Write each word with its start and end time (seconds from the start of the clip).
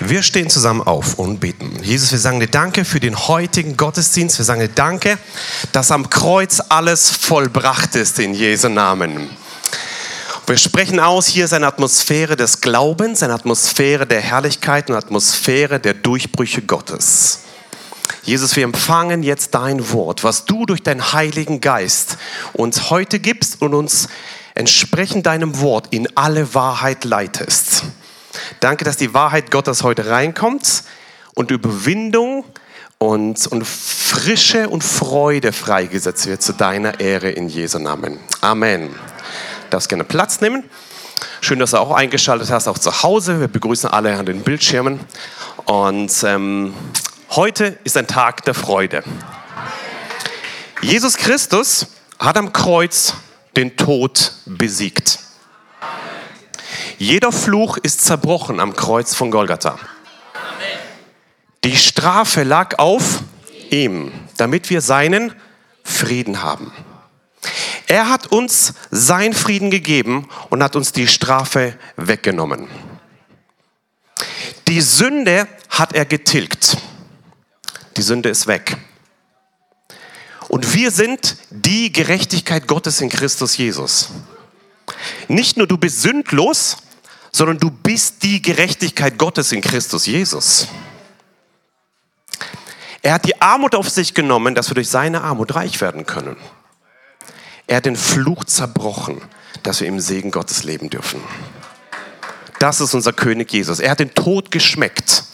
Wir 0.00 0.22
stehen 0.22 0.48
zusammen 0.48 0.80
auf 0.80 1.18
und 1.18 1.40
beten. 1.40 1.76
Jesus, 1.82 2.12
wir 2.12 2.20
sagen 2.20 2.38
dir 2.38 2.46
Danke 2.46 2.84
für 2.84 3.00
den 3.00 3.18
heutigen 3.26 3.76
Gottesdienst. 3.76 4.38
Wir 4.38 4.44
sagen 4.44 4.60
dir 4.60 4.68
Danke, 4.68 5.18
dass 5.72 5.90
am 5.90 6.08
Kreuz 6.08 6.60
alles 6.68 7.10
vollbracht 7.10 7.96
ist 7.96 8.20
in 8.20 8.32
Jesu 8.32 8.68
Namen. 8.68 9.28
Wir 10.46 10.56
sprechen 10.56 11.00
aus, 11.00 11.26
hier 11.26 11.46
ist 11.46 11.52
eine 11.52 11.66
Atmosphäre 11.66 12.36
des 12.36 12.60
Glaubens, 12.60 13.24
eine 13.24 13.34
Atmosphäre 13.34 14.06
der 14.06 14.20
Herrlichkeit, 14.20 14.88
eine 14.88 14.98
Atmosphäre 14.98 15.80
der 15.80 15.94
Durchbrüche 15.94 16.62
Gottes. 16.62 17.40
Jesus, 18.22 18.54
wir 18.54 18.62
empfangen 18.62 19.24
jetzt 19.24 19.54
dein 19.54 19.90
Wort, 19.90 20.22
was 20.22 20.44
du 20.44 20.64
durch 20.64 20.84
deinen 20.84 21.12
Heiligen 21.12 21.60
Geist 21.60 22.18
uns 22.52 22.90
heute 22.90 23.18
gibst 23.18 23.60
und 23.60 23.74
uns 23.74 24.08
entsprechend 24.54 25.26
deinem 25.26 25.58
Wort 25.60 25.88
in 25.90 26.08
alle 26.16 26.54
Wahrheit 26.54 27.04
leitest. 27.04 27.82
Danke, 28.60 28.84
dass 28.84 28.96
die 28.96 29.14
Wahrheit 29.14 29.50
Gottes 29.50 29.82
heute 29.82 30.08
reinkommt 30.08 30.84
und 31.34 31.50
Überwindung 31.50 32.44
und, 32.98 33.46
und 33.46 33.66
Frische 33.66 34.68
und 34.68 34.82
Freude 34.82 35.52
freigesetzt 35.52 36.26
wird 36.26 36.42
zu 36.42 36.52
deiner 36.52 37.00
Ehre 37.00 37.30
in 37.30 37.48
Jesu 37.48 37.78
Namen. 37.78 38.18
Amen. 38.40 38.94
Darfst 39.70 39.88
gerne 39.88 40.04
Platz 40.04 40.40
nehmen. 40.40 40.64
Schön, 41.40 41.58
dass 41.58 41.70
du 41.70 41.78
auch 41.78 41.92
eingeschaltet 41.92 42.50
hast, 42.50 42.68
auch 42.68 42.78
zu 42.78 43.02
Hause. 43.02 43.40
Wir 43.40 43.48
begrüßen 43.48 43.88
alle 43.88 44.16
an 44.16 44.26
den 44.26 44.42
Bildschirmen. 44.42 45.00
Und 45.64 46.12
ähm, 46.24 46.74
heute 47.30 47.78
ist 47.84 47.96
ein 47.96 48.06
Tag 48.06 48.44
der 48.44 48.54
Freude. 48.54 49.04
Jesus 50.82 51.16
Christus 51.16 51.86
hat 52.18 52.36
am 52.36 52.52
Kreuz 52.52 53.14
den 53.56 53.76
Tod 53.76 54.32
besiegt. 54.46 55.18
Jeder 56.98 57.30
Fluch 57.30 57.76
ist 57.76 58.04
zerbrochen 58.04 58.58
am 58.58 58.74
Kreuz 58.74 59.14
von 59.14 59.30
Golgatha. 59.30 59.78
Die 61.62 61.76
Strafe 61.76 62.42
lag 62.42 62.78
auf 62.78 63.20
ihm, 63.70 64.12
damit 64.36 64.68
wir 64.68 64.80
seinen 64.80 65.32
Frieden 65.84 66.42
haben. 66.42 66.72
Er 67.86 68.10
hat 68.10 68.26
uns 68.26 68.74
seinen 68.90 69.32
Frieden 69.32 69.70
gegeben 69.70 70.28
und 70.50 70.62
hat 70.62 70.74
uns 70.74 70.92
die 70.92 71.06
Strafe 71.06 71.78
weggenommen. 71.96 72.66
Die 74.66 74.80
Sünde 74.80 75.46
hat 75.70 75.94
er 75.94 76.04
getilgt. 76.04 76.78
Die 77.96 78.02
Sünde 78.02 78.28
ist 78.28 78.48
weg. 78.48 78.76
Und 80.48 80.74
wir 80.74 80.90
sind 80.90 81.36
die 81.50 81.92
Gerechtigkeit 81.92 82.66
Gottes 82.66 83.00
in 83.00 83.08
Christus 83.08 83.56
Jesus. 83.56 84.10
Nicht 85.28 85.56
nur 85.56 85.66
du 85.66 85.78
bist 85.78 86.02
sündlos, 86.02 86.78
sondern 87.32 87.58
du 87.58 87.70
bist 87.70 88.22
die 88.22 88.42
Gerechtigkeit 88.42 89.18
Gottes 89.18 89.52
in 89.52 89.60
Christus 89.60 90.06
Jesus. 90.06 90.68
Er 93.02 93.14
hat 93.14 93.24
die 93.24 93.40
Armut 93.40 93.74
auf 93.74 93.88
sich 93.88 94.14
genommen, 94.14 94.54
dass 94.54 94.70
wir 94.70 94.74
durch 94.74 94.88
seine 94.88 95.22
Armut 95.22 95.54
reich 95.54 95.80
werden 95.80 96.04
können. 96.04 96.36
Er 97.66 97.76
hat 97.76 97.86
den 97.86 97.96
Fluch 97.96 98.44
zerbrochen, 98.44 99.20
dass 99.62 99.80
wir 99.80 99.88
im 99.88 100.00
Segen 100.00 100.30
Gottes 100.30 100.64
leben 100.64 100.90
dürfen. 100.90 101.20
Das 102.58 102.80
ist 102.80 102.94
unser 102.94 103.12
König 103.12 103.52
Jesus. 103.52 103.78
Er 103.78 103.90
hat 103.90 104.00
den 104.00 104.14
Tod 104.14 104.50
geschmeckt, 104.50 105.24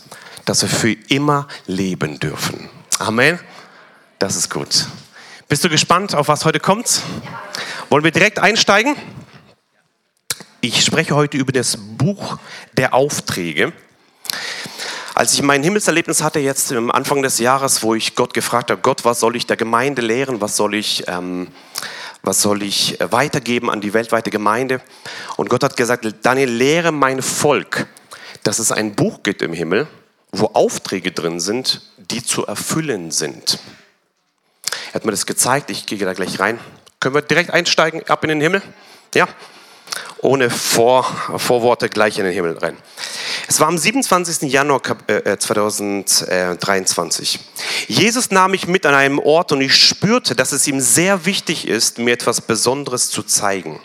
dass 0.45 0.63
wir 0.63 0.69
für 0.69 0.93
immer 1.09 1.49
leben 1.67 2.21
dürfen. 2.21 2.69
Amen. 2.99 3.39
Das 4.19 4.37
ist 4.37 4.51
gut. 4.51 4.87
Bist 5.49 5.65
du 5.65 5.69
gespannt, 5.69 6.15
auf 6.15 6.29
was 6.29 6.45
heute 6.45 6.61
kommt? 6.61 7.03
Wollen 7.89 8.05
wir 8.05 8.11
direkt 8.11 8.39
einsteigen? 8.39 8.97
Ich 10.67 10.83
spreche 10.83 11.15
heute 11.15 11.37
über 11.37 11.53
das 11.53 11.77
Buch 11.77 12.39
der 12.73 12.95
Aufträge. 12.95 13.75
Als 15.15 15.35
ich 15.35 15.43
mein 15.43 15.63
Himmelserlebnis 15.63 16.23
hatte 16.23 16.39
jetzt 16.39 16.73
am 16.73 16.91
Anfang 16.91 17.21
des 17.21 17.39
Jahres, 17.39 17.83
wo 17.83 17.95
ich 17.95 18.15
Gott 18.15 18.33
gefragt 18.33 18.71
habe, 18.71 18.81
Gott, 18.81 19.05
was 19.05 19.21
soll 19.21 19.37
ich 19.37 19.47
der 19.47 19.59
Gemeinde 19.59 20.01
lehren, 20.01 20.41
was 20.41 20.57
soll 20.57 20.75
ich, 20.75 21.05
ähm, 21.07 21.49
was 22.23 22.41
soll 22.41 22.63
ich 22.63 22.97
weitergeben 22.99 23.69
an 23.69 23.83
die 23.83 23.93
weltweite 23.93 24.31
Gemeinde? 24.31 24.81
Und 25.37 25.51
Gott 25.51 25.63
hat 25.65 25.77
gesagt, 25.77 26.07
Daniel, 26.23 26.49
lehre 26.49 26.93
mein 26.93 27.21
Volk, 27.21 27.87
dass 28.43 28.59
es 28.59 28.73
ein 28.73 28.95
Buch 28.95 29.23
gibt 29.23 29.43
im 29.43 29.53
Himmel, 29.53 29.87
wo 30.33 30.47
Aufträge 30.55 31.13
drin 31.13 31.41
sind, 31.41 31.83
die 31.99 32.25
zu 32.25 32.47
erfüllen 32.47 33.11
sind. 33.11 33.59
Er 34.93 34.95
hat 34.95 35.05
mir 35.05 35.11
das 35.11 35.27
gezeigt, 35.27 35.69
ich 35.69 35.85
gehe 35.85 35.99
da 35.99 36.15
gleich 36.15 36.41
rein. 36.41 36.59
Können 37.01 37.17
wir 37.17 37.21
direkt 37.21 37.51
einsteigen, 37.51 38.09
ab 38.09 38.25
in 38.25 38.31
den 38.31 38.41
Himmel? 38.41 38.63
Ja 39.15 39.29
ohne 40.21 40.51
Vor, 40.51 41.05
Vorworte 41.37 41.89
gleich 41.89 42.19
in 42.19 42.25
den 42.25 42.33
Himmel 42.33 42.59
rein. 42.59 42.77
Es 43.47 43.61
war 43.61 43.69
am 43.69 43.79
27. 43.79 44.51
Januar 44.51 44.83
2023. 44.83 47.37
Äh, 47.37 47.93
Jesus 47.93 48.31
nahm 48.31 48.53
mich 48.53 48.67
mit 48.67 48.87
an 48.87 48.95
einem 48.95 49.19
Ort 49.19 49.53
und 49.53 49.61
ich 49.61 49.77
spürte, 49.77 50.35
dass 50.35 50.53
es 50.53 50.67
ihm 50.67 50.81
sehr 50.81 51.27
wichtig 51.27 51.69
ist, 51.69 51.99
mir 51.99 52.15
etwas 52.15 52.41
Besonderes 52.41 53.11
zu 53.11 53.23
zeigen. 53.23 53.81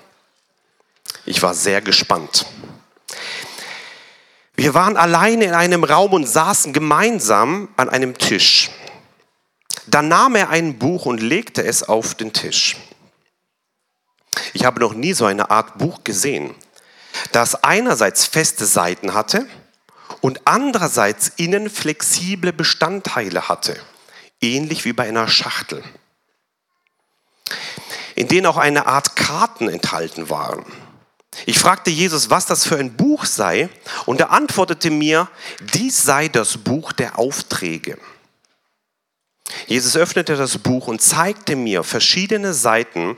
Ich 1.25 1.44
war 1.44 1.53
sehr 1.53 1.81
gespannt. 1.81 2.45
Wir 4.56 4.73
waren 4.73 4.97
alleine 4.97 5.45
in 5.45 5.53
einem 5.53 5.84
Raum 5.84 6.13
und 6.13 6.28
saßen 6.28 6.73
gemeinsam 6.73 7.69
an 7.78 7.89
einem 7.89 8.18
Tisch. 8.18 8.69
Dann 9.88 10.07
nahm 10.07 10.35
er 10.35 10.50
ein 10.50 10.78
Buch 10.78 11.06
und 11.06 11.22
legte 11.22 11.63
es 11.63 11.84
auf 11.84 12.13
den 12.13 12.34
Tisch. 12.34 12.75
Ich 14.53 14.66
habe 14.66 14.79
noch 14.79 14.94
nie 14.94 15.13
so 15.13 15.25
eine 15.25 15.50
Art 15.50 15.78
Buch 15.78 16.03
gesehen, 16.03 16.56
das 17.31 17.63
einerseits 17.63 18.25
feste 18.25 18.66
Seiten 18.66 19.13
hatte 19.13 19.47
und 20.22 20.41
andererseits 20.45 21.31
innen 21.38 21.69
flexible 21.69 22.53
Bestandteile 22.53 23.50
hatte, 23.50 23.79
ähnlich 24.41 24.85
wie 24.85 24.94
bei 24.94 25.07
einer 25.07 25.28
Schachtel, 25.28 25.84
in 28.16 28.28
denen 28.28 28.45
auch 28.45 28.57
eine 28.57 28.85
Art 28.85 29.16
Karten 29.16 29.69
enthalten 29.69 30.29
waren. 30.29 30.66
Ich 31.45 31.59
fragte 31.59 31.89
Jesus, 31.89 32.29
was 32.29 32.45
das 32.45 32.66
für 32.66 32.78
ein 32.78 32.95
Buch 32.95 33.25
sei, 33.25 33.69
und 34.06 34.19
er 34.19 34.31
antwortete 34.31 34.89
mir, 34.89 35.29
dies 35.73 36.03
sei 36.03 36.28
das 36.28 36.57
Buch 36.57 36.91
der 36.91 37.18
Aufträge. 37.18 37.97
Jesus 39.68 39.95
öffnete 39.95 40.35
das 40.35 40.57
Buch 40.57 40.88
und 40.88 41.01
zeigte 41.01 41.56
mir 41.56 41.84
verschiedene 41.84 42.53
Seiten 42.53 43.18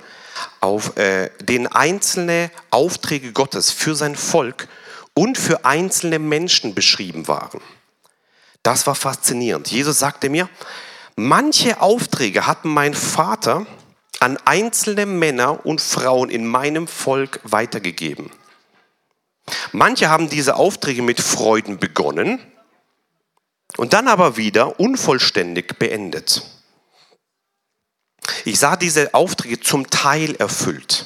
auf 0.60 0.98
äh, 0.98 1.30
den 1.42 1.68
einzelne 1.68 2.52
Aufträge 2.70 3.32
Gottes 3.32 3.72
für 3.72 3.96
sein 3.96 4.16
Volk 4.16 4.68
und 5.14 5.38
für 5.38 5.66
einzelne 5.66 6.20
Menschen 6.20 6.74
beschrieben 6.74 7.28
waren. 7.28 7.62
Das 8.64 8.88
war 8.88 8.96
faszinierend. 8.96 9.70
Jesus 9.70 10.00
sagte 10.00 10.30
mir, 10.30 10.50
manche 11.16 11.82
Aufträge 11.82 12.48
hat 12.48 12.66
mein 12.66 12.94
Vater 12.94 13.66
an 14.20 14.38
einzelne 14.46 15.06
Männer 15.06 15.66
und 15.66 15.82
Frauen 15.82 16.30
in 16.30 16.46
meinem 16.46 16.88
Volk 16.88 17.40
weitergegeben. 17.44 18.30
Manche 19.72 20.10
haben 20.10 20.30
diese 20.30 20.56
Aufträge 20.56 21.02
mit 21.02 21.20
Freuden 21.20 21.80
begonnen 21.80 22.40
und 23.78 23.94
dann 23.94 24.08
aber 24.08 24.38
wieder 24.38 24.80
unvollständig 24.80 25.80
beendet. 25.80 26.44
Ich 28.46 28.60
sah 28.60 28.76
diese 28.76 29.14
Aufträge 29.14 29.60
zum 29.60 29.90
Teil 29.90 30.36
erfüllt. 30.36 31.06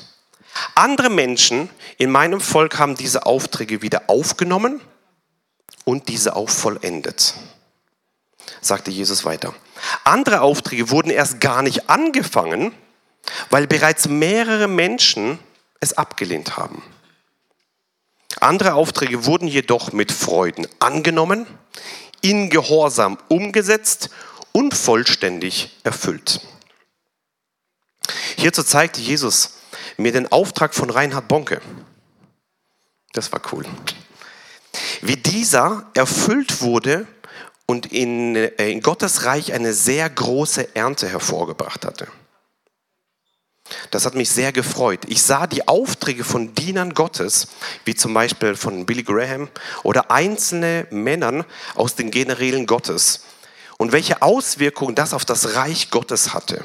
Andere 0.74 1.10
Menschen 1.10 1.70
in 1.98 2.12
meinem 2.12 2.40
Volk 2.42 2.78
haben 2.80 2.96
diese 2.96 3.26
Aufträge 3.26 3.82
wieder 3.82 4.04
aufgenommen 4.08 4.82
und 5.84 6.08
diese 6.08 6.36
auch 6.36 6.50
vollendet, 6.50 7.34
sagte 8.62 8.92
Jesus 8.92 9.26
weiter. 9.26 9.54
Andere 10.04 10.42
Aufträge 10.42 10.90
wurden 10.90 11.10
erst 11.10 11.40
gar 11.40 11.62
nicht 11.62 11.90
angefangen, 11.90 12.74
weil 13.50 13.68
bereits 13.68 14.08
mehrere 14.08 14.68
Menschen 14.68 15.40
es 15.80 15.94
abgelehnt 15.94 16.58
haben. 16.58 16.82
Andere 18.40 18.74
Aufträge 18.74 19.26
wurden 19.26 19.48
jedoch 19.48 19.92
mit 19.92 20.12
Freuden 20.12 20.68
angenommen, 20.80 21.48
in 22.22 22.50
Gehorsam 22.50 23.18
umgesetzt 23.28 24.10
und 24.52 24.74
vollständig 24.74 25.78
erfüllt. 25.84 26.42
Hierzu 28.38 28.64
zeigte 28.64 29.02
Jesus 29.02 29.56
mir 29.98 30.12
den 30.12 30.32
Auftrag 30.32 30.74
von 30.74 30.90
Reinhard 30.90 31.28
Bonke. 31.28 31.62
Das 33.14 33.32
war 33.32 33.42
cool. 33.52 33.66
Wie 35.02 35.18
dieser 35.18 35.90
erfüllt 35.94 36.62
wurde 36.62 37.08
und 37.66 37.92
in, 37.92 38.36
äh, 38.36 38.70
in 38.70 38.82
Gottes 38.82 39.26
Reich 39.26 39.54
eine 39.54 39.74
sehr 39.74 40.10
große 40.10 40.76
Ernte 40.76 41.08
hervorgebracht 41.08 41.86
hatte. 41.86 42.08
Das 43.90 44.06
hat 44.06 44.14
mich 44.14 44.30
sehr 44.30 44.52
gefreut. 44.52 45.02
Ich 45.08 45.24
sah 45.24 45.48
die 45.48 45.68
Aufträge 45.68 46.24
von 46.24 46.54
Dienern 46.54 46.94
Gottes, 46.94 47.48
wie 47.84 47.96
zum 47.96 48.14
Beispiel 48.14 48.56
von 48.56 48.86
Billy 48.86 49.02
Graham 49.02 49.50
oder 49.84 50.12
einzelne 50.12 50.88
Männern 50.92 51.46
aus 51.74 51.96
den 51.96 52.12
Generälen 52.12 52.68
Gottes 52.68 53.24
und 53.78 53.92
welche 53.92 54.22
Auswirkungen 54.22 54.94
das 54.94 55.14
auf 55.14 55.26
das 55.26 55.56
Reich 55.56 55.90
Gottes 55.90 56.34
hatte. 56.34 56.64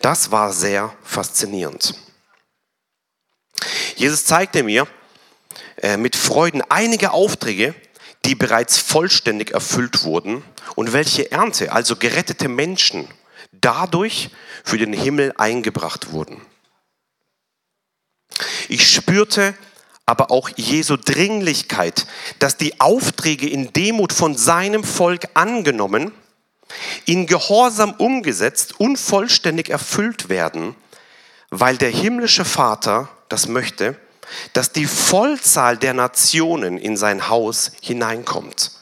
Das 0.00 0.30
war 0.30 0.52
sehr 0.52 0.94
faszinierend. 1.02 1.94
Jesus 3.96 4.24
zeigte 4.24 4.62
mir 4.62 4.86
äh, 5.82 5.96
mit 5.96 6.16
Freuden 6.16 6.62
einige 6.68 7.12
Aufträge, 7.12 7.74
die 8.24 8.34
bereits 8.34 8.78
vollständig 8.78 9.52
erfüllt 9.52 10.04
wurden 10.04 10.42
und 10.76 10.92
welche 10.92 11.30
Ernte, 11.32 11.72
also 11.72 11.96
gerettete 11.96 12.48
Menschen, 12.48 13.08
dadurch 13.52 14.30
für 14.64 14.78
den 14.78 14.92
Himmel 14.92 15.32
eingebracht 15.36 16.12
wurden. 16.12 16.40
Ich 18.68 18.92
spürte 18.92 19.54
aber 20.06 20.30
auch 20.30 20.48
Jesu 20.56 20.96
Dringlichkeit, 20.96 22.06
dass 22.38 22.56
die 22.56 22.80
Aufträge 22.80 23.48
in 23.48 23.72
Demut 23.72 24.12
von 24.12 24.36
seinem 24.36 24.84
Volk 24.84 25.28
angenommen, 25.34 26.12
in 27.06 27.26
Gehorsam 27.26 27.92
umgesetzt 27.92 28.78
und 28.78 28.96
vollständig 28.96 29.70
erfüllt 29.70 30.28
werden, 30.28 30.74
weil 31.50 31.76
der 31.76 31.90
himmlische 31.90 32.44
Vater 32.44 33.08
das 33.28 33.48
möchte, 33.48 33.98
dass 34.52 34.72
die 34.72 34.86
Vollzahl 34.86 35.76
der 35.76 35.94
Nationen 35.94 36.78
in 36.78 36.96
sein 36.96 37.28
Haus 37.28 37.72
hineinkommt. 37.80 38.72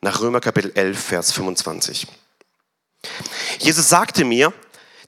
Nach 0.00 0.20
Römer 0.20 0.40
Kapitel 0.40 0.72
11, 0.74 0.98
Vers 0.98 1.32
25. 1.32 2.06
Jesus 3.58 3.88
sagte 3.88 4.24
mir, 4.24 4.52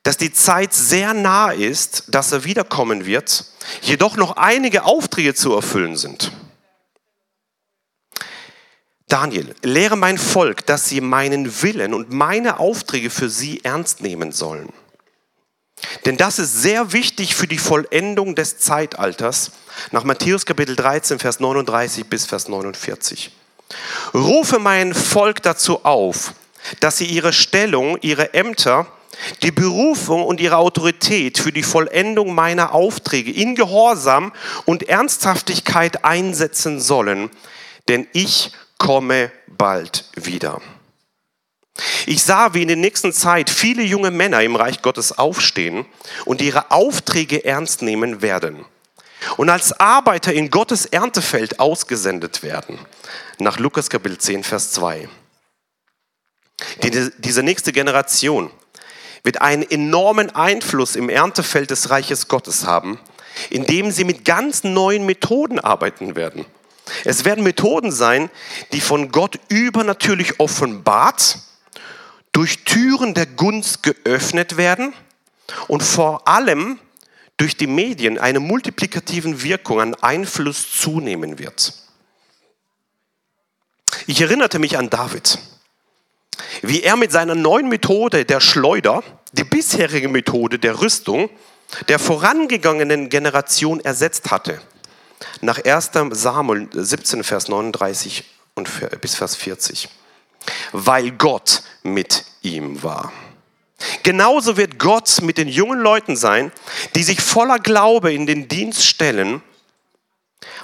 dass 0.02 0.16
die 0.16 0.32
Zeit 0.32 0.72
sehr 0.72 1.14
nah 1.14 1.50
ist, 1.50 2.04
dass 2.08 2.32
er 2.32 2.44
wiederkommen 2.44 3.06
wird, 3.06 3.44
jedoch 3.82 4.16
noch 4.16 4.36
einige 4.36 4.84
Aufträge 4.84 5.34
zu 5.34 5.52
erfüllen 5.54 5.96
sind. 5.96 6.30
Daniel, 9.08 9.54
lehre 9.62 9.96
mein 9.96 10.18
Volk, 10.18 10.66
dass 10.66 10.88
sie 10.88 11.00
meinen 11.00 11.62
Willen 11.62 11.94
und 11.94 12.10
meine 12.10 12.58
Aufträge 12.58 13.10
für 13.10 13.30
sie 13.30 13.62
ernst 13.62 14.00
nehmen 14.00 14.32
sollen. 14.32 14.68
Denn 16.04 16.16
das 16.16 16.38
ist 16.38 16.60
sehr 16.60 16.92
wichtig 16.92 17.34
für 17.34 17.46
die 17.46 17.58
Vollendung 17.58 18.34
des 18.34 18.58
Zeitalters, 18.58 19.52
nach 19.92 20.04
Matthäus 20.04 20.46
Kapitel 20.46 20.74
13, 20.74 21.18
Vers 21.18 21.38
39 21.38 22.06
bis 22.06 22.26
Vers 22.26 22.48
49. 22.48 23.30
Rufe 24.14 24.58
mein 24.58 24.94
Volk 24.94 25.42
dazu 25.42 25.84
auf, 25.84 26.34
dass 26.80 26.98
sie 26.98 27.04
ihre 27.04 27.32
Stellung, 27.32 27.98
ihre 28.00 28.34
Ämter 28.34 28.86
die 29.42 29.50
Berufung 29.50 30.24
und 30.24 30.40
ihre 30.40 30.56
Autorität 30.56 31.38
für 31.38 31.52
die 31.52 31.62
Vollendung 31.62 32.34
meiner 32.34 32.72
Aufträge 32.72 33.30
in 33.30 33.54
Gehorsam 33.54 34.32
und 34.64 34.88
Ernsthaftigkeit 34.88 36.04
einsetzen 36.04 36.80
sollen, 36.80 37.30
denn 37.88 38.06
ich 38.12 38.52
komme 38.78 39.30
bald 39.46 40.04
wieder. 40.14 40.60
Ich 42.06 42.22
sah, 42.22 42.54
wie 42.54 42.62
in 42.62 42.68
der 42.68 42.76
nächsten 42.76 43.12
Zeit 43.12 43.50
viele 43.50 43.82
junge 43.82 44.10
Männer 44.10 44.42
im 44.42 44.56
Reich 44.56 44.80
Gottes 44.82 45.16
aufstehen 45.16 45.84
und 46.24 46.40
ihre 46.40 46.70
Aufträge 46.70 47.44
ernst 47.44 47.82
nehmen 47.82 48.22
werden 48.22 48.64
und 49.36 49.50
als 49.50 49.78
Arbeiter 49.78 50.32
in 50.32 50.50
Gottes 50.50 50.86
Erntefeld 50.86 51.60
ausgesendet 51.60 52.42
werden. 52.42 52.78
Nach 53.38 53.58
Lukas 53.58 53.90
Kapitel 53.90 54.18
10, 54.18 54.44
Vers 54.44 54.72
2. 54.72 55.08
diese 56.82 57.42
nächste 57.42 57.72
Generation 57.72 58.50
wird 59.22 59.40
einen 59.42 59.68
enormen 59.68 60.34
Einfluss 60.34 60.96
im 60.96 61.08
Erntefeld 61.08 61.70
des 61.70 61.90
Reiches 61.90 62.28
Gottes 62.28 62.64
haben, 62.64 62.98
indem 63.50 63.90
sie 63.90 64.04
mit 64.04 64.24
ganz 64.24 64.64
neuen 64.64 65.04
Methoden 65.04 65.58
arbeiten 65.58 66.14
werden. 66.14 66.46
Es 67.04 67.24
werden 67.24 67.44
Methoden 67.44 67.90
sein, 67.90 68.30
die 68.72 68.80
von 68.80 69.10
Gott 69.10 69.38
übernatürlich 69.48 70.40
offenbart, 70.40 71.38
durch 72.32 72.64
Türen 72.64 73.14
der 73.14 73.26
Gunst 73.26 73.82
geöffnet 73.82 74.56
werden 74.56 74.92
und 75.68 75.82
vor 75.82 76.28
allem 76.28 76.78
durch 77.38 77.56
die 77.56 77.66
Medien 77.66 78.18
eine 78.18 78.40
multiplikativen 78.40 79.42
Wirkung 79.42 79.80
an 79.80 79.94
Einfluss 79.94 80.70
zunehmen 80.70 81.38
wird. 81.38 81.74
Ich 84.06 84.20
erinnerte 84.20 84.58
mich 84.58 84.76
an 84.76 84.90
David 84.90 85.38
wie 86.62 86.82
er 86.82 86.96
mit 86.96 87.12
seiner 87.12 87.34
neuen 87.34 87.68
Methode 87.68 88.24
der 88.24 88.40
Schleuder 88.40 89.02
die 89.32 89.44
bisherige 89.44 90.08
Methode 90.08 90.58
der 90.58 90.80
Rüstung 90.80 91.30
der 91.88 91.98
vorangegangenen 91.98 93.08
Generation 93.08 93.80
ersetzt 93.80 94.30
hatte. 94.30 94.60
Nach 95.40 95.62
1. 95.64 95.90
Samuel 96.10 96.68
17, 96.72 97.24
Vers 97.24 97.48
39 97.48 98.24
und 98.54 98.68
bis 99.00 99.14
Vers 99.14 99.36
40. 99.36 99.88
Weil 100.72 101.10
Gott 101.12 101.62
mit 101.82 102.24
ihm 102.42 102.82
war. 102.82 103.12
Genauso 104.02 104.56
wird 104.56 104.78
Gott 104.78 105.20
mit 105.22 105.38
den 105.38 105.48
jungen 105.48 105.80
Leuten 105.80 106.16
sein, 106.16 106.52
die 106.94 107.02
sich 107.02 107.20
voller 107.20 107.58
Glaube 107.58 108.12
in 108.12 108.26
den 108.26 108.48
Dienst 108.48 108.86
stellen. 108.86 109.42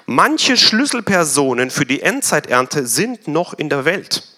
Manche 0.06 0.56
Schlüsselpersonen 0.56 1.70
für 1.70 1.84
die 1.84 2.02
Endzeiternte 2.02 2.86
sind 2.86 3.28
noch 3.28 3.54
in 3.54 3.68
der 3.68 3.84
Welt. 3.84 4.28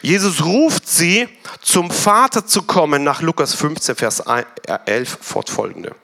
Jesus 0.00 0.44
ruft 0.44 0.88
sie, 0.88 1.28
zum 1.60 1.90
Vater 1.90 2.46
zu 2.46 2.62
kommen, 2.62 3.04
nach 3.04 3.20
Lukas 3.20 3.54
15, 3.54 3.94
Vers 3.94 4.22
11 4.86 5.18
fortfolgende. 5.20 5.94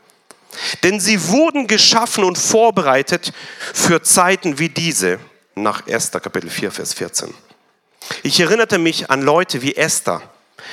Denn 0.82 1.00
sie 1.00 1.28
wurden 1.28 1.66
geschaffen 1.66 2.24
und 2.24 2.38
vorbereitet 2.38 3.32
für 3.74 4.02
Zeiten 4.02 4.58
wie 4.58 4.68
diese, 4.68 5.18
nach 5.54 5.86
1. 5.86 6.12
Kapitel 6.12 6.50
4, 6.50 6.70
Vers 6.70 6.94
14. 6.94 7.34
Ich 8.22 8.40
erinnerte 8.40 8.78
mich 8.78 9.10
an 9.10 9.22
Leute 9.22 9.62
wie 9.62 9.76
Esther, 9.76 10.22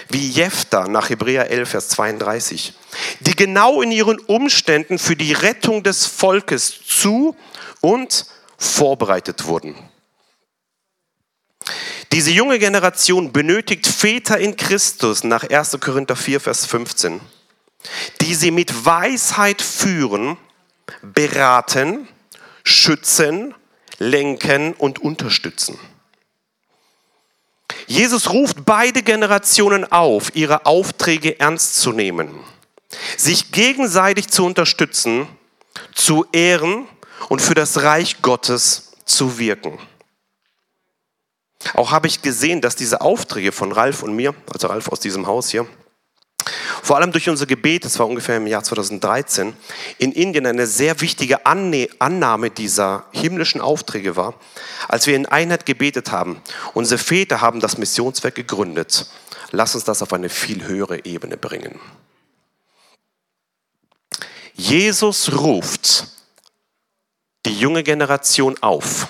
wie 0.09 0.29
Jephthah 0.29 0.87
nach 0.87 1.09
Hebräer 1.09 1.49
11, 1.49 1.69
Vers 1.69 1.89
32, 1.89 2.73
die 3.19 3.35
genau 3.35 3.81
in 3.81 3.91
ihren 3.91 4.19
Umständen 4.19 4.99
für 4.99 5.15
die 5.15 5.33
Rettung 5.33 5.83
des 5.83 6.05
Volkes 6.05 6.79
zu 6.85 7.35
und 7.81 8.25
vorbereitet 8.57 9.45
wurden. 9.45 9.75
Diese 12.11 12.31
junge 12.31 12.59
Generation 12.59 13.33
benötigt 13.33 13.87
Väter 13.87 14.37
in 14.37 14.55
Christus 14.55 15.23
nach 15.23 15.43
1. 15.49 15.77
Korinther 15.81 16.15
4, 16.15 16.39
Vers 16.39 16.65
15, 16.65 17.19
die 18.21 18.35
sie 18.35 18.51
mit 18.51 18.85
Weisheit 18.85 19.61
führen, 19.61 20.37
beraten, 21.01 22.07
schützen, 22.63 23.53
lenken 23.97 24.73
und 24.73 24.99
unterstützen. 24.99 25.79
Jesus 27.87 28.31
ruft 28.31 28.65
beide 28.65 29.03
Generationen 29.03 29.91
auf, 29.91 30.35
ihre 30.35 30.65
Aufträge 30.65 31.39
ernst 31.39 31.77
zu 31.77 31.91
nehmen, 31.91 32.39
sich 33.17 33.51
gegenseitig 33.51 34.29
zu 34.29 34.45
unterstützen, 34.45 35.27
zu 35.93 36.25
ehren 36.31 36.87
und 37.29 37.41
für 37.41 37.53
das 37.53 37.83
Reich 37.83 38.21
Gottes 38.21 38.93
zu 39.05 39.37
wirken. 39.37 39.77
Auch 41.73 41.91
habe 41.91 42.07
ich 42.07 42.21
gesehen, 42.21 42.61
dass 42.61 42.75
diese 42.75 43.01
Aufträge 43.01 43.51
von 43.51 43.71
Ralf 43.71 44.03
und 44.03 44.15
mir, 44.15 44.33
also 44.51 44.67
Ralf 44.67 44.87
aus 44.89 44.99
diesem 44.99 45.27
Haus 45.27 45.49
hier, 45.49 45.67
vor 46.83 46.97
allem 46.97 47.11
durch 47.11 47.29
unser 47.29 47.45
Gebet, 47.45 47.85
das 47.85 47.97
war 47.97 48.07
ungefähr 48.07 48.37
im 48.37 48.47
Jahr 48.47 48.63
2013, 48.63 49.53
in 49.97 50.11
Indien 50.11 50.45
eine 50.45 50.67
sehr 50.67 51.01
wichtige 51.01 51.45
Annahme 51.45 52.51
dieser 52.51 53.05
himmlischen 53.11 53.61
Aufträge 53.61 54.15
war, 54.15 54.35
als 54.87 55.07
wir 55.07 55.15
in 55.15 55.25
Einheit 55.25 55.65
gebetet 55.65 56.11
haben. 56.11 56.41
Unsere 56.73 56.99
Väter 56.99 57.41
haben 57.41 57.59
das 57.59 57.77
Missionswerk 57.77 58.35
gegründet. 58.35 59.07
Lass 59.51 59.75
uns 59.75 59.83
das 59.83 60.01
auf 60.01 60.13
eine 60.13 60.29
viel 60.29 60.65
höhere 60.65 61.05
Ebene 61.05 61.37
bringen. 61.37 61.79
Jesus 64.53 65.33
ruft 65.33 66.07
die 67.45 67.57
junge 67.59 67.83
Generation 67.83 68.55
auf 68.61 69.07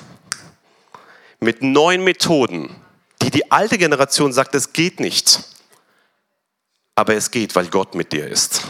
mit 1.40 1.62
neuen 1.62 2.04
Methoden, 2.04 2.76
die 3.22 3.30
die 3.30 3.52
alte 3.52 3.78
Generation 3.78 4.34
sagt, 4.34 4.56
es 4.56 4.74
geht 4.74 5.00
nicht. 5.00 5.55
Aber 6.96 7.16
es 7.16 7.30
geht, 7.30 7.56
weil 7.56 7.68
Gott 7.68 7.94
mit 7.94 8.12
dir 8.12 8.28
ist. 8.28 8.62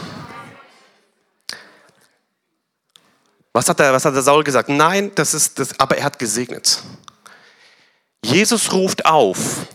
Was 3.52 3.68
hat 3.68 3.78
der, 3.78 3.92
was 3.92 4.04
hat 4.04 4.14
der 4.14 4.22
Saul 4.22 4.44
gesagt? 4.44 4.68
Nein, 4.68 5.12
das 5.14 5.32
ist 5.32 5.58
das, 5.58 5.78
aber 5.80 5.96
er 5.96 6.04
hat 6.04 6.18
gesegnet. 6.18 6.82
Jesus 8.22 8.72
ruft 8.72 9.06
auf, 9.06 9.66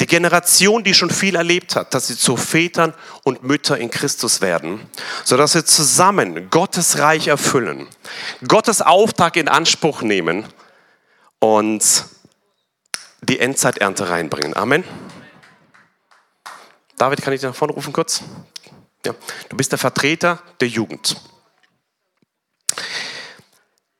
die 0.00 0.06
Generation, 0.06 0.84
die 0.84 0.94
schon 0.94 1.10
viel 1.10 1.36
erlebt 1.36 1.76
hat, 1.76 1.94
dass 1.94 2.08
sie 2.08 2.16
zu 2.16 2.36
Vätern 2.36 2.94
und 3.22 3.42
Müttern 3.42 3.80
in 3.80 3.90
Christus 3.90 4.40
werden, 4.40 4.80
sodass 5.24 5.52
sie 5.52 5.64
zusammen 5.64 6.50
Gottes 6.50 6.98
Reich 6.98 7.28
erfüllen, 7.28 7.86
Gottes 8.46 8.82
Auftrag 8.82 9.36
in 9.36 9.48
Anspruch 9.48 10.02
nehmen 10.02 10.44
und 11.38 12.04
die 13.22 13.38
Endzeiternte 13.38 14.08
reinbringen. 14.08 14.56
Amen. 14.56 14.84
David, 16.96 17.22
kann 17.22 17.32
ich 17.32 17.40
dich 17.40 17.48
nach 17.48 17.56
vorne 17.56 17.74
rufen 17.74 17.92
kurz? 17.92 18.22
Ja. 19.04 19.14
Du 19.48 19.56
bist 19.56 19.72
der 19.72 19.78
Vertreter 19.78 20.42
der 20.60 20.68
Jugend. 20.68 21.20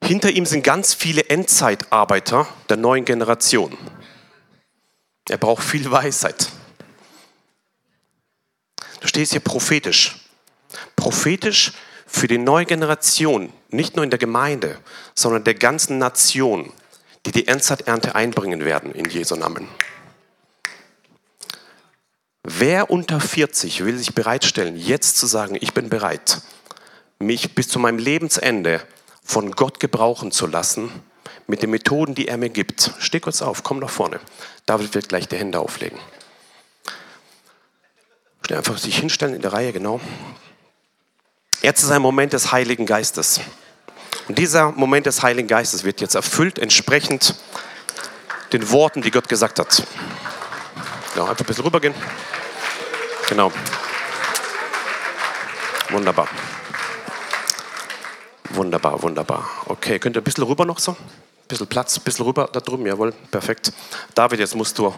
Hinter 0.02 0.30
ihm 0.30 0.46
sind 0.46 0.62
ganz 0.62 0.94
viele 0.94 1.24
Endzeitarbeiter 1.28 2.46
der 2.68 2.76
neuen 2.76 3.04
Generation. 3.04 3.76
Er 5.28 5.38
braucht 5.38 5.64
viel 5.64 5.90
Weisheit. 5.90 6.50
Du 9.00 9.08
stehst 9.08 9.32
hier 9.32 9.40
prophetisch. 9.40 10.16
Prophetisch 10.96 11.72
für 12.06 12.28
die 12.28 12.38
neue 12.38 12.66
Generation, 12.66 13.52
nicht 13.70 13.96
nur 13.96 14.04
in 14.04 14.10
der 14.10 14.18
Gemeinde, 14.18 14.78
sondern 15.14 15.44
der 15.44 15.54
ganzen 15.54 15.98
Nation 15.98 16.72
die 17.26 17.32
die 17.32 17.46
Endzeiternte 17.46 18.14
einbringen 18.14 18.64
werden 18.64 18.92
in 18.92 19.08
Jesu 19.08 19.36
Namen. 19.36 19.68
Wer 22.46 22.90
unter 22.90 23.20
40 23.20 23.86
will 23.86 23.96
sich 23.96 24.14
bereitstellen, 24.14 24.76
jetzt 24.76 25.16
zu 25.16 25.26
sagen, 25.26 25.56
ich 25.58 25.72
bin 25.72 25.88
bereit, 25.88 26.42
mich 27.18 27.54
bis 27.54 27.68
zu 27.68 27.78
meinem 27.78 27.96
Lebensende 27.96 28.82
von 29.24 29.52
Gott 29.52 29.80
gebrauchen 29.80 30.30
zu 30.30 30.46
lassen, 30.46 30.90
mit 31.46 31.62
den 31.62 31.70
Methoden, 31.70 32.14
die 32.14 32.28
er 32.28 32.36
mir 32.36 32.50
gibt. 32.50 32.92
Steh 32.98 33.18
kurz 33.18 33.40
auf, 33.40 33.62
komm 33.62 33.78
nach 33.78 33.88
vorne. 33.88 34.20
David 34.66 34.94
wird 34.94 35.08
gleich 35.08 35.26
die 35.26 35.38
Hände 35.38 35.58
auflegen. 35.58 35.98
Schnell 38.44 38.58
einfach 38.58 38.76
sich 38.76 38.98
hinstellen 38.98 39.34
in 39.34 39.40
der 39.40 39.54
Reihe, 39.54 39.72
genau. 39.72 40.02
Jetzt 41.62 41.82
ist 41.82 41.90
ein 41.90 42.02
Moment 42.02 42.34
des 42.34 42.52
Heiligen 42.52 42.84
Geistes. 42.84 43.40
Und 44.28 44.36
dieser 44.36 44.70
Moment 44.72 45.06
des 45.06 45.22
Heiligen 45.22 45.48
Geistes 45.48 45.84
wird 45.84 46.02
jetzt 46.02 46.14
erfüllt 46.14 46.58
entsprechend 46.58 47.36
den 48.52 48.70
Worten, 48.70 49.00
die 49.00 49.10
Gott 49.10 49.30
gesagt 49.30 49.58
hat. 49.58 49.82
Genau, 51.14 51.26
einfach 51.26 51.44
ein 51.44 51.46
bisschen 51.46 51.64
rübergehen. 51.64 51.94
Genau. 53.28 53.52
Wunderbar. 55.90 56.26
Wunderbar, 58.50 59.00
wunderbar. 59.00 59.48
Okay, 59.66 60.00
könnt 60.00 60.16
ihr 60.16 60.20
ein 60.20 60.24
bisschen 60.24 60.42
rüber 60.42 60.64
noch 60.64 60.80
so? 60.80 60.92
Ein 60.92 60.96
bisschen 61.46 61.68
Platz, 61.68 61.96
ein 61.96 62.02
bisschen 62.02 62.24
rüber 62.24 62.48
da 62.52 62.58
drüben, 62.58 62.84
jawohl, 62.84 63.12
perfekt. 63.30 63.72
David, 64.14 64.40
jetzt 64.40 64.56
musst 64.56 64.76
du 64.76 64.92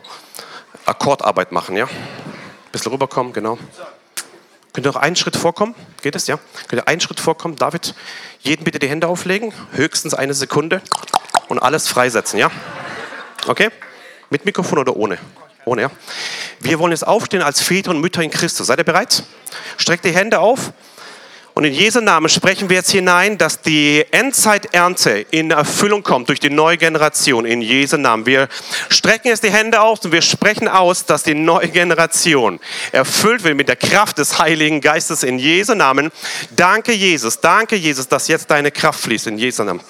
Akkordarbeit 0.87 1.53
machen, 1.53 1.77
ja? 1.77 1.85
Ein 1.85 2.73
bisschen 2.73 2.93
rüberkommen, 2.93 3.35
genau. 3.35 3.59
Könnt 4.73 4.87
ihr 4.87 4.93
noch 4.93 5.01
einen 5.01 5.17
Schritt 5.17 5.37
vorkommen? 5.37 5.75
Geht 6.01 6.17
es, 6.17 6.27
ja? 6.29 6.39
Könnt 6.69 6.81
ihr 6.81 6.89
einen 6.89 7.01
Schritt 7.03 7.21
vorkommen? 7.21 7.57
David, 7.57 7.95
jeden 8.41 8.65
bitte 8.65 8.79
die 8.79 8.89
Hände 8.89 9.07
auflegen, 9.07 9.53
höchstens 9.73 10.15
eine 10.15 10.33
Sekunde 10.33 10.81
und 11.49 11.59
alles 11.59 11.89
freisetzen, 11.89 12.39
ja? 12.39 12.51
Okay? 13.47 13.69
Mit 14.31 14.47
Mikrofon 14.47 14.79
oder 14.79 14.97
ohne? 14.97 15.19
Ohne, 15.69 15.83
ja? 15.83 15.91
Wir 16.61 16.79
wollen 16.79 16.93
jetzt 16.93 17.05
aufstehen 17.05 17.43
als 17.43 17.61
Väter 17.61 17.91
und 17.91 18.01
Mütter 18.01 18.23
in 18.23 18.31
Christus. 18.31 18.69
Seid 18.69 18.79
ihr 18.79 18.85
bereit? 18.85 19.25
Streckt 19.77 20.05
die 20.05 20.13
Hände 20.13 20.39
auf. 20.39 20.73
Und 21.59 21.65
in 21.65 21.73
Jesu 21.73 22.03
Namen 22.03 22.29
sprechen 22.29 22.69
wir 22.69 22.77
jetzt 22.77 22.91
hinein, 22.91 23.39
dass 23.39 23.63
die 23.63 24.05
Endzeiternte 24.11 25.25
in 25.31 25.53
Erfüllung 25.53 26.03
kommt 26.03 26.29
durch 26.29 26.39
die 26.39 26.51
neue 26.51 26.77
Generation. 26.77 27.47
In 27.47 27.63
Jesu 27.63 27.97
Namen. 27.97 28.27
Wir 28.27 28.49
strecken 28.91 29.29
jetzt 29.29 29.43
die 29.43 29.51
Hände 29.51 29.81
aus 29.81 30.01
und 30.05 30.13
wir 30.13 30.21
sprechen 30.21 30.69
aus, 30.69 31.07
dass 31.07 31.23
die 31.23 31.33
neue 31.33 31.69
Generation 31.69 32.61
erfüllt 32.93 33.43
wird 33.43 33.57
mit 33.57 33.69
der 33.69 33.77
Kraft 33.77 34.19
des 34.19 34.39
Heiligen 34.39 34.83
Geistes 34.83 35.23
in 35.23 35.39
Jesu 35.39 35.75
Namen. 35.75 36.13
Danke, 36.55 36.93
Jesus. 36.93 37.41
Danke, 37.41 37.77
Jesus, 37.77 38.07
dass 38.07 38.29
jetzt 38.29 38.51
deine 38.51 38.71
Kraft 38.71 39.01
fließt 39.01 39.29
in 39.29 39.39
Jesu 39.39 39.65
Namen. 39.65 39.81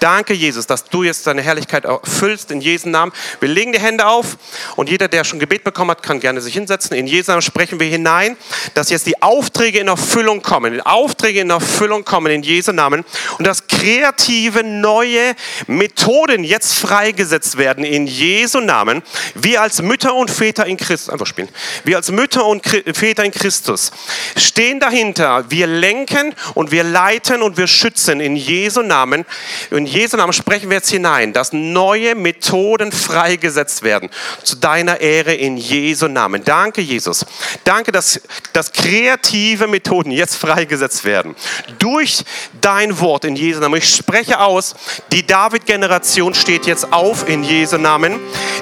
Danke, 0.00 0.34
Jesus, 0.34 0.66
dass 0.66 0.82
du 0.82 1.04
jetzt 1.04 1.24
deine 1.28 1.42
Herrlichkeit 1.42 1.84
erfüllst 1.84 2.50
in 2.50 2.60
Jesu 2.60 2.88
Namen. 2.88 3.12
Wir 3.38 3.48
legen 3.48 3.72
die 3.72 3.78
Hände 3.78 4.08
auf 4.08 4.36
und 4.74 4.90
jeder, 4.90 5.06
der 5.06 5.22
schon 5.22 5.38
Gebet 5.38 5.62
bekommen 5.62 5.92
hat, 5.92 6.02
kann 6.02 6.18
gerne 6.18 6.40
sich 6.40 6.54
hinsetzen. 6.54 6.96
In 6.96 7.06
Jesu 7.06 7.30
Namen 7.30 7.42
sprechen 7.42 7.78
wir 7.78 7.86
hinein, 7.86 8.36
dass 8.74 8.90
jetzt 8.90 9.06
die 9.06 9.22
Aufträge 9.22 9.78
in 9.78 9.86
Erfüllung 9.86 10.42
kommen. 10.42 10.72
Die 10.72 10.82
Aufträge 10.84 11.11
in 11.22 11.50
Erfüllung 11.50 12.04
kommen 12.04 12.32
in 12.32 12.42
Jesu 12.42 12.72
Namen 12.72 13.04
und 13.38 13.46
dass 13.46 13.66
kreative 13.66 14.64
neue 14.64 15.34
Methoden 15.66 16.44
jetzt 16.44 16.74
freigesetzt 16.74 17.58
werden 17.58 17.84
in 17.84 18.06
Jesu 18.06 18.60
Namen. 18.60 19.02
Wir 19.34 19.62
als 19.62 19.82
Mütter 19.82 20.14
und 20.14 20.30
Väter 20.30 20.66
in 20.66 20.76
Christus, 20.76 21.10
einfach 21.10 21.26
spielen. 21.26 21.48
Wir 21.84 21.96
als 21.96 22.10
Mütter 22.10 22.44
und 22.44 22.62
Väter 22.66 23.24
in 23.24 23.30
Christus 23.30 23.92
stehen 24.36 24.80
dahinter. 24.80 25.50
Wir 25.50 25.66
lenken 25.66 26.34
und 26.54 26.70
wir 26.70 26.84
leiten 26.84 27.42
und 27.42 27.56
wir 27.56 27.66
schützen 27.66 28.20
in 28.20 28.36
Jesu 28.36 28.82
Namen. 28.82 29.24
In 29.70 29.86
Jesu 29.86 30.16
Namen 30.16 30.32
sprechen 30.32 30.70
wir 30.70 30.76
jetzt 30.76 30.90
hinein, 30.90 31.32
dass 31.32 31.52
neue 31.52 32.14
Methoden 32.14 32.92
freigesetzt 32.92 33.82
werden 33.82 34.10
zu 34.42 34.56
deiner 34.56 35.00
Ehre 35.00 35.34
in 35.34 35.56
Jesu 35.56 36.08
Namen. 36.08 36.44
Danke, 36.44 36.80
Jesus. 36.80 37.24
Danke, 37.64 37.92
dass, 37.92 38.20
dass 38.52 38.72
kreative 38.72 39.66
Methoden 39.66 40.10
jetzt 40.10 40.36
freigesetzt 40.36 41.01
werden. 41.04 41.34
Durch 41.78 42.24
dein 42.60 43.00
Wort 43.00 43.24
in 43.24 43.36
Jesu 43.36 43.60
Namen. 43.60 43.76
Ich 43.76 43.94
spreche 43.94 44.40
aus, 44.40 44.74
die 45.12 45.26
David-Generation 45.26 46.34
steht 46.34 46.66
jetzt 46.66 46.92
auf 46.92 47.28
in 47.28 47.44
Jesu 47.44 47.78
Namen, 47.78 48.20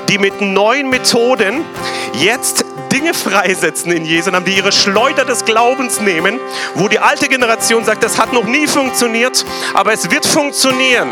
die 0.08 0.18
mit 0.18 0.40
neuen 0.40 0.88
Methoden 0.90 1.64
jetzt 2.14 2.64
Dinge 2.92 3.14
freisetzen 3.14 3.92
in 3.92 4.04
Jesu 4.04 4.30
Namen, 4.30 4.44
die 4.44 4.56
ihre 4.56 4.72
Schleuder 4.72 5.24
des 5.24 5.44
Glaubens 5.44 6.00
nehmen, 6.00 6.40
wo 6.74 6.88
die 6.88 6.98
alte 6.98 7.28
Generation 7.28 7.84
sagt, 7.84 8.02
das 8.02 8.18
hat 8.18 8.32
noch 8.32 8.44
nie 8.44 8.66
funktioniert, 8.66 9.44
aber 9.74 9.92
es 9.92 10.10
wird 10.10 10.26
funktionieren, 10.26 11.08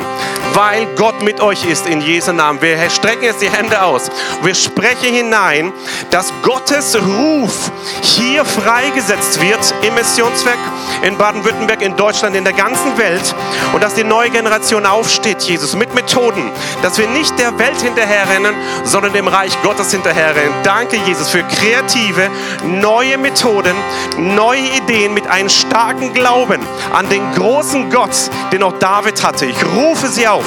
weil 0.55 0.87
Gott 0.97 1.23
mit 1.23 1.41
euch 1.41 1.65
ist 1.65 1.87
in 1.87 2.01
Jesu 2.01 2.33
Namen. 2.33 2.61
Wir 2.61 2.91
strecken 2.91 3.25
jetzt 3.25 3.43
die 3.43 3.51
Hände 3.51 3.83
aus. 3.83 4.11
Wir 4.43 4.55
sprechen 4.55 5.15
hinein, 5.15 5.73
dass 6.11 6.33
Gottes 6.43 6.97
Ruf 6.97 7.71
hier 8.03 8.45
freigesetzt 8.45 9.41
wird 9.41 9.75
im 9.83 9.95
Missionswerk 9.95 10.59
in 11.03 11.17
Baden-Württemberg, 11.17 11.83
in 11.83 11.97
Deutschland, 11.97 12.35
in 12.35 12.45
der 12.45 12.55
ganzen 12.55 12.99
Welt 12.99 13.35
und 13.73 13.83
dass 13.83 13.95
die 13.95 14.05
neue 14.05 14.31
Generation 14.31 14.85
aufsteht, 14.85 15.43
Jesus, 15.43 15.77
mit 15.77 15.95
Methoden, 15.95 16.51
dass 16.83 16.99
wir 16.99 17.07
nicht 17.07 17.39
der 17.39 17.57
Welt 17.59 17.81
hinterherrennen, 17.81 18.55
sondern 18.85 19.13
dem 19.13 19.29
Reich 19.29 19.53
Gottes 19.63 19.93
hinterherrennen. 19.93 20.53
Danke, 20.65 20.97
Jesus, 21.07 21.29
für 21.31 21.43
Christus 21.45 21.68
kreative, 21.69 22.31
neue 22.65 23.19
Methoden, 23.19 23.77
neue 24.17 24.61
Ideen 24.61 25.15
mit 25.15 25.27
einem 25.27 25.49
starken 25.49 26.13
Glauben 26.13 26.61
an 26.93 27.09
den 27.09 27.23
großen 27.35 27.91
Gott, 27.91 28.31
den 28.53 28.63
auch 28.63 28.79
David 28.79 29.23
hatte. 29.23 29.47
Ich 29.47 29.65
rufe 29.77 30.09
sie 30.09 30.27
auf, 30.27 30.45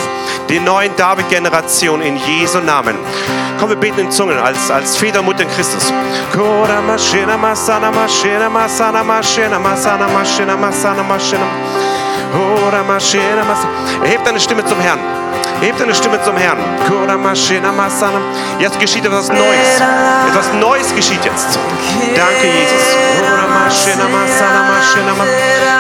die 0.50 0.60
neuen 0.60 0.96
David-Generation 0.96 2.02
in 2.02 2.18
Jesu 2.18 2.60
Namen. 2.60 2.96
Komm, 3.60 3.70
wir 3.70 3.76
beten 3.76 4.00
in 4.00 4.12
Zungen 4.12 4.38
als, 4.38 4.72
als 4.72 4.98
Mutter 5.22 5.46
Christus. 5.46 5.94
Erhebt 14.04 14.26
deine 14.28 14.40
Stimme 14.40 14.66
zum 14.66 14.80
Herrn. 14.80 15.00
Hebt 15.62 15.80
deine 15.80 15.94
Stimme 15.94 16.22
zum 16.24 16.36
Herrn. 16.38 16.58
Jetzt 18.60 18.80
geschieht 18.80 19.06
etwas 19.06 19.30
Neues. 19.30 19.82
Etwas 20.28 20.54
Neues 20.60 20.96
geschieht 20.96 21.24
jetzt. 21.24 21.60
Danke, 22.16 22.48
Jesus. 22.48 22.98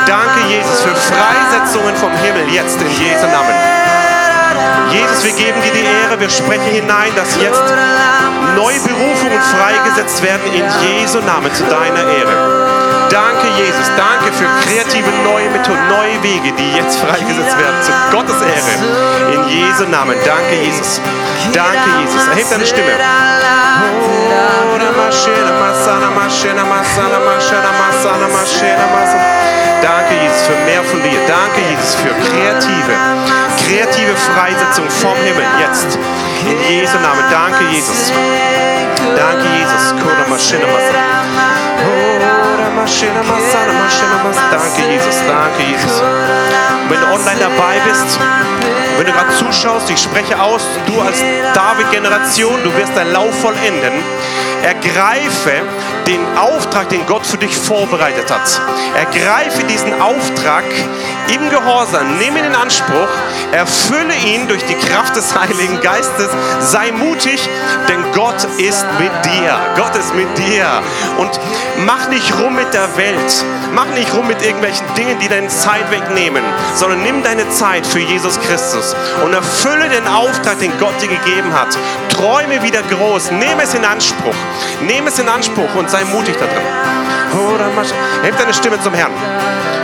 Danke, 0.05 0.39
Jesus, 0.49 0.81
für 0.81 0.95
Freisetzungen 0.95 1.95
vom 1.95 2.11
Himmel 2.11 2.53
jetzt 2.53 2.79
in 2.81 2.89
Jesu 2.91 3.25
Namen. 3.27 3.55
Jesus, 4.91 5.23
wir 5.23 5.33
geben 5.33 5.61
dir 5.61 5.71
die 5.71 5.85
Ehre. 5.85 6.19
Wir 6.19 6.29
sprechen 6.29 6.71
hinein, 6.71 7.11
dass 7.15 7.35
jetzt 7.41 7.63
neue 8.55 8.79
Berufungen 8.79 9.39
freigesetzt 9.41 10.21
werden 10.21 10.53
in 10.53 10.65
Jesu 10.85 11.19
Namen 11.19 11.53
zu 11.53 11.63
deiner 11.63 12.07
Ehre. 12.11 12.70
Danke, 13.11 13.47
Jesus. 13.57 13.91
Danke 13.97 14.31
für 14.31 14.45
kreative 14.63 15.09
neue 15.23 15.49
Methoden, 15.49 15.87
neue 15.89 16.23
Wege, 16.23 16.53
die 16.53 16.71
jetzt 16.77 16.97
freigesetzt 16.97 17.57
werden 17.59 17.83
zu 17.83 17.91
Gottes 18.09 18.41
Ehre. 18.41 19.33
In 19.33 19.47
Jesu 19.49 19.83
Namen. 19.83 20.15
Danke, 20.23 20.55
Jesus. 20.63 21.01
Danke, 21.53 21.89
Jesus. 21.99 22.27
Erheb 22.27 22.49
deine 22.49 22.65
Stimme. 22.65 22.91
Danke, 29.81 30.13
Jesus, 30.21 30.41
für 30.47 30.57
mehr 30.65 30.83
von 30.83 31.01
dir. 31.01 31.19
Danke, 31.27 31.61
Jesus, 31.69 31.95
für 31.95 32.13
kreative, 32.13 32.93
kreative 33.65 34.15
Freisetzung 34.15 34.89
vom 34.89 35.15
Himmel 35.15 35.45
jetzt. 35.59 35.97
In 36.45 36.77
Jesu 36.77 36.97
Namen. 36.99 37.23
Danke, 37.29 37.63
Jesus. 37.71 38.11
Danke, 39.15 39.47
Jesus. 39.57 39.93
Danke, 44.51 44.91
Jesus. 44.91 45.15
Danke, 45.27 45.63
Jesus. 45.63 46.01
Wenn 46.89 46.99
du 46.99 47.07
online 47.07 47.39
dabei 47.39 47.79
bist, 47.87 48.19
wenn 48.97 49.05
du 49.05 49.13
gerade 49.13 49.35
zuschaust, 49.35 49.89
ich 49.89 50.01
spreche 50.01 50.39
aus, 50.39 50.61
du 50.85 50.99
als 51.01 51.19
David-Generation, 51.53 52.63
du 52.63 52.75
wirst 52.75 52.91
dein 52.95 53.11
Lauf 53.11 53.33
vollenden. 53.39 53.93
Ergreife 54.63 55.63
den 56.05 56.37
Auftrag, 56.37 56.89
den 56.89 57.05
Gott 57.05 57.25
für 57.25 57.37
dich 57.37 57.55
vorbereitet 57.55 58.29
hat. 58.29 58.61
Ergreife 58.95 59.63
diesen 59.71 60.01
Auftrag 60.01 60.63
im 61.33 61.49
Gehorsam, 61.49 62.17
nimm 62.17 62.35
ihn 62.35 62.43
in 62.43 62.55
Anspruch, 62.55 63.07
erfülle 63.51 64.13
ihn 64.25 64.47
durch 64.47 64.63
die 64.65 64.75
Kraft 64.75 65.15
des 65.15 65.33
Heiligen 65.37 65.79
Geistes, 65.81 66.29
sei 66.59 66.91
mutig, 66.91 67.47
denn 67.87 68.03
Gott 68.13 68.43
ist 68.57 68.85
mit 68.99 69.11
dir. 69.25 69.57
Gott 69.77 69.95
ist 69.95 70.13
mit 70.13 70.37
dir. 70.37 70.65
Und 71.17 71.39
mach 71.85 72.09
nicht 72.09 72.37
rum 72.39 72.55
mit 72.55 72.73
der 72.73 72.97
Welt. 72.97 73.45
Mach 73.73 73.85
nicht 73.87 74.13
rum 74.13 74.27
mit 74.27 74.41
irgendwelchen 74.41 74.85
Dingen, 74.95 75.17
die 75.19 75.29
deine 75.29 75.47
Zeit 75.47 75.89
wegnehmen, 75.89 76.43
sondern 76.75 77.03
nimm 77.03 77.23
deine 77.23 77.49
Zeit 77.49 77.87
für 77.87 77.99
Jesus 77.99 78.39
Christus 78.41 78.95
und 79.23 79.33
erfülle 79.33 79.87
den 79.87 80.07
Auftrag, 80.07 80.59
den 80.59 80.77
Gott 80.79 81.01
dir 81.01 81.07
gegeben 81.07 81.53
hat. 81.53 81.77
Träume 82.09 82.61
wieder 82.63 82.81
groß, 82.81 83.31
nehme 83.31 83.63
es 83.63 83.73
in 83.73 83.85
Anspruch. 83.85 84.35
Nehme 84.81 85.07
es 85.07 85.19
in 85.19 85.29
Anspruch 85.29 85.73
und 85.75 85.89
sei 85.89 86.03
mutig 86.03 86.35
da 86.37 86.45
drin. 86.45 86.91
Heb 88.23 88.37
deine 88.37 88.53
Stimme 88.53 88.81
zum 88.81 88.93
Herrn. 88.93 89.11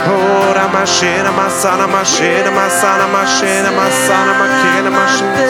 Ora 0.08 0.68
mashena 0.76 1.32
masana 1.32 1.88
mashena 1.88 2.52
masana 2.52 3.06
mashena 3.16 3.70
masana 3.80 4.34
makena 4.42 4.90
mashena. 4.98 5.44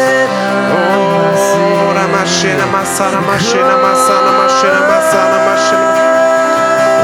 Ora 1.88 2.06
mashena 2.16 2.66
masana 2.76 3.20
mashena 3.30 3.76
masana 3.84 4.32
mashena 4.40 4.82
masana 4.90 5.38
mashena. 5.48 5.90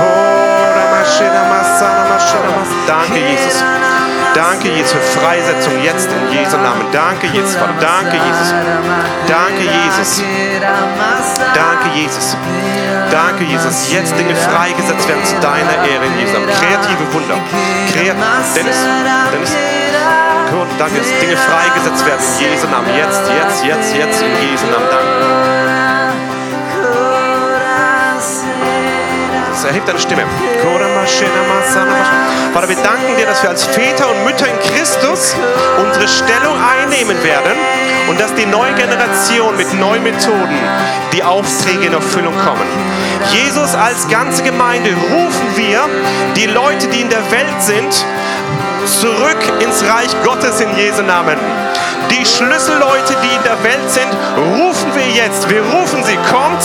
Ora 0.07 0.85
mashena 0.93 1.41
masana 1.51 2.03
mashena 2.11 2.49
masana. 2.57 2.87
Danke 2.87 3.21
Jesus. 3.37 3.82
Danke, 4.33 4.69
Jesus, 4.69 4.91
für 4.91 5.19
Freisetzung 5.19 5.73
jetzt 5.83 6.09
in 6.09 6.37
Jesu 6.37 6.57
Namen. 6.57 6.85
Danke, 6.91 7.27
Jesus, 7.27 7.55
Vater. 7.55 7.73
Danke, 7.79 8.17
Jesus. 8.17 8.53
Danke, 9.27 9.63
Jesus. 9.63 10.23
Danke, 11.53 11.89
Jesus. 11.95 12.37
Danke, 13.11 13.43
Jesus. 13.43 13.91
Jetzt 13.91 14.17
Dinge 14.17 14.35
freigesetzt 14.35 15.07
werden 15.07 15.23
zu 15.23 15.35
deiner 15.39 15.85
Ehre 15.85 16.05
in 16.05 16.19
Jesu 16.19 16.33
Namen. 16.33 16.49
Kreative 16.49 17.13
Wunder. 17.13 17.35
Kreat 17.93 18.15
Dennis, 18.55 18.77
Dennis. 19.31 19.51
Danke, 20.77 20.99
dass 20.99 21.19
Dinge 21.19 21.37
freigesetzt 21.37 22.05
werden 22.05 22.25
in 22.39 22.51
Jesu 22.51 22.67
Namen. 22.67 22.87
Jetzt, 22.95 23.21
jetzt, 23.29 23.65
jetzt, 23.65 23.95
jetzt 23.95 24.21
in 24.21 24.49
Jesu 24.49 24.65
Namen. 24.67 24.87
Danke. 24.89 25.72
Erhebt 29.63 29.87
deine 29.87 29.99
Stimme. 29.99 30.23
Vater, 32.53 32.69
wir 32.69 32.75
danken 32.75 33.17
dir, 33.17 33.25
dass 33.25 33.41
wir 33.41 33.49
als 33.49 33.63
Väter 33.63 34.09
und 34.09 34.25
Mütter 34.25 34.45
in 34.47 34.59
Christus 34.59 35.35
unsere 35.79 36.07
Stellung 36.07 36.55
einnehmen 36.61 37.23
werden 37.23 37.53
und 38.09 38.19
dass 38.19 38.33
die 38.35 38.45
neue 38.45 38.73
Generation 38.73 39.55
mit 39.55 39.73
neuen 39.73 40.03
Methoden 40.03 40.59
die 41.13 41.23
Aufträge 41.23 41.85
in 41.85 41.93
Erfüllung 41.93 42.33
kommen. 42.45 42.67
Jesus, 43.31 43.73
als 43.73 44.07
ganze 44.09 44.43
Gemeinde 44.43 44.91
rufen 44.91 45.55
wir 45.55 45.79
die 46.35 46.45
Leute, 46.45 46.87
die 46.87 47.01
in 47.01 47.09
der 47.09 47.31
Welt 47.31 47.61
sind, 47.61 48.05
zurück 48.85 49.37
ins 49.59 49.83
Reich 49.83 50.11
Gottes 50.23 50.59
in 50.59 50.75
Jesu 50.75 51.03
Namen. 51.03 51.37
Die 52.09 52.25
Schlüsselleute, 52.25 53.15
die 53.23 53.35
in 53.35 53.43
der 53.43 53.61
Welt 53.63 53.89
sind, 53.89 54.11
rufen 54.37 54.93
wir 54.93 55.07
jetzt. 55.07 55.49
Wir 55.49 55.61
rufen 55.63 56.03
sie. 56.03 56.17
Kommt, 56.29 56.61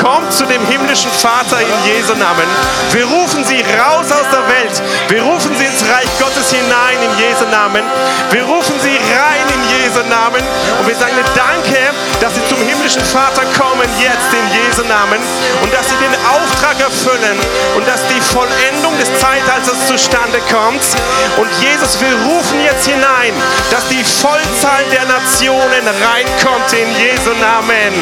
kommt 0.00 0.32
zu 0.32 0.44
dem 0.44 0.64
himmlischen 0.66 1.10
Vater 1.10 1.60
in 1.60 1.78
Jesu 1.86 2.14
Namen. 2.14 2.48
Wir 2.92 3.04
rufen 3.06 3.44
sie 3.44 3.60
raus 3.78 4.10
aus 4.10 4.28
der 4.32 4.44
Welt. 4.48 4.82
Wir 5.08 5.22
rufen 5.22 5.54
sie 5.56 5.64
ins 5.64 5.82
Reich 5.88 6.08
Gottes 6.18 6.52
hinein 6.52 6.98
in 7.00 7.12
Jesu 7.18 7.44
Namen. 7.50 7.82
Wir 8.30 8.44
rufen 8.44 8.74
sie 8.80 8.96
rein 9.12 9.46
in 9.54 9.62
Jesu 9.80 10.02
Namen. 10.08 10.42
Und 10.78 10.86
wir 10.86 10.96
sagen 10.96 11.16
Danke, 11.34 11.78
dass 12.20 12.34
sie 12.34 12.44
zum 12.48 12.58
himmlischen 12.58 13.04
Vater 13.04 13.42
kommen 13.56 13.88
jetzt 13.98 14.30
in 14.32 14.44
Jesu 14.52 14.82
Namen. 14.88 15.20
Und 15.62 15.72
dass 15.72 15.88
sie 15.88 15.96
den 16.00 16.14
Auftrag 16.36 16.80
erfüllen. 16.80 17.38
Und 17.76 17.86
dass 17.86 18.00
die 18.08 18.20
Vollendung 18.20 18.96
des 18.98 19.08
Zeitalters 19.20 19.86
zustande 19.86 20.40
kommt. 20.50 20.84
Und 21.36 21.51
Jesus, 21.60 22.00
wir 22.00 22.14
rufen 22.32 22.60
jetzt 22.60 22.86
hinein, 22.86 23.32
dass 23.70 23.86
die 23.88 24.04
Vollzahl 24.04 24.84
der 24.90 25.04
Nationen 25.04 25.84
reinkommt 25.86 26.72
in 26.72 26.88
Jesu 26.96 27.30
Namen. 27.40 27.92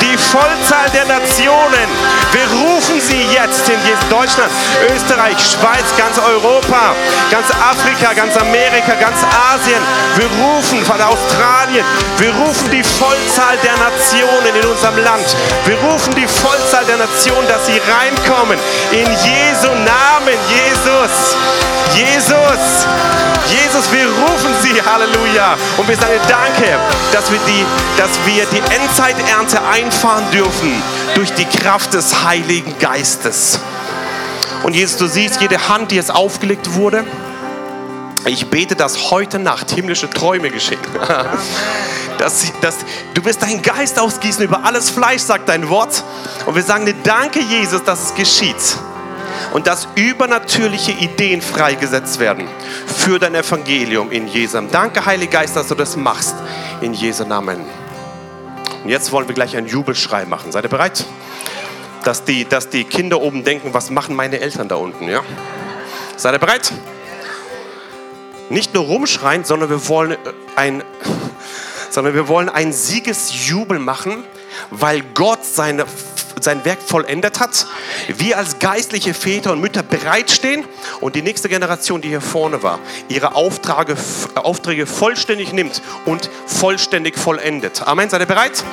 Die 0.00 0.16
Vollzahl 0.16 0.88
der 0.92 1.04
Nationen, 1.06 1.88
wir 2.32 2.46
rufen 2.60 3.00
sie 3.00 3.22
jetzt 3.32 3.68
in 3.68 3.78
Jesu 3.84 4.04
Deutschland, 4.10 4.50
Österreich, 4.94 5.36
Schweiz, 5.38 5.84
ganz 5.96 6.18
Europa, 6.18 6.94
ganz 7.30 7.46
Afrika, 7.50 8.12
ganz 8.14 8.36
Amerika, 8.36 8.94
ganz 8.94 9.18
Asien. 9.52 9.82
Wir 10.16 10.28
rufen 10.44 10.84
von 10.84 11.00
Australien, 11.00 11.84
wir 12.18 12.34
rufen 12.34 12.70
die 12.70 12.82
Vollzahl 12.82 13.56
der 13.62 13.76
Nationen 13.78 14.54
in 14.54 14.68
unserem 14.68 14.96
Land. 14.98 15.36
Wir 15.64 15.76
rufen 15.78 16.14
die 16.14 16.26
Vollzahl 16.26 16.84
der 16.84 16.96
Nationen, 16.96 17.46
dass 17.48 17.66
sie 17.66 17.78
reinkommen. 17.78 18.58
In 18.92 19.06
Jesu 19.06 19.68
Namen, 19.68 20.36
Jesus. 20.48 21.36
Jesus, 21.94 22.86
Jesus, 23.48 23.90
wir 23.92 24.06
rufen 24.06 24.54
sie, 24.62 24.82
Halleluja. 24.82 25.56
Und 25.78 25.88
wir 25.88 25.96
sagen 25.96 26.20
danke, 26.28 26.78
dass 27.12 27.30
wir 27.30 27.38
die, 27.46 27.64
dass 27.96 28.10
wir 28.26 28.44
die 28.46 28.58
Endzeiternte 28.74 29.62
einfahren 29.62 30.30
dürfen 30.30 30.82
durch 31.14 31.32
die 31.32 31.46
Kraft 31.46 31.94
des 31.94 32.24
Heiligen 32.24 32.78
Geistes. 32.78 33.58
Und 34.64 34.74
Jesus, 34.74 34.98
du 34.98 35.06
siehst 35.06 35.40
jede 35.40 35.68
Hand, 35.68 35.92
die 35.92 35.96
jetzt 35.96 36.14
aufgelegt 36.14 36.74
wurde. 36.74 37.04
Ich 38.26 38.50
bete, 38.50 38.76
dass 38.76 39.10
heute 39.10 39.38
Nacht 39.38 39.70
himmlische 39.70 40.10
Träume 40.10 40.50
geschehen. 40.50 40.80
Dass, 42.18 42.46
dass, 42.60 42.78
du 43.14 43.24
wirst 43.24 43.42
deinen 43.42 43.62
Geist 43.62 43.96
ausgießen 43.96 44.42
über 44.42 44.64
alles 44.64 44.90
Fleisch, 44.90 45.22
sagt 45.22 45.48
dein 45.48 45.68
Wort. 45.68 46.02
Und 46.46 46.56
wir 46.56 46.64
sagen 46.64 46.84
dir 46.84 46.96
Danke, 47.04 47.38
Jesus, 47.38 47.84
dass 47.84 48.06
es 48.06 48.14
geschieht 48.16 48.56
und 49.52 49.66
dass 49.66 49.88
übernatürliche 49.94 50.92
Ideen 50.92 51.40
freigesetzt 51.42 52.18
werden 52.18 52.46
für 52.86 53.18
dein 53.18 53.34
Evangelium 53.34 54.10
in 54.10 54.28
Jesu. 54.28 54.60
Danke, 54.70 55.04
Heiliger 55.04 55.40
Geist, 55.40 55.56
dass 55.56 55.68
du 55.68 55.74
das 55.74 55.96
machst 55.96 56.34
in 56.80 56.94
Jesu 56.94 57.24
Namen. 57.24 57.64
Und 58.84 58.90
jetzt 58.90 59.12
wollen 59.12 59.28
wir 59.28 59.34
gleich 59.34 59.56
einen 59.56 59.66
Jubelschrei 59.66 60.24
machen. 60.24 60.52
Seid 60.52 60.64
ihr 60.64 60.70
bereit? 60.70 61.04
Dass 62.04 62.24
die, 62.24 62.44
dass 62.44 62.68
die 62.68 62.84
Kinder 62.84 63.20
oben 63.20 63.44
denken, 63.44 63.74
was 63.74 63.90
machen 63.90 64.14
meine 64.16 64.40
Eltern 64.40 64.68
da 64.68 64.76
unten? 64.76 65.08
Ja? 65.08 65.22
Seid 66.16 66.34
ihr 66.34 66.38
bereit? 66.38 66.72
Nicht 68.50 68.72
nur 68.72 68.84
rumschreien, 68.84 69.44
sondern 69.44 69.68
wir 69.68 69.88
wollen 69.88 70.16
ein, 70.56 70.82
sondern 71.90 72.14
wir 72.14 72.28
wollen 72.28 72.48
einen 72.48 72.72
Siegesjubel 72.72 73.78
machen, 73.78 74.24
weil 74.70 75.02
Gott 75.14 75.44
seine 75.44 75.84
sein 76.44 76.64
Werk 76.64 76.82
vollendet 76.82 77.40
hat. 77.40 77.66
Wir 78.08 78.38
als 78.38 78.58
geistliche 78.58 79.14
Väter 79.14 79.52
und 79.52 79.60
Mütter 79.60 79.82
bereitstehen 79.82 80.64
und 81.00 81.16
die 81.16 81.22
nächste 81.22 81.48
Generation, 81.48 82.00
die 82.00 82.08
hier 82.08 82.20
vorne 82.20 82.62
war, 82.62 82.78
ihre 83.08 83.34
Aufträge, 83.34 83.96
Aufträge 84.34 84.86
vollständig 84.86 85.52
nimmt 85.52 85.82
und 86.04 86.30
vollständig 86.46 87.18
vollendet. 87.18 87.86
Amen. 87.86 88.08
Seid 88.10 88.20
ihr 88.20 88.26
bereit? 88.26 88.64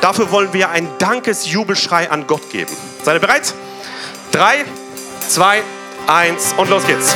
Dafür 0.00 0.30
wollen 0.30 0.52
wir 0.52 0.70
einen 0.70 0.88
Dankesjubelschrei 0.98 2.10
an 2.10 2.26
Gott 2.26 2.50
geben. 2.50 2.76
Seid 3.02 3.16
ihr 3.16 3.20
bereit? 3.20 3.54
Drei, 4.32 4.64
zwei, 5.28 5.62
eins 6.06 6.54
und 6.56 6.68
los 6.70 6.86
geht's. 6.86 7.14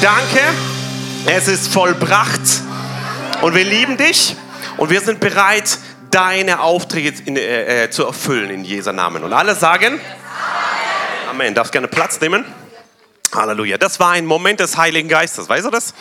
Danke, 0.00 0.40
es 1.26 1.48
ist 1.48 1.72
vollbracht 1.72 2.40
und 3.42 3.54
wir 3.54 3.64
lieben 3.64 3.96
dich 3.96 4.36
und 4.76 4.90
wir 4.90 5.00
sind 5.00 5.20
bereit, 5.20 5.78
deine 6.10 6.60
Aufträge 6.60 7.12
in, 7.24 7.36
äh, 7.36 7.84
äh, 7.84 7.90
zu 7.90 8.04
erfüllen 8.04 8.50
in 8.50 8.64
Jesu 8.64 8.92
Namen. 8.92 9.24
Und 9.24 9.32
alle 9.32 9.54
sagen 9.54 10.00
Amen. 11.34 11.52
Darfst 11.52 11.72
gerne 11.72 11.88
Platz 11.88 12.20
nehmen? 12.20 12.44
Halleluja. 13.34 13.76
Das 13.76 13.98
war 13.98 14.10
ein 14.10 14.24
Moment 14.24 14.60
des 14.60 14.76
Heiligen 14.76 15.08
Geistes. 15.08 15.48
Weißt 15.48 15.66
du 15.66 15.70
das? 15.70 15.92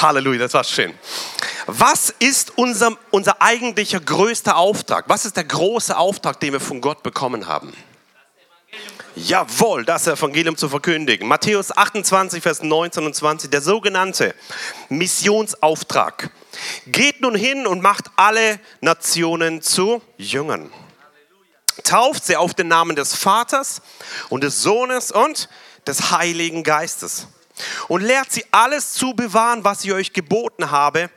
Halleluja, 0.00 0.38
das 0.38 0.54
war 0.54 0.62
schön. 0.62 0.94
Was 1.66 2.10
ist 2.10 2.52
unser, 2.56 2.96
unser 3.10 3.42
eigentlicher 3.42 3.98
größter 3.98 4.56
Auftrag? 4.56 5.06
Was 5.08 5.24
ist 5.24 5.36
der 5.36 5.42
große 5.42 5.96
Auftrag, 5.96 6.38
den 6.38 6.52
wir 6.52 6.60
von 6.60 6.80
Gott 6.80 7.02
bekommen 7.02 7.48
haben? 7.48 7.72
Jawohl, 9.16 9.84
das 9.84 10.08
Evangelium 10.08 10.56
zu 10.56 10.68
verkündigen. 10.68 11.28
Matthäus 11.28 11.76
28, 11.76 12.42
Vers 12.42 12.62
19 12.62 13.06
und 13.06 13.14
20, 13.14 13.48
der 13.48 13.62
sogenannte 13.62 14.34
Missionsauftrag. 14.88 16.30
Geht 16.86 17.20
nun 17.20 17.36
hin 17.36 17.68
und 17.68 17.80
macht 17.80 18.10
alle 18.16 18.58
Nationen 18.80 19.62
zu 19.62 20.02
Jüngern. 20.16 20.72
Tauft 21.84 22.24
sie 22.24 22.34
auf 22.34 22.54
den 22.54 22.66
Namen 22.66 22.96
des 22.96 23.14
Vaters 23.14 23.82
und 24.30 24.42
des 24.42 24.62
Sohnes 24.62 25.12
und 25.12 25.48
des 25.86 26.10
Heiligen 26.10 26.64
Geistes. 26.64 27.28
Und 27.86 28.02
lehrt 28.02 28.32
sie 28.32 28.44
alles 28.50 28.94
zu 28.94 29.14
bewahren, 29.14 29.62
was 29.62 29.84
ich 29.84 29.92
euch 29.92 30.12
geboten 30.12 30.72
habe. 30.72 31.08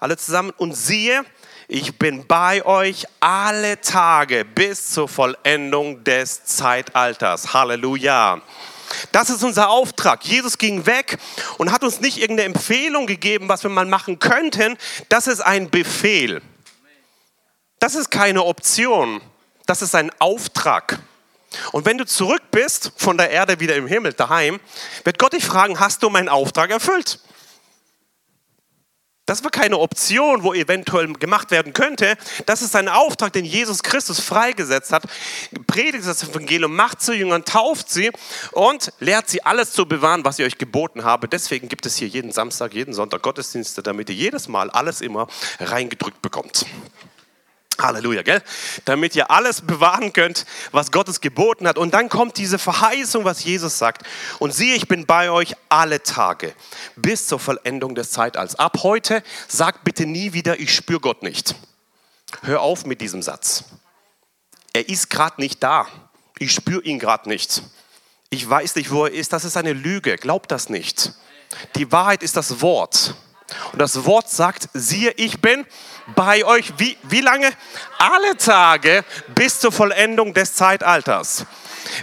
Alle 0.00 0.16
zusammen. 0.16 0.52
Und 0.56 0.74
siehe, 0.74 1.22
ich 1.68 1.98
bin 1.98 2.26
bei 2.26 2.64
euch 2.64 3.06
alle 3.18 3.80
Tage 3.80 4.44
bis 4.44 4.90
zur 4.90 5.08
Vollendung 5.08 6.04
des 6.04 6.44
Zeitalters. 6.44 7.54
Halleluja. 7.54 8.40
Das 9.10 9.30
ist 9.30 9.42
unser 9.42 9.68
Auftrag. 9.68 10.24
Jesus 10.24 10.58
ging 10.58 10.86
weg 10.86 11.18
und 11.58 11.72
hat 11.72 11.82
uns 11.82 12.00
nicht 12.00 12.18
irgendeine 12.18 12.54
Empfehlung 12.54 13.08
gegeben, 13.08 13.48
was 13.48 13.64
wir 13.64 13.70
mal 13.70 13.84
machen 13.84 14.20
könnten. 14.20 14.78
Das 15.08 15.26
ist 15.26 15.40
ein 15.40 15.68
Befehl. 15.68 16.40
Das 17.80 17.96
ist 17.96 18.10
keine 18.12 18.44
Option. 18.44 19.20
Das 19.66 19.82
ist 19.82 19.96
ein 19.96 20.12
Auftrag. 20.20 21.00
Und 21.72 21.84
wenn 21.84 21.98
du 21.98 22.06
zurück 22.06 22.42
bist 22.52 22.92
von 22.96 23.18
der 23.18 23.30
Erde 23.30 23.58
wieder 23.58 23.74
im 23.74 23.88
Himmel 23.88 24.12
daheim, 24.12 24.60
wird 25.02 25.18
Gott 25.18 25.32
dich 25.32 25.44
fragen, 25.44 25.80
hast 25.80 26.04
du 26.04 26.10
meinen 26.10 26.28
Auftrag 26.28 26.70
erfüllt? 26.70 27.18
Das 29.26 29.42
war 29.42 29.50
keine 29.50 29.78
Option, 29.78 30.44
wo 30.44 30.54
eventuell 30.54 31.12
gemacht 31.14 31.50
werden 31.50 31.72
könnte. 31.72 32.16
Das 32.46 32.62
ist 32.62 32.76
ein 32.76 32.88
Auftrag, 32.88 33.32
den 33.32 33.44
Jesus 33.44 33.82
Christus 33.82 34.20
freigesetzt 34.20 34.92
hat. 34.92 35.02
Predigt 35.66 36.06
das 36.06 36.22
Evangelium, 36.22 36.74
macht 36.76 37.02
zu 37.02 37.12
Jüngern, 37.12 37.44
tauft 37.44 37.90
sie 37.90 38.12
und 38.52 38.92
lehrt 39.00 39.28
sie 39.28 39.42
alles 39.42 39.72
zu 39.72 39.86
bewahren, 39.86 40.24
was 40.24 40.38
ich 40.38 40.46
euch 40.46 40.58
geboten 40.58 41.02
habe. 41.02 41.26
Deswegen 41.26 41.68
gibt 41.68 41.86
es 41.86 41.96
hier 41.96 42.06
jeden 42.06 42.30
Samstag, 42.30 42.72
jeden 42.72 42.94
Sonntag 42.94 43.22
Gottesdienste, 43.22 43.82
damit 43.82 44.10
ihr 44.10 44.14
jedes 44.14 44.46
Mal 44.46 44.70
alles 44.70 45.00
immer 45.00 45.26
reingedrückt 45.58 46.22
bekommt. 46.22 46.64
Halleluja, 47.78 48.22
gell? 48.22 48.42
Damit 48.84 49.14
ihr 49.16 49.30
alles 49.30 49.60
bewahren 49.60 50.12
könnt, 50.12 50.46
was 50.72 50.90
Gottes 50.90 51.20
geboten 51.20 51.68
hat. 51.68 51.78
Und 51.78 51.94
dann 51.94 52.08
kommt 52.08 52.36
diese 52.38 52.58
Verheißung, 52.58 53.24
was 53.24 53.44
Jesus 53.44 53.78
sagt. 53.78 54.06
Und 54.38 54.52
siehe, 54.52 54.74
ich 54.74 54.88
bin 54.88 55.06
bei 55.06 55.30
euch 55.30 55.54
alle 55.68 56.02
Tage 56.02 56.54
bis 56.96 57.26
zur 57.26 57.38
Vollendung 57.38 57.94
des 57.94 58.10
Zeitalters. 58.10 58.58
Ab 58.58 58.78
heute 58.82 59.22
sagt 59.48 59.84
bitte 59.84 60.06
nie 60.06 60.32
wieder, 60.32 60.58
ich 60.58 60.74
spüre 60.74 61.00
Gott 61.00 61.22
nicht. 61.22 61.54
Hör 62.42 62.60
auf 62.60 62.86
mit 62.86 63.00
diesem 63.00 63.22
Satz. 63.22 63.64
Er 64.72 64.88
ist 64.88 65.10
gerade 65.10 65.40
nicht 65.40 65.62
da. 65.62 65.86
Ich 66.38 66.52
spüre 66.52 66.82
ihn 66.82 66.98
gerade 66.98 67.28
nicht. 67.28 67.62
Ich 68.30 68.48
weiß 68.48 68.76
nicht, 68.76 68.90
wo 68.90 69.06
er 69.06 69.12
ist. 69.12 69.32
Das 69.32 69.44
ist 69.44 69.56
eine 69.56 69.72
Lüge. 69.72 70.16
Glaubt 70.16 70.50
das 70.50 70.68
nicht. 70.68 71.12
Die 71.76 71.90
Wahrheit 71.92 72.22
ist 72.22 72.36
das 72.36 72.60
Wort. 72.60 73.14
Und 73.72 73.78
das 73.80 74.04
Wort 74.04 74.28
sagt, 74.28 74.68
siehe, 74.72 75.12
ich 75.12 75.40
bin 75.40 75.66
bei 76.14 76.44
euch. 76.44 76.72
Wie, 76.78 76.96
wie 77.04 77.20
lange? 77.20 77.50
Alle 77.98 78.36
Tage 78.36 79.04
bis 79.34 79.60
zur 79.60 79.72
Vollendung 79.72 80.34
des 80.34 80.54
Zeitalters. 80.54 81.46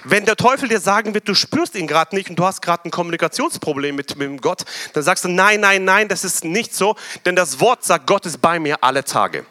Wenn 0.03 0.25
der 0.25 0.35
Teufel 0.35 0.69
dir 0.69 0.79
sagen 0.79 1.13
wird, 1.13 1.27
du 1.27 1.33
spürst 1.33 1.75
ihn 1.75 1.87
gerade 1.87 2.15
nicht 2.15 2.29
und 2.29 2.37
du 2.37 2.45
hast 2.45 2.61
gerade 2.61 2.87
ein 2.87 2.91
Kommunikationsproblem 2.91 3.95
mit, 3.95 4.15
mit 4.17 4.41
Gott, 4.41 4.63
dann 4.93 5.03
sagst 5.03 5.25
du, 5.25 5.29
nein, 5.29 5.59
nein, 5.59 5.83
nein, 5.83 6.07
das 6.07 6.23
ist 6.23 6.43
nicht 6.43 6.73
so, 6.73 6.95
denn 7.25 7.35
das 7.35 7.59
Wort 7.59 7.83
sagt, 7.83 8.07
Gott 8.07 8.25
ist 8.25 8.41
bei 8.41 8.59
mir 8.59 8.83
alle 8.83 9.03
Tage. 9.03 9.45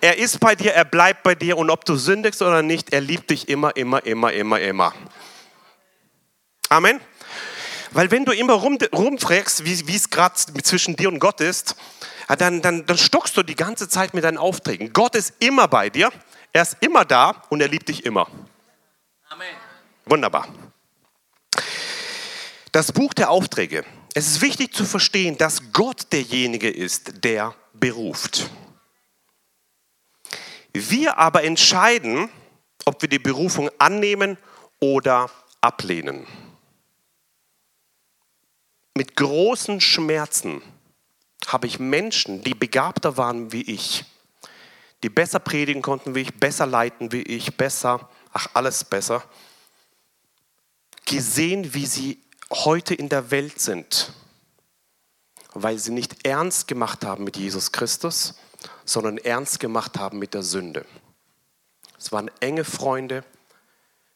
Er 0.00 0.18
ist 0.18 0.38
bei 0.40 0.54
dir, 0.54 0.72
er 0.74 0.84
bleibt 0.84 1.22
bei 1.22 1.34
dir 1.34 1.56
und 1.56 1.70
ob 1.70 1.84
du 1.84 1.96
sündigst 1.96 2.42
oder 2.42 2.62
nicht, 2.62 2.92
er 2.92 3.00
liebt 3.00 3.30
dich 3.30 3.48
immer, 3.48 3.74
immer, 3.76 4.04
immer, 4.04 4.32
immer, 4.32 4.60
immer. 4.60 4.94
Amen. 6.68 7.00
Weil 7.96 8.10
wenn 8.10 8.26
du 8.26 8.32
immer 8.32 8.52
rum, 8.52 8.76
rumfragst, 8.94 9.64
wie 9.64 9.96
es 9.96 10.10
gerade 10.10 10.34
zwischen 10.36 10.96
dir 10.96 11.08
und 11.08 11.18
Gott 11.18 11.40
ist, 11.40 11.76
dann, 12.36 12.60
dann, 12.60 12.84
dann 12.84 12.98
stockst 12.98 13.34
du 13.38 13.42
die 13.42 13.54
ganze 13.54 13.88
Zeit 13.88 14.12
mit 14.12 14.22
deinen 14.22 14.36
Aufträgen. 14.36 14.92
Gott 14.92 15.14
ist 15.14 15.32
immer 15.38 15.66
bei 15.66 15.88
dir, 15.88 16.12
er 16.52 16.60
ist 16.60 16.76
immer 16.80 17.06
da 17.06 17.42
und 17.48 17.62
er 17.62 17.68
liebt 17.68 17.88
dich 17.88 18.04
immer. 18.04 18.28
Amen. 19.30 19.48
Wunderbar. 20.04 20.46
Das 22.70 22.92
Buch 22.92 23.14
der 23.14 23.30
Aufträge. 23.30 23.82
Es 24.12 24.26
ist 24.26 24.42
wichtig 24.42 24.74
zu 24.74 24.84
verstehen, 24.84 25.38
dass 25.38 25.72
Gott 25.72 26.12
derjenige 26.12 26.68
ist, 26.68 27.24
der 27.24 27.54
beruft. 27.72 28.50
Wir 30.74 31.16
aber 31.16 31.44
entscheiden, 31.44 32.28
ob 32.84 33.00
wir 33.00 33.08
die 33.08 33.18
Berufung 33.18 33.70
annehmen 33.78 34.36
oder 34.80 35.30
ablehnen 35.62 36.26
mit 38.96 39.14
großen 39.14 39.80
Schmerzen 39.80 40.62
habe 41.46 41.66
ich 41.66 41.78
Menschen, 41.78 42.42
die 42.42 42.54
begabter 42.54 43.18
waren 43.18 43.52
wie 43.52 43.62
ich, 43.62 44.06
die 45.02 45.10
besser 45.10 45.38
predigen 45.38 45.82
konnten 45.82 46.14
wie 46.14 46.22
ich, 46.22 46.34
besser 46.34 46.64
leiten 46.64 47.12
wie 47.12 47.22
ich, 47.22 47.56
besser, 47.58 48.08
ach 48.32 48.48
alles 48.54 48.84
besser, 48.84 49.22
gesehen, 51.04 51.74
wie 51.74 51.84
sie 51.84 52.22
heute 52.50 52.94
in 52.94 53.10
der 53.10 53.30
Welt 53.30 53.60
sind, 53.60 54.12
weil 55.52 55.78
sie 55.78 55.92
nicht 55.92 56.26
ernst 56.26 56.66
gemacht 56.66 57.04
haben 57.04 57.24
mit 57.24 57.36
Jesus 57.36 57.72
Christus, 57.72 58.34
sondern 58.86 59.18
ernst 59.18 59.60
gemacht 59.60 59.98
haben 59.98 60.18
mit 60.18 60.32
der 60.32 60.42
Sünde. 60.42 60.86
Es 61.98 62.12
waren 62.12 62.30
enge 62.40 62.64
Freunde, 62.64 63.24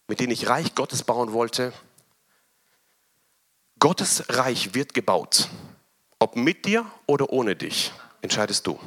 mit 0.09 0.21
denen 0.21 0.33
ich 0.33 0.49
Reich 0.49 0.75
Gottes 0.75 1.03
bauen 1.03 1.33
wollte, 1.33 1.75
Gottes 3.81 4.25
Reich 4.29 4.75
wird 4.75 4.93
gebaut. 4.93 5.49
Ob 6.19 6.37
mit 6.37 6.67
dir 6.67 6.85
oder 7.07 7.31
ohne 7.31 7.57
dich, 7.57 7.93
entscheidest 8.21 8.67
du. 8.67 8.79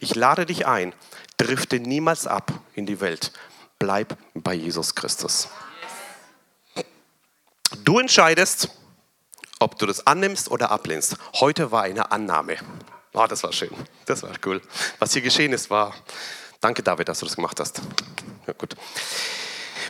Ich 0.00 0.14
lade 0.14 0.46
dich 0.46 0.66
ein, 0.66 0.94
drifte 1.36 1.78
niemals 1.78 2.26
ab 2.26 2.50
in 2.74 2.86
die 2.86 3.00
Welt. 3.00 3.30
Bleib 3.78 4.16
bei 4.32 4.54
Jesus 4.54 4.94
Christus. 4.94 5.48
Du 7.84 7.98
entscheidest, 7.98 8.70
ob 9.58 9.78
du 9.78 9.84
das 9.84 10.06
annimmst 10.06 10.50
oder 10.50 10.70
ablehnst. 10.70 11.18
Heute 11.34 11.70
war 11.70 11.82
eine 11.82 12.10
Annahme. 12.10 12.56
Oh, 13.12 13.26
das 13.26 13.42
war 13.42 13.52
schön. 13.52 13.70
Das 14.06 14.22
war 14.22 14.32
cool. 14.46 14.62
Was 14.98 15.12
hier 15.12 15.22
geschehen 15.22 15.52
ist, 15.52 15.68
war. 15.68 15.94
Danke, 16.62 16.82
David, 16.82 17.08
dass 17.08 17.18
du 17.20 17.26
das 17.26 17.36
gemacht 17.36 17.60
hast. 17.60 17.82
Ja, 18.46 18.54
gut. 18.54 18.76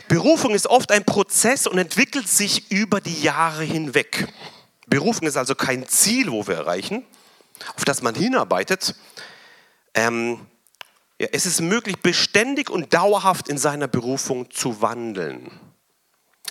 Berufung 0.07 0.55
ist 0.55 0.67
oft 0.67 0.91
ein 0.91 1.03
Prozess 1.03 1.67
und 1.67 1.77
entwickelt 1.77 2.27
sich 2.27 2.71
über 2.71 3.01
die 3.01 3.21
Jahre 3.21 3.63
hinweg. 3.63 4.27
Berufung 4.87 5.27
ist 5.27 5.35
also 5.35 5.53
kein 5.53 5.87
Ziel, 5.87 6.31
wo 6.31 6.47
wir 6.47 6.55
erreichen, 6.55 7.05
auf 7.75 7.83
das 7.83 8.01
man 8.01 8.15
hinarbeitet. 8.15 8.95
Ähm, 9.93 10.45
ja, 11.19 11.27
es 11.31 11.45
ist 11.45 11.61
möglich, 11.61 11.97
beständig 11.97 12.69
und 12.69 12.93
dauerhaft 12.93 13.49
in 13.49 13.57
seiner 13.57 13.87
Berufung 13.87 14.49
zu 14.51 14.81
wandeln. 14.81 15.51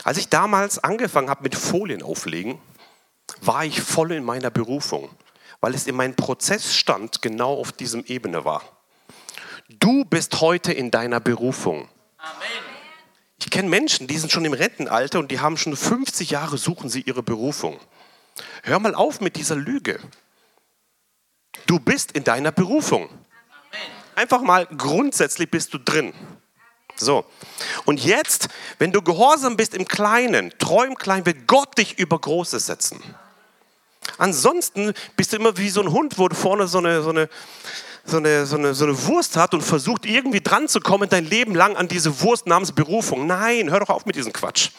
Als 0.05 0.19
ich 0.19 0.29
damals 0.29 0.79
angefangen 0.79 1.31
habe 1.31 1.43
mit 1.43 1.55
Folien 1.55 2.03
auflegen, 2.03 2.59
war 3.41 3.65
ich 3.65 3.81
voll 3.81 4.13
in 4.13 4.25
meiner 4.25 4.51
Berufung, 4.51 5.09
weil 5.61 5.75
es 5.75 5.87
in 5.87 5.97
meinem 5.97 6.15
Prozess 6.15 6.75
stand, 6.75 7.23
genau 7.23 7.55
auf 7.55 7.73
diesem 7.73 8.05
Ebene 8.05 8.45
war. 8.45 8.63
Du 9.69 10.05
bist 10.05 10.41
heute 10.41 10.73
in 10.73 10.91
deiner 10.91 11.21
Berufung. 11.21 11.89
Amen. 12.19 12.66
Ich 13.39 13.51
kenne 13.51 13.69
Menschen, 13.69 14.07
die 14.07 14.19
sind 14.19 14.33
schon 14.33 14.45
im 14.45 14.53
Rentenalter 14.53 15.19
und 15.19 15.31
die 15.31 15.41
haben 15.41 15.57
schon 15.57 15.77
50 15.77 16.31
Jahre 16.31 16.59
suchen 16.59 16.89
sie 16.89 17.03
ihre 17.03 17.23
Berufung. 17.23 17.79
Hör 18.63 18.79
mal 18.79 18.95
auf 18.95 19.21
mit 19.21 19.37
dieser 19.37 19.57
Lüge. 19.57 20.01
Du 21.67 21.79
bist 21.79 22.13
in 22.13 22.25
deiner 22.25 22.53
Berufung. 22.53 23.09
Einfach 24.15 24.41
mal 24.41 24.67
grundsätzlich 24.67 25.51
bist 25.51 25.75
du 25.75 25.79
drin. 25.79 26.15
So. 26.97 27.27
Und 27.85 28.03
jetzt, 28.03 28.49
wenn 28.79 28.93
du 28.93 29.03
gehorsam 29.03 29.57
bist 29.57 29.75
im 29.75 29.87
Kleinen, 29.87 30.53
treu 30.59 30.87
im 30.87 30.97
Kleinen, 30.97 31.27
wird 31.27 31.47
Gott 31.47 31.77
dich 31.77 31.99
über 31.99 32.19
Großes 32.19 32.67
setzen. 32.67 33.03
Ansonsten 34.19 34.95
bist 35.17 35.33
du 35.33 35.37
immer 35.37 35.59
wie 35.59 35.69
so 35.69 35.83
ein 35.83 35.93
Hund, 35.93 36.19
wo 36.19 36.29
du 36.29 36.37
vorne 36.37 36.67
so 36.67 36.79
eine, 36.79 37.03
so 37.03 37.11
eine, 37.11 37.29
so 38.07 38.19
eine, 38.19 38.47
so, 38.47 38.57
eine, 38.57 38.75
so 38.75 38.85
eine 38.85 39.07
Wurst 39.07 39.37
hat 39.37 39.53
und 39.53 39.63
versucht 39.63 40.07
irgendwie 40.07 40.41
dran 40.41 40.69
zu 40.69 40.81
kommen 40.81 41.09
dein 41.09 41.25
Leben 41.25 41.55
lang 41.55 41.77
an 41.77 41.89
diese 41.89 42.21
Wurst 42.21 42.47
namens 42.47 42.73
Berufung. 42.73 43.27
Nein, 43.27 43.71
hör 43.71 43.81
doch 43.81 43.91
auf 43.91 44.07
mit 44.07 44.17
diesem 44.17 44.33
Quatsch. 44.33 44.71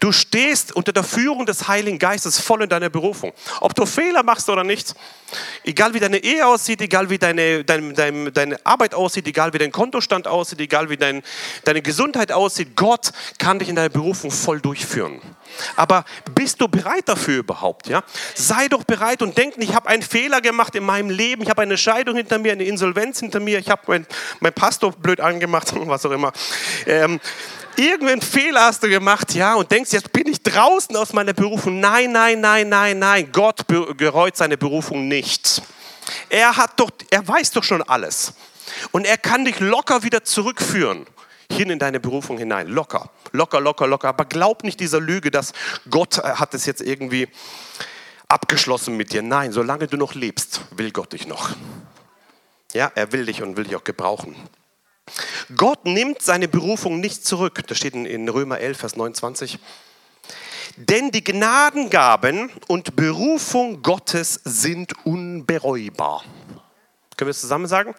Du 0.00 0.12
stehst 0.12 0.74
unter 0.74 0.92
der 0.92 1.04
Führung 1.04 1.44
des 1.44 1.68
Heiligen 1.68 1.98
Geistes 1.98 2.40
voll 2.40 2.62
in 2.62 2.68
deiner 2.68 2.88
Berufung. 2.88 3.32
Ob 3.60 3.74
du 3.74 3.86
Fehler 3.86 4.22
machst 4.22 4.48
oder 4.48 4.64
nicht, 4.64 4.94
egal 5.64 5.94
wie 5.94 6.00
deine 6.00 6.18
Ehe 6.18 6.46
aussieht, 6.46 6.80
egal 6.80 7.10
wie 7.10 7.18
deine, 7.18 7.64
deine, 7.64 7.92
deine, 7.92 8.32
deine 8.32 8.66
Arbeit 8.66 8.94
aussieht, 8.94 9.26
egal 9.26 9.52
wie 9.52 9.58
dein 9.58 9.72
Kontostand 9.72 10.26
aussieht, 10.26 10.60
egal 10.60 10.88
wie 10.90 10.96
dein, 10.96 11.22
deine 11.64 11.82
Gesundheit 11.82 12.32
aussieht, 12.32 12.76
Gott 12.76 13.12
kann 13.38 13.58
dich 13.58 13.68
in 13.68 13.76
deiner 13.76 13.90
Berufung 13.90 14.30
voll 14.30 14.60
durchführen. 14.60 15.20
Aber 15.76 16.04
bist 16.34 16.60
du 16.60 16.68
bereit 16.68 17.08
dafür 17.08 17.38
überhaupt? 17.38 17.88
Ja? 17.88 18.02
Sei 18.34 18.68
doch 18.68 18.84
bereit 18.84 19.22
und 19.22 19.36
denk 19.36 19.58
nicht, 19.58 19.70
ich 19.70 19.76
habe 19.76 19.88
einen 19.88 20.02
Fehler 20.02 20.40
gemacht 20.40 20.74
in 20.74 20.84
meinem 20.84 21.10
Leben, 21.10 21.42
ich 21.42 21.50
habe 21.50 21.62
eine 21.62 21.76
Scheidung 21.76 22.16
hinter 22.16 22.38
mir, 22.38 22.52
eine 22.52 22.64
Insolvenz 22.64 23.20
hinter 23.20 23.40
mir, 23.40 23.58
ich 23.58 23.70
habe 23.70 23.82
meinen 23.86 24.06
mein 24.40 24.52
Pastor 24.52 24.92
blöd 24.92 25.20
angemacht, 25.20 25.72
was 25.74 26.04
auch 26.06 26.10
immer. 26.10 26.32
Ähm, 26.86 27.20
irgendeinen 27.76 28.22
Fehler 28.22 28.62
hast 28.62 28.82
du 28.82 28.88
gemacht, 28.88 29.34
ja, 29.34 29.54
und 29.54 29.70
denkst, 29.70 29.92
jetzt 29.92 30.12
bin 30.12 30.26
ich 30.28 30.42
draußen 30.42 30.94
aus 30.96 31.12
meiner 31.12 31.32
Berufung. 31.32 31.80
Nein, 31.80 32.12
nein, 32.12 32.40
nein, 32.40 32.68
nein, 32.68 32.98
nein. 32.98 33.28
Gott 33.32 33.66
gereut 33.96 34.36
seine 34.36 34.56
Berufung 34.56 35.08
nicht. 35.08 35.62
Er 36.28 36.56
hat 36.56 36.78
doch, 36.80 36.90
er 37.10 37.26
weiß 37.26 37.50
doch 37.52 37.64
schon 37.64 37.82
alles. 37.82 38.32
Und 38.92 39.06
er 39.06 39.16
kann 39.16 39.44
dich 39.44 39.60
locker 39.60 40.02
wieder 40.02 40.24
zurückführen 40.24 41.06
hin 41.50 41.70
in 41.70 41.78
deine 41.78 42.00
Berufung 42.00 42.38
hinein. 42.38 42.68
Locker, 42.68 43.10
locker, 43.32 43.60
locker, 43.60 43.86
locker. 43.86 44.08
Aber 44.08 44.24
glaub 44.24 44.64
nicht 44.64 44.80
dieser 44.80 45.00
Lüge, 45.00 45.30
dass 45.30 45.52
Gott 45.90 46.18
äh, 46.18 46.22
hat 46.22 46.54
es 46.54 46.66
jetzt 46.66 46.80
irgendwie 46.80 47.28
abgeschlossen 48.28 48.96
mit 48.96 49.12
dir. 49.12 49.22
Nein, 49.22 49.52
solange 49.52 49.86
du 49.86 49.96
noch 49.96 50.14
lebst, 50.14 50.60
will 50.76 50.90
Gott 50.90 51.12
dich 51.12 51.26
noch. 51.26 51.56
Ja, 52.72 52.92
er 52.94 53.12
will 53.12 53.26
dich 53.26 53.42
und 53.42 53.56
will 53.56 53.64
dich 53.64 53.76
auch 53.76 53.84
gebrauchen. 53.84 54.36
Gott 55.56 55.86
nimmt 55.86 56.20
seine 56.20 56.48
Berufung 56.48 57.00
nicht 57.00 57.24
zurück. 57.24 57.66
Das 57.66 57.78
steht 57.78 57.94
in 57.94 58.28
Römer 58.28 58.58
11, 58.58 58.78
Vers 58.78 58.96
29. 58.96 59.58
Denn 60.76 61.10
die 61.10 61.24
Gnadengaben 61.24 62.50
und 62.68 62.94
Berufung 62.94 63.82
Gottes 63.82 64.40
sind 64.44 64.92
unbereubar. 65.06 66.22
Können 67.16 67.26
wir 67.26 67.30
es 67.30 67.40
zusammen 67.40 67.66
sagen? 67.66 67.94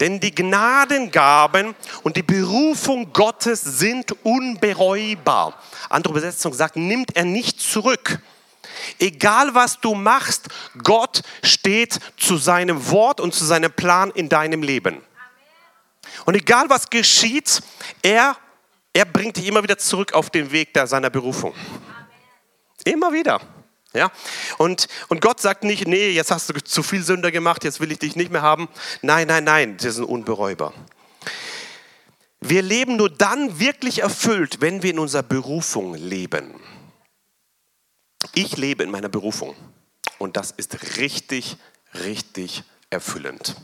Denn 0.00 0.20
die 0.20 0.34
Gnadengaben 0.34 1.74
und 2.02 2.16
die 2.16 2.22
Berufung 2.22 3.12
Gottes 3.12 3.62
sind 3.62 4.12
unbereubar. 4.24 5.58
Andere 5.88 6.12
Übersetzung 6.12 6.52
sagt, 6.52 6.76
nimmt 6.76 7.16
er 7.16 7.24
nicht 7.24 7.60
zurück. 7.60 8.20
Egal 8.98 9.54
was 9.54 9.80
du 9.80 9.94
machst, 9.94 10.48
Gott 10.82 11.22
steht 11.42 11.98
zu 12.16 12.36
seinem 12.36 12.90
Wort 12.90 13.20
und 13.20 13.34
zu 13.34 13.44
seinem 13.44 13.72
Plan 13.72 14.10
in 14.10 14.28
deinem 14.28 14.62
Leben. 14.62 15.02
Und 16.24 16.34
egal 16.34 16.68
was 16.68 16.90
geschieht, 16.90 17.62
er, 18.02 18.36
er 18.92 19.04
bringt 19.04 19.36
dich 19.36 19.46
immer 19.46 19.62
wieder 19.62 19.78
zurück 19.78 20.12
auf 20.12 20.30
den 20.30 20.50
Weg 20.52 20.74
der, 20.74 20.86
seiner 20.86 21.10
Berufung. 21.10 21.54
Immer 22.84 23.12
wieder. 23.12 23.40
Ja? 23.94 24.10
Und, 24.58 24.88
und 25.08 25.20
Gott 25.20 25.40
sagt 25.40 25.64
nicht, 25.64 25.86
nee, 25.86 26.10
jetzt 26.10 26.30
hast 26.30 26.50
du 26.50 26.62
zu 26.62 26.82
viel 26.82 27.02
Sünder 27.02 27.30
gemacht, 27.30 27.64
jetzt 27.64 27.80
will 27.80 27.92
ich 27.92 28.00
dich 28.00 28.16
nicht 28.16 28.30
mehr 28.30 28.42
haben. 28.42 28.68
Nein, 29.02 29.28
nein, 29.28 29.44
nein, 29.44 29.76
das 29.76 29.86
ist 29.86 30.00
unbereubar. 30.00 30.74
Wir 32.40 32.60
leben 32.60 32.96
nur 32.96 33.08
dann 33.08 33.58
wirklich 33.58 34.00
erfüllt, 34.00 34.60
wenn 34.60 34.82
wir 34.82 34.90
in 34.90 34.98
unserer 34.98 35.22
Berufung 35.22 35.94
leben. 35.94 36.60
Ich 38.34 38.56
lebe 38.56 38.82
in 38.82 38.90
meiner 38.90 39.08
Berufung 39.08 39.56
und 40.18 40.36
das 40.36 40.50
ist 40.50 40.98
richtig, 40.98 41.56
richtig 41.94 42.64
erfüllend. 42.90 43.56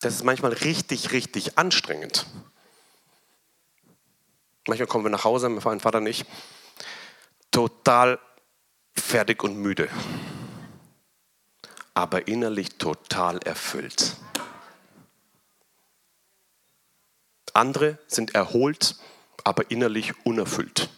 Das 0.00 0.14
ist 0.14 0.24
manchmal 0.24 0.52
richtig, 0.52 1.12
richtig 1.12 1.58
anstrengend. 1.58 2.26
Manchmal 4.66 4.86
kommen 4.86 5.04
wir 5.04 5.10
nach 5.10 5.24
Hause, 5.24 5.48
mein 5.48 5.80
Vater 5.80 6.00
nicht, 6.00 6.26
total 7.50 8.20
fertig 8.96 9.42
und 9.42 9.56
müde, 9.56 9.88
aber 11.94 12.28
innerlich 12.28 12.78
total 12.78 13.38
erfüllt. 13.38 14.16
Andere 17.52 17.98
sind 18.06 18.34
erholt, 18.34 18.96
aber 19.44 19.70
innerlich 19.70 20.14
unerfüllt 20.24 20.88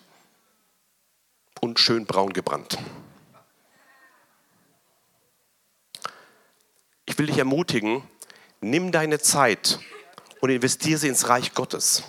und 1.60 1.78
schön 1.78 2.06
braun 2.06 2.32
gebrannt. 2.32 2.76
Ich 7.06 7.18
will 7.18 7.26
dich 7.26 7.38
ermutigen, 7.38 8.02
nimm 8.60 8.92
deine 8.92 9.18
Zeit 9.18 9.78
und 10.40 10.50
investiere 10.50 10.98
sie 10.98 11.08
ins 11.08 11.28
Reich 11.28 11.54
Gottes. 11.54 12.02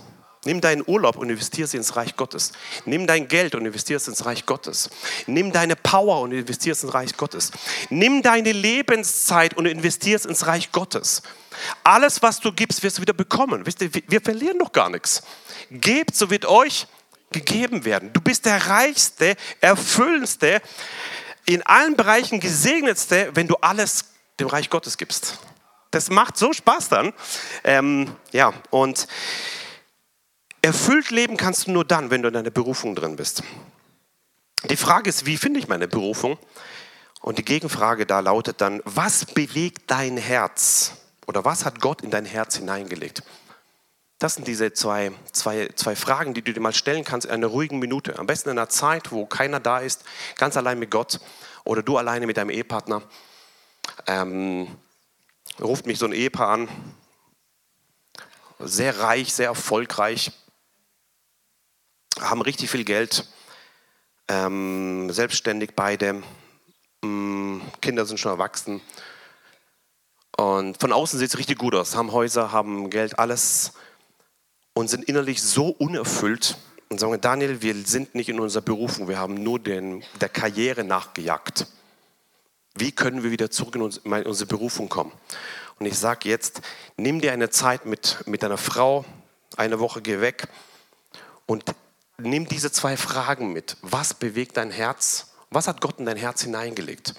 Nimm 0.46 0.60
deinen 0.60 0.84
Urlaub 0.86 1.16
und 1.16 1.30
investiere 1.30 1.68
sie 1.68 1.78
ins 1.78 1.96
Reich 1.96 2.18
Gottes. 2.18 2.52
Nimm 2.86 3.08
dein 3.08 3.28
Geld 3.28 3.56
und 3.56 3.66
investiere 3.66 3.98
es 3.98 4.08
ins 4.08 4.26
Reich 4.26 4.46
Gottes. 4.46 4.90
Nimm 5.26 5.52
deine 5.54 5.76
Power 5.76 6.22
und 6.22 6.34
investiere 6.34 6.74
es 6.74 6.84
ins 6.84 6.94
Reich 6.94 7.16
Gottes. 7.16 7.52
Nimm 7.90 8.22
deine 8.22 8.52
Lebenszeit 8.52 9.56
und 9.56 9.66
investiere 9.66 10.18
es 10.18 10.26
ins 10.26 10.46
Reich 10.46 10.72
Gottes. 10.72 11.22
Alles, 11.84 12.22
was 12.22 12.40
du 12.40 12.52
gibst, 12.52 12.84
wirst 12.84 12.98
du 12.98 13.02
wieder 13.02 13.14
bekommen. 13.14 13.66
Wisst 13.66 13.82
ihr, 13.82 13.90
wir 13.94 14.22
verlieren 14.22 14.60
doch 14.60 14.72
gar 14.72 14.90
nichts. 14.90 15.24
Gebt, 15.72 16.16
so 16.16 16.30
wird 16.30 16.46
euch 16.46 16.88
gegeben 17.32 17.86
werden. 17.86 18.12
Du 18.12 18.20
bist 18.20 18.46
der 18.46 18.68
reichste, 18.68 19.36
erfüllendste, 19.62 20.62
in 21.46 21.62
allen 21.64 21.96
Bereichen 21.96 22.40
gesegnetste, 22.40 23.32
wenn 23.34 23.48
du 23.48 23.56
alles 23.56 24.06
dem 24.40 24.48
Reich 24.48 24.70
Gottes 24.70 24.98
gibst. 24.98 25.40
Das 25.92 26.10
macht 26.10 26.38
so 26.38 26.54
Spaß 26.54 26.90
dann. 26.90 27.14
Ähm, 27.64 28.16
ja, 28.32 28.54
und 28.72 29.08
Erfüllt 30.64 31.12
leben 31.12 31.36
kannst 31.36 31.68
du 31.68 31.72
nur 31.72 31.84
dann, 31.84 32.10
wenn 32.10 32.22
du 32.22 32.30
in 32.30 32.34
deiner 32.36 32.50
Berufung 32.50 32.96
drin 32.96 33.18
bist. 33.18 33.44
Die 34.70 34.78
Frage 34.78 35.10
ist, 35.10 35.26
wie 35.26 35.36
finde 35.36 35.60
ich 35.60 35.68
meine 35.68 35.90
Berufung? 35.90 36.40
Und 37.20 37.38
die 37.38 37.44
Gegenfrage 37.44 38.06
da 38.06 38.22
lautet 38.22 38.62
dann, 38.62 38.82
was 38.86 39.26
bewegt 39.26 39.92
dein 39.92 40.16
Herz? 40.16 40.94
Oder 41.28 41.44
was 41.44 41.66
hat 41.66 41.82
Gott 41.82 42.02
in 42.02 42.12
dein 42.12 42.24
Herz 42.24 42.56
hineingelegt? 42.56 43.24
Das 44.20 44.36
sind 44.36 44.48
diese 44.48 44.72
zwei, 44.72 45.12
zwei, 45.34 45.68
zwei 45.76 45.98
Fragen, 45.98 46.34
die 46.34 46.42
du 46.42 46.54
dir 46.54 46.62
mal 46.62 46.74
stellen 46.74 47.04
kannst 47.04 47.26
in 47.26 47.34
einer 47.34 47.48
ruhigen 47.48 47.80
Minute. 47.80 48.18
Am 48.18 48.26
besten 48.26 48.48
in 48.48 48.58
einer 48.58 48.70
Zeit, 48.70 49.12
wo 49.12 49.26
keiner 49.26 49.60
da 49.60 49.80
ist, 49.80 50.06
ganz 50.38 50.56
allein 50.56 50.80
mit 50.80 50.92
Gott 50.92 51.20
oder 51.66 51.84
du 51.84 51.98
alleine 51.98 52.26
mit 52.26 52.38
deinem 52.38 52.52
Ehepartner. 52.52 53.02
Ähm, 54.08 54.78
ruft 55.60 55.88
mich 55.88 56.00
so 56.00 56.06
ein 56.06 56.14
Ehepaar 56.14 56.48
an, 56.48 56.70
sehr 58.60 59.00
reich, 59.00 59.34
sehr 59.34 59.48
erfolgreich, 59.48 60.32
haben 62.20 62.42
richtig 62.42 62.70
viel 62.70 62.84
Geld, 62.84 63.28
ähm, 64.28 65.12
selbstständig 65.12 65.72
beide, 65.76 66.24
ähm, 67.04 67.62
Kinder 67.82 68.06
sind 68.06 68.20
schon 68.20 68.32
erwachsen. 68.32 68.82
Und 70.38 70.80
von 70.80 70.92
außen 70.92 71.20
sieht 71.20 71.30
es 71.30 71.38
richtig 71.38 71.58
gut 71.58 71.76
aus, 71.76 71.96
haben 71.96 72.12
Häuser, 72.12 72.52
haben 72.52 72.90
Geld, 72.90 73.20
alles. 73.20 73.74
Und 74.74 74.90
sind 74.90 75.04
innerlich 75.04 75.42
so 75.42 75.68
unerfüllt. 75.68 76.58
Und 76.90 77.00
sagen, 77.00 77.20
Daniel, 77.22 77.62
wir 77.62 77.76
sind 77.86 78.16
nicht 78.16 78.30
in 78.30 78.40
unserer 78.40 78.64
Berufung, 78.64 79.08
wir 79.08 79.18
haben 79.18 79.36
nur 79.36 79.60
den, 79.60 80.04
der 80.22 80.30
Karriere 80.30 80.84
nachgejagt. 80.84 81.68
Wie 82.76 82.92
können 82.92 83.24
wir 83.24 83.32
wieder 83.32 83.52
zurück 83.52 83.76
in 83.76 83.82
unsere 83.82 84.48
Berufung 84.48 84.90
kommen? 84.90 85.12
Und 85.80 85.86
ich 85.86 85.98
sage 85.98 86.30
jetzt, 86.30 86.62
nimm 86.98 87.22
dir 87.22 87.34
eine 87.34 87.50
Zeit 87.50 87.86
mit, 87.86 88.24
mit 88.26 88.42
deiner 88.42 88.58
Frau, 88.58 89.06
eine 89.58 89.80
Woche 89.80 90.02
geh 90.02 90.22
weg. 90.22 90.48
Und 91.46 91.64
nimm 92.24 92.48
diese 92.48 92.72
zwei 92.72 92.98
Fragen 92.98 93.54
mit. 93.54 93.78
Was 93.82 94.14
bewegt 94.14 94.58
dein 94.58 94.72
Herz? 94.72 95.28
Was 95.50 95.68
hat 95.68 95.82
Gott 95.82 96.00
in 96.00 96.06
dein 96.06 96.18
Herz 96.18 96.42
hineingelegt? 96.42 97.14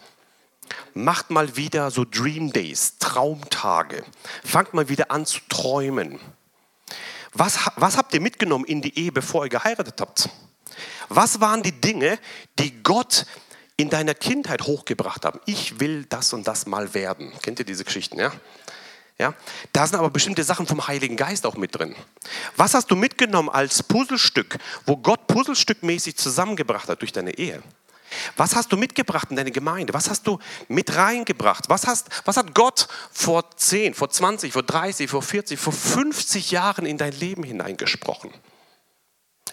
Macht 0.95 1.31
mal 1.31 1.57
wieder 1.57 1.91
so 1.91 2.05
Dream 2.05 2.53
Days, 2.53 2.99
Traumtage. 2.99 4.05
Fangt 4.45 4.75
mal 4.75 4.89
wieder 4.89 5.11
an 5.11 5.27
zu 5.27 5.41
träumen. 5.49 6.19
Was, 7.33 7.59
was 7.77 7.97
habt 7.97 8.15
ihr 8.15 8.21
mitgenommen 8.21 8.65
in 8.65 8.81
die 8.81 8.97
Ehe, 8.99 9.13
bevor 9.13 9.45
ihr 9.45 9.51
geheiratet 9.51 10.01
habt? 10.01 10.29
Was 11.09 11.41
waren 11.41 11.63
die 11.63 11.81
Dinge, 11.81 12.19
die 12.59 12.83
Gott 12.83 13.27
in 13.77 13.91
deiner 13.91 14.15
Kindheit 14.15 14.63
hochgebracht 14.63 15.25
hat? 15.25 15.41
Ich 15.47 15.81
will 15.81 16.05
das 16.05 16.33
und 16.33 16.47
das 16.47 16.67
mal 16.67 16.95
werden. 16.95 17.33
Kennt 17.43 17.59
ihr 17.59 17.65
diese 17.65 17.85
Geschichten, 17.85 18.19
ja? 18.19 18.33
Ja? 19.19 19.35
Da 19.73 19.87
sind 19.87 19.99
aber 19.99 20.11
bestimmte 20.11 20.43
Sachen 20.43 20.67
vom 20.67 20.87
Heiligen 20.87 21.17
Geist 21.17 21.47
auch 21.47 21.57
mit 21.57 21.77
drin. 21.77 21.95
Was 22.57 22.75
hast 22.75 22.91
du 22.91 22.97
mitgenommen 22.97 23.49
als 23.49 23.83
Puzzlestück, 23.83 24.59
wo 24.87 24.97
Gott 24.97 25.27
puzzlestückmäßig 25.27 26.17
zusammengebracht 26.17 26.89
hat 26.89 27.01
durch 27.01 27.13
deine 27.13 27.37
Ehe? 27.39 27.63
Was 28.37 28.55
hast 28.55 28.71
du 28.73 28.77
mitgebracht 28.77 29.29
in 29.31 29.37
deine 29.37 29.51
Gemeinde? 29.51 29.93
Was 29.93 30.09
hast 30.09 30.27
du 30.27 30.39
mit 30.69 30.95
reingebracht? 30.95 31.69
Was, 31.69 31.87
hast, 31.87 32.09
was 32.25 32.37
hat 32.37 32.55
Gott 32.55 32.89
vor 33.11 33.51
10, 33.57 33.95
vor 33.95 34.11
20, 34.11 34.53
vor 34.53 34.63
30, 34.63 35.11
vor 35.11 35.23
40, 35.23 35.59
vor 35.59 35.73
50 35.73 36.51
Jahren 36.51 36.87
in 36.87 36.99
dein 36.99 37.13
Leben 37.13 37.43
hineingesprochen? 37.43 38.31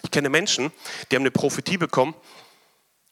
Ich 0.04 0.10
kenne 0.10 0.28
Menschen, 0.28 0.72
die 1.10 1.16
haben 1.16 1.22
eine 1.22 1.30
Prophetie 1.30 1.78
bekommen, 1.78 2.14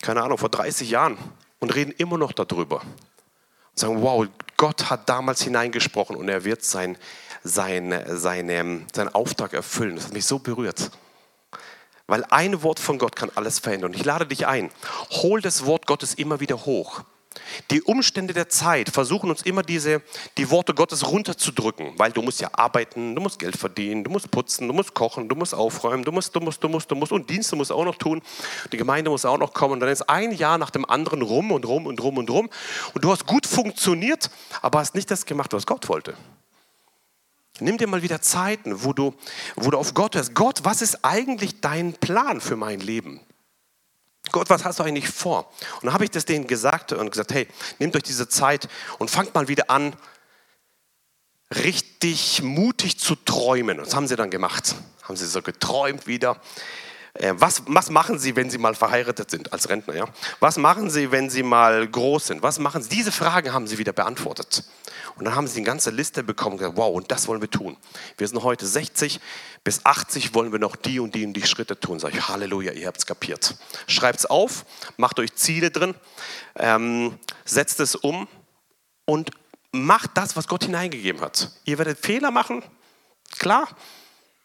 keine 0.02 0.22
Ahnung, 0.22 0.38
vor 0.38 0.48
30 0.48 0.90
Jahren 0.90 1.18
und 1.58 1.74
reden 1.74 1.92
immer 1.92 2.18
noch 2.18 2.32
darüber 2.32 2.82
sagen, 3.74 4.02
wow, 4.02 4.26
Gott 4.60 4.90
hat 4.90 5.08
damals 5.08 5.40
hineingesprochen 5.40 6.16
und 6.16 6.28
er 6.28 6.44
wird 6.44 6.62
sein, 6.62 6.98
sein, 7.42 7.98
sein, 8.08 8.86
seinen 8.92 9.14
Auftrag 9.14 9.54
erfüllen. 9.54 9.96
Das 9.96 10.04
hat 10.04 10.12
mich 10.12 10.26
so 10.26 10.38
berührt. 10.38 10.90
Weil 12.06 12.24
ein 12.24 12.62
Wort 12.62 12.78
von 12.78 12.98
Gott 12.98 13.16
kann 13.16 13.30
alles 13.36 13.58
verändern. 13.58 13.92
Und 13.92 13.96
ich 13.96 14.04
lade 14.04 14.26
dich 14.26 14.46
ein, 14.46 14.70
hol 15.12 15.40
das 15.40 15.64
Wort 15.64 15.86
Gottes 15.86 16.12
immer 16.12 16.40
wieder 16.40 16.66
hoch. 16.66 17.04
Die 17.70 17.82
Umstände 17.82 18.34
der 18.34 18.48
Zeit 18.48 18.90
versuchen 18.90 19.30
uns 19.30 19.42
immer 19.42 19.62
diese, 19.62 20.02
die 20.36 20.50
Worte 20.50 20.74
Gottes 20.74 21.06
runterzudrücken, 21.06 21.92
weil 21.96 22.10
du 22.10 22.22
musst 22.22 22.40
ja 22.40 22.50
arbeiten, 22.52 23.14
du 23.14 23.20
musst 23.22 23.38
Geld 23.38 23.56
verdienen, 23.56 24.02
du 24.02 24.10
musst 24.10 24.32
putzen, 24.32 24.66
du 24.66 24.74
musst 24.74 24.94
kochen, 24.94 25.28
du 25.28 25.36
musst 25.36 25.54
aufräumen, 25.54 26.02
du 26.04 26.10
musst, 26.10 26.34
du 26.34 26.40
musst, 26.40 26.62
du 26.64 26.68
musst, 26.68 26.90
du 26.90 26.96
musst 26.96 27.12
und 27.12 27.30
Dienste 27.30 27.54
musst 27.54 27.70
auch 27.70 27.84
noch 27.84 27.94
tun, 27.94 28.20
die 28.72 28.76
Gemeinde 28.76 29.10
muss 29.10 29.24
auch 29.24 29.38
noch 29.38 29.54
kommen 29.54 29.74
und 29.74 29.80
dann 29.80 29.88
ist 29.88 30.08
ein 30.08 30.32
Jahr 30.32 30.58
nach 30.58 30.70
dem 30.70 30.84
anderen 30.84 31.22
rum 31.22 31.52
und 31.52 31.64
rum 31.66 31.86
und 31.86 32.02
rum 32.02 32.18
und 32.18 32.30
rum 32.30 32.50
und 32.94 33.04
du 33.04 33.12
hast 33.12 33.26
gut 33.26 33.46
funktioniert, 33.46 34.28
aber 34.60 34.80
hast 34.80 34.96
nicht 34.96 35.10
das 35.10 35.24
gemacht, 35.24 35.52
was 35.52 35.66
Gott 35.66 35.88
wollte. 35.88 36.16
Nimm 37.60 37.78
dir 37.78 37.86
mal 37.86 38.02
wieder 38.02 38.20
Zeiten, 38.22 38.84
wo 38.84 38.92
du, 38.92 39.14
wo 39.54 39.70
du 39.70 39.78
auf 39.78 39.94
Gott 39.94 40.16
hörst. 40.16 40.34
Gott, 40.34 40.60
was 40.64 40.82
ist 40.82 41.04
eigentlich 41.04 41.60
dein 41.60 41.92
Plan 41.92 42.40
für 42.40 42.56
mein 42.56 42.80
Leben? 42.80 43.20
Gott, 44.32 44.50
was 44.50 44.64
hast 44.64 44.78
du 44.78 44.82
eigentlich 44.82 45.08
vor? 45.08 45.50
Und 45.76 45.84
dann 45.84 45.92
habe 45.92 46.04
ich 46.04 46.10
das 46.10 46.24
denen 46.24 46.46
gesagt 46.46 46.92
und 46.92 47.10
gesagt, 47.10 47.32
hey, 47.32 47.48
nehmt 47.78 47.96
euch 47.96 48.02
diese 48.02 48.28
Zeit 48.28 48.68
und 48.98 49.10
fangt 49.10 49.34
mal 49.34 49.48
wieder 49.48 49.70
an, 49.70 49.94
richtig 51.54 52.42
mutig 52.42 52.98
zu 52.98 53.16
träumen. 53.16 53.78
Und 53.78 53.86
das 53.86 53.94
haben 53.94 54.06
sie 54.06 54.16
dann 54.16 54.30
gemacht. 54.30 54.74
Haben 55.02 55.16
sie 55.16 55.26
so 55.26 55.42
geträumt 55.42 56.06
wieder. 56.06 56.40
Äh, 57.14 57.34
was, 57.36 57.62
was 57.66 57.90
machen 57.90 58.18
Sie, 58.18 58.36
wenn 58.36 58.50
Sie 58.50 58.58
mal 58.58 58.74
verheiratet 58.74 59.30
sind 59.30 59.52
als 59.52 59.68
Rentner? 59.68 59.94
Ja? 59.94 60.04
Was 60.38 60.56
machen 60.56 60.90
Sie, 60.90 61.10
wenn 61.10 61.28
Sie 61.28 61.42
mal 61.42 61.86
groß 61.88 62.28
sind? 62.28 62.42
Was 62.42 62.58
machen 62.58 62.82
Sie? 62.82 62.88
Diese 62.88 63.12
Fragen 63.12 63.52
haben 63.52 63.66
Sie 63.66 63.78
wieder 63.78 63.92
beantwortet. 63.92 64.64
Und 65.20 65.26
dann 65.26 65.34
haben 65.34 65.46
Sie 65.46 65.58
eine 65.58 65.66
ganze 65.66 65.90
Liste 65.90 66.22
bekommen, 66.22 66.56
gesagt, 66.56 66.78
wow, 66.78 66.96
und 66.96 67.10
das 67.10 67.28
wollen 67.28 67.42
wir 67.42 67.50
tun. 67.50 67.76
Wir 68.16 68.26
sind 68.26 68.42
heute 68.42 68.66
60, 68.66 69.20
bis 69.62 69.84
80 69.84 70.32
wollen 70.32 70.50
wir 70.50 70.58
noch 70.58 70.76
die 70.76 70.98
und 70.98 71.14
die 71.14 71.26
und 71.26 71.34
die 71.34 71.42
Schritte 71.42 71.78
tun. 71.78 72.00
Sag 72.00 72.14
ich, 72.14 72.26
Halleluja, 72.26 72.72
ihr 72.72 72.86
habt 72.86 72.96
es 72.96 73.04
kapiert. 73.04 73.54
Schreibt 73.86 74.20
es 74.20 74.24
auf, 74.24 74.64
macht 74.96 75.18
euch 75.18 75.34
Ziele 75.34 75.70
drin, 75.70 75.94
ähm, 76.56 77.18
setzt 77.44 77.80
es 77.80 77.96
um 77.96 78.28
und 79.04 79.30
macht 79.72 80.12
das, 80.14 80.36
was 80.36 80.48
Gott 80.48 80.64
hineingegeben 80.64 81.20
hat. 81.20 81.50
Ihr 81.66 81.76
werdet 81.76 81.98
Fehler 81.98 82.30
machen, 82.30 82.62
klar, 83.38 83.68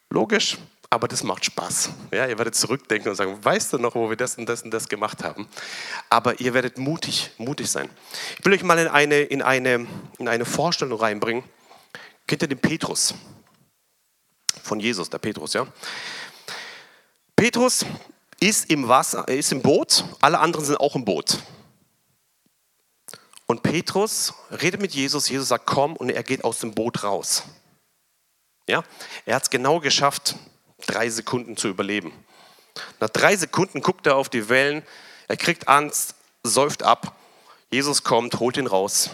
logisch, 0.10 0.58
aber 0.90 1.08
das 1.08 1.24
macht 1.24 1.46
Spaß. 1.46 1.90
Ja, 2.12 2.28
ihr 2.28 2.38
werdet 2.38 2.56
zurückdenken 2.56 3.10
und 3.10 3.16
sagen, 3.16 3.44
weißt 3.44 3.74
du 3.74 3.78
noch, 3.78 3.96
wo 3.96 4.10
wir 4.10 4.18
das 4.18 4.38
und 4.38 4.48
das 4.48 4.62
und 4.62 4.72
das 4.72 4.88
gemacht 4.88 5.24
haben? 5.24 5.48
Aber 6.10 6.40
ihr 6.40 6.54
werdet 6.54 6.78
mutig, 6.78 7.32
mutig 7.38 7.70
sein. 7.70 7.90
Ich 8.40 8.46
will 8.46 8.54
euch 8.54 8.64
mal 8.64 8.78
in 8.78 8.88
eine, 8.88 9.22
in 9.22 9.42
eine, 9.42 9.88
in 10.18 10.28
eine 10.28 10.46
Vorstellung 10.46 11.00
reinbringen. 11.00 11.44
Kennt 12.28 12.42
ihr 12.42 12.48
den 12.48 12.60
Petrus? 12.60 13.14
Von 14.64 14.80
Jesus, 14.80 15.10
der 15.10 15.20
Petrus, 15.20 15.54
ja? 15.54 15.68
Petrus 17.36 17.86
ist 18.40 18.70
im 18.70 18.88
Wasser, 18.88 19.28
ist 19.28 19.52
im 19.52 19.62
Boot, 19.62 20.06
alle 20.22 20.40
anderen 20.40 20.66
sind 20.66 20.80
auch 20.80 20.96
im 20.96 21.06
Boot. 21.06 21.40
Und 23.48 23.62
Petrus 23.62 24.34
redet 24.50 24.82
mit 24.82 24.94
Jesus, 24.94 25.30
Jesus 25.30 25.50
sagt, 25.50 25.66
komm, 25.66 25.96
und 25.96 26.10
er 26.10 26.24
geht 26.24 26.44
aus 26.44 26.60
dem 26.60 26.74
Boot 26.74 27.04
raus. 27.04 27.44
Ja, 28.68 28.84
er 29.26 29.36
hat 29.36 29.44
es 29.44 29.50
genau 29.52 29.80
geschafft, 29.80 30.36
drei 30.86 31.10
Sekunden 31.10 31.58
zu 31.58 31.68
überleben. 31.68 32.12
Nach 33.00 33.10
drei 33.10 33.36
Sekunden 33.36 33.82
guckt 33.82 34.08
er 34.08 34.16
auf 34.16 34.30
die 34.30 34.50
Wellen, 34.50 34.84
er 35.28 35.38
kriegt 35.38 35.68
Angst, 35.68 36.16
säuft 36.44 36.84
ab. 36.84 37.16
Jesus 37.72 38.04
kommt, 38.04 38.40
holt 38.40 38.58
ihn 38.58 38.68
raus. 38.68 39.10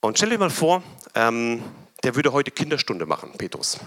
Und 0.00 0.16
stell 0.18 0.30
dir 0.30 0.38
mal 0.38 0.50
vor, 0.50 0.82
ähm, 1.14 1.62
der 2.04 2.14
würde 2.14 2.32
heute 2.32 2.50
Kinderstunde 2.50 3.06
machen, 3.06 3.32
Petrus. 3.36 3.78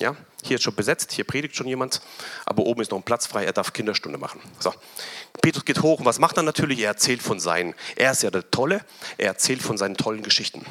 Ja, 0.00 0.16
hier 0.42 0.56
ist 0.56 0.64
schon 0.64 0.74
besetzt, 0.74 1.12
hier 1.12 1.24
predigt 1.24 1.54
schon 1.54 1.68
jemand, 1.68 2.00
aber 2.46 2.64
oben 2.64 2.80
ist 2.80 2.90
noch 2.90 2.98
ein 2.98 3.04
Platz 3.04 3.26
frei, 3.26 3.44
er 3.44 3.52
darf 3.52 3.72
Kinderstunde 3.72 4.18
machen. 4.18 4.40
So. 4.58 4.74
Petrus 5.40 5.64
geht 5.64 5.82
hoch 5.82 6.00
und 6.00 6.04
was 6.04 6.18
macht 6.18 6.36
er 6.36 6.42
natürlich? 6.42 6.80
Er 6.80 6.88
erzählt 6.88 7.22
von 7.22 7.38
seinen, 7.38 7.74
er 7.94 8.10
ist 8.10 8.22
ja 8.22 8.30
der 8.30 8.50
Tolle, 8.50 8.84
er 9.18 9.26
erzählt 9.26 9.62
von 9.62 9.78
seinen 9.78 9.96
tollen 9.96 10.22
Geschichten. 10.22 10.66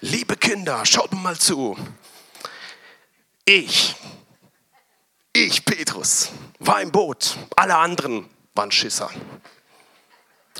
Liebe 0.00 0.36
Kinder, 0.36 0.86
schaut 0.86 1.12
mal 1.12 1.36
zu. 1.36 1.76
Ich, 3.50 3.96
ich, 5.32 5.64
Petrus, 5.64 6.32
war 6.58 6.82
im 6.82 6.92
Boot. 6.92 7.38
Alle 7.56 7.76
anderen 7.76 8.28
waren 8.54 8.70
Schisser. 8.70 9.08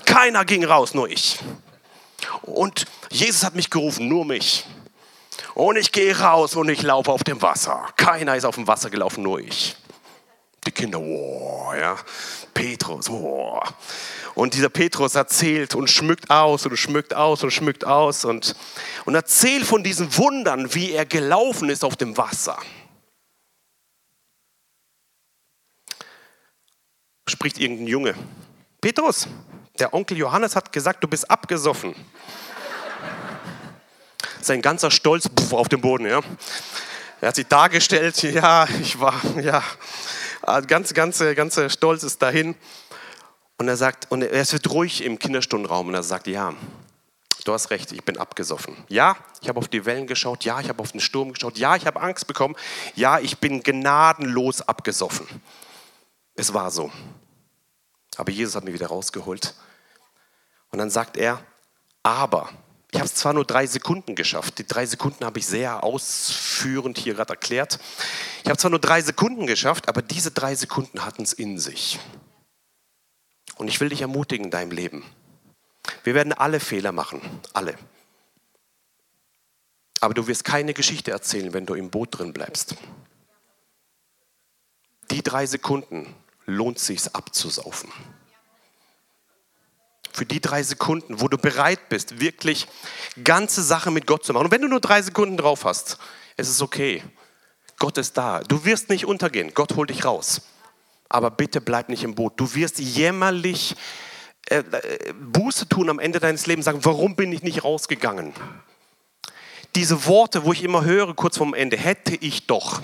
Keiner 0.05 0.43
ging 0.43 0.65
raus, 0.65 0.95
nur 0.95 1.07
ich. 1.07 1.37
Und 2.41 2.85
Jesus 3.11 3.43
hat 3.43 3.53
mich 3.53 3.69
gerufen, 3.69 4.07
nur 4.07 4.25
mich. 4.25 4.65
Und 5.53 5.75
ich 5.77 5.91
gehe 5.91 6.17
raus 6.19 6.55
und 6.55 6.67
ich 6.69 6.81
laufe 6.81 7.11
auf 7.11 7.23
dem 7.23 7.39
Wasser. 7.43 7.87
Keiner 7.95 8.35
ist 8.35 8.43
auf 8.43 8.55
dem 8.55 8.65
Wasser 8.65 8.89
gelaufen, 8.89 9.21
nur 9.21 9.39
ich. 9.39 9.75
Die 10.65 10.71
Kinder, 10.71 10.99
wow, 10.99 11.75
ja. 11.75 11.95
Petrus, 12.55 13.07
wow. 13.07 13.71
Und 14.33 14.53
dieser 14.53 14.69
Petrus 14.69 15.15
erzählt 15.15 15.75
und 15.75 15.89
schmückt 15.89 16.31
aus 16.31 16.65
und 16.65 16.75
schmückt 16.75 17.13
aus 17.13 17.43
und 17.43 17.51
schmückt 17.51 17.85
aus 17.85 18.25
und, 18.25 18.55
und 19.05 19.13
erzählt 19.13 19.65
von 19.65 19.83
diesen 19.83 20.17
Wundern, 20.17 20.73
wie 20.73 20.91
er 20.91 21.05
gelaufen 21.05 21.69
ist 21.69 21.83
auf 21.83 21.95
dem 21.95 22.17
Wasser. 22.17 22.57
Spricht 27.29 27.59
irgendein 27.59 27.87
Junge. 27.87 28.15
Petrus, 28.81 29.27
der 29.79 29.93
Onkel 29.93 30.17
Johannes 30.17 30.55
hat 30.55 30.71
gesagt, 30.71 31.03
du 31.03 31.07
bist 31.07 31.29
abgesoffen. 31.29 31.95
Sein 34.41 34.61
ganzer 34.61 34.91
Stolz 34.91 35.29
auf 35.51 35.69
dem 35.69 35.81
Boden. 35.81 36.05
Ja. 36.05 36.21
Er 37.21 37.29
hat 37.29 37.35
sich 37.35 37.47
dargestellt, 37.47 38.21
ja, 38.23 38.67
ich 38.81 38.99
war, 38.99 39.19
ja, 39.41 39.63
ganz, 40.67 40.93
ganze, 40.93 41.35
ganze 41.35 41.69
Stolz 41.69 42.03
ist 42.03 42.21
dahin. 42.21 42.55
Und 43.57 43.67
er 43.67 43.75
sagt, 43.75 44.09
und 44.09 44.21
er 44.21 44.51
wird 44.51 44.69
ruhig 44.69 45.03
im 45.03 45.19
Kinderstundenraum 45.19 45.89
und 45.89 45.93
er 45.93 46.03
sagt, 46.03 46.27
ja, 46.27 46.53
du 47.43 47.53
hast 47.53 47.71
recht, 47.71 47.91
ich 47.91 48.03
bin 48.03 48.17
abgesoffen. 48.17 48.77
Ja, 48.87 49.17
ich 49.41 49.49
habe 49.49 49.59
auf 49.59 49.67
die 49.67 49.85
Wellen 49.85 50.07
geschaut, 50.07 50.45
ja, 50.45 50.61
ich 50.61 50.69
habe 50.69 50.81
auf 50.81 50.93
den 50.93 51.01
Sturm 51.01 51.33
geschaut, 51.33 51.57
ja, 51.57 51.75
ich 51.75 51.85
habe 51.85 51.99
Angst 51.99 52.25
bekommen, 52.25 52.55
ja, 52.95 53.19
ich 53.19 53.39
bin 53.39 53.61
gnadenlos 53.61 54.61
abgesoffen. 54.61 55.27
Es 56.39 56.53
war 56.53 56.71
so. 56.71 56.89
Aber 58.15 58.31
Jesus 58.31 58.55
hat 58.55 58.63
mich 58.63 58.73
wieder 58.73 58.87
rausgeholt. 58.87 59.55
Und 60.71 60.79
dann 60.79 60.89
sagt 60.89 61.17
er, 61.17 61.43
aber, 62.01 62.49
ich 62.91 62.97
habe 62.97 63.07
es 63.07 63.15
zwar 63.15 63.33
nur 63.33 63.43
drei 63.43 63.67
Sekunden 63.67 64.15
geschafft, 64.15 64.57
die 64.57 64.65
drei 64.65 64.85
Sekunden 64.85 65.25
habe 65.25 65.39
ich 65.39 65.45
sehr 65.45 65.83
ausführend 65.83 66.97
hier 66.97 67.15
gerade 67.15 67.33
erklärt. 67.33 67.77
Ich 68.41 68.49
habe 68.49 68.57
zwar 68.57 68.71
nur 68.71 68.79
drei 68.79 69.01
Sekunden 69.01 69.47
geschafft, 69.47 69.89
aber 69.89 70.01
diese 70.01 70.31
drei 70.31 70.55
Sekunden 70.55 71.03
hatten 71.03 71.23
es 71.23 71.33
in 71.33 71.59
sich. 71.59 71.99
Und 73.57 73.67
ich 73.67 73.81
will 73.81 73.89
dich 73.89 73.99
ermutigen 73.99 74.45
in 74.45 74.51
deinem 74.51 74.71
Leben. 74.71 75.03
Wir 76.05 76.13
werden 76.15 76.31
alle 76.31 76.61
Fehler 76.61 76.93
machen, 76.93 77.19
alle. 77.51 77.77
Aber 79.99 80.13
du 80.13 80.25
wirst 80.27 80.45
keine 80.45 80.73
Geschichte 80.73 81.11
erzählen, 81.11 81.51
wenn 81.51 81.65
du 81.65 81.73
im 81.73 81.89
Boot 81.89 82.17
drin 82.17 82.31
bleibst. 82.31 82.75
Die 85.11 85.21
drei 85.21 85.45
Sekunden 85.45 86.15
lohnt 86.49 86.79
sich 86.79 87.03
abzusaufen. 87.13 87.91
Für 90.11 90.25
die 90.25 90.41
drei 90.41 90.63
Sekunden, 90.63 91.21
wo 91.21 91.27
du 91.27 91.37
bereit 91.37 91.87
bist, 91.89 92.19
wirklich 92.19 92.67
ganze 93.23 93.63
Sache 93.63 93.91
mit 93.91 94.07
Gott 94.07 94.25
zu 94.25 94.33
machen. 94.33 94.45
Und 94.45 94.51
wenn 94.51 94.61
du 94.61 94.67
nur 94.67 94.81
drei 94.81 95.01
Sekunden 95.01 95.37
drauf 95.37 95.65
hast, 95.65 95.97
es 96.35 96.49
ist 96.49 96.61
okay. 96.61 97.03
Gott 97.77 97.97
ist 97.97 98.17
da. 98.17 98.41
Du 98.41 98.65
wirst 98.65 98.89
nicht 98.89 99.05
untergehen. 99.05 99.53
Gott 99.53 99.75
holt 99.75 99.89
dich 99.89 100.03
raus. 100.03 100.41
Aber 101.07 101.31
bitte 101.31 101.61
bleib 101.61 101.89
nicht 101.89 102.03
im 102.03 102.15
Boot. 102.15 102.33
Du 102.37 102.53
wirst 102.53 102.79
jämmerlich 102.79 103.75
äh, 104.49 104.57
äh 104.57 105.13
Buße 105.13 105.69
tun 105.69 105.89
am 105.89 105.99
Ende 105.99 106.19
deines 106.19 106.45
Lebens, 106.45 106.65
sagen, 106.65 106.83
warum 106.83 107.15
bin 107.15 107.31
ich 107.31 107.41
nicht 107.41 107.63
rausgegangen? 107.63 108.33
Diese 109.75 110.05
Worte, 110.05 110.43
wo 110.43 110.51
ich 110.51 110.63
immer 110.63 110.83
höre, 110.83 111.15
kurz 111.15 111.37
vorm 111.37 111.53
Ende, 111.53 111.77
hätte 111.77 112.15
ich 112.15 112.47
doch, 112.47 112.81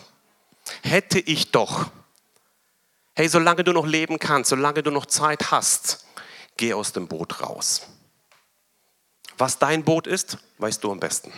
hätte 0.83 1.19
ich 1.19 1.51
doch. 1.51 1.89
Hey, 3.15 3.29
solange 3.29 3.63
du 3.63 3.71
noch 3.71 3.85
leben 3.85 4.19
kannst, 4.19 4.49
solange 4.49 4.83
du 4.83 4.91
noch 4.91 5.05
Zeit 5.05 5.49
hast, 5.49 6.05
geh 6.57 6.73
aus 6.73 6.91
dem 6.91 7.07
Boot 7.07 7.41
raus. 7.41 7.87
Was 9.37 9.57
dein 9.57 9.85
Boot 9.85 10.05
ist, 10.05 10.37
weißt 10.57 10.83
du 10.83 10.91
am 10.91 10.99
besten. 10.99 11.31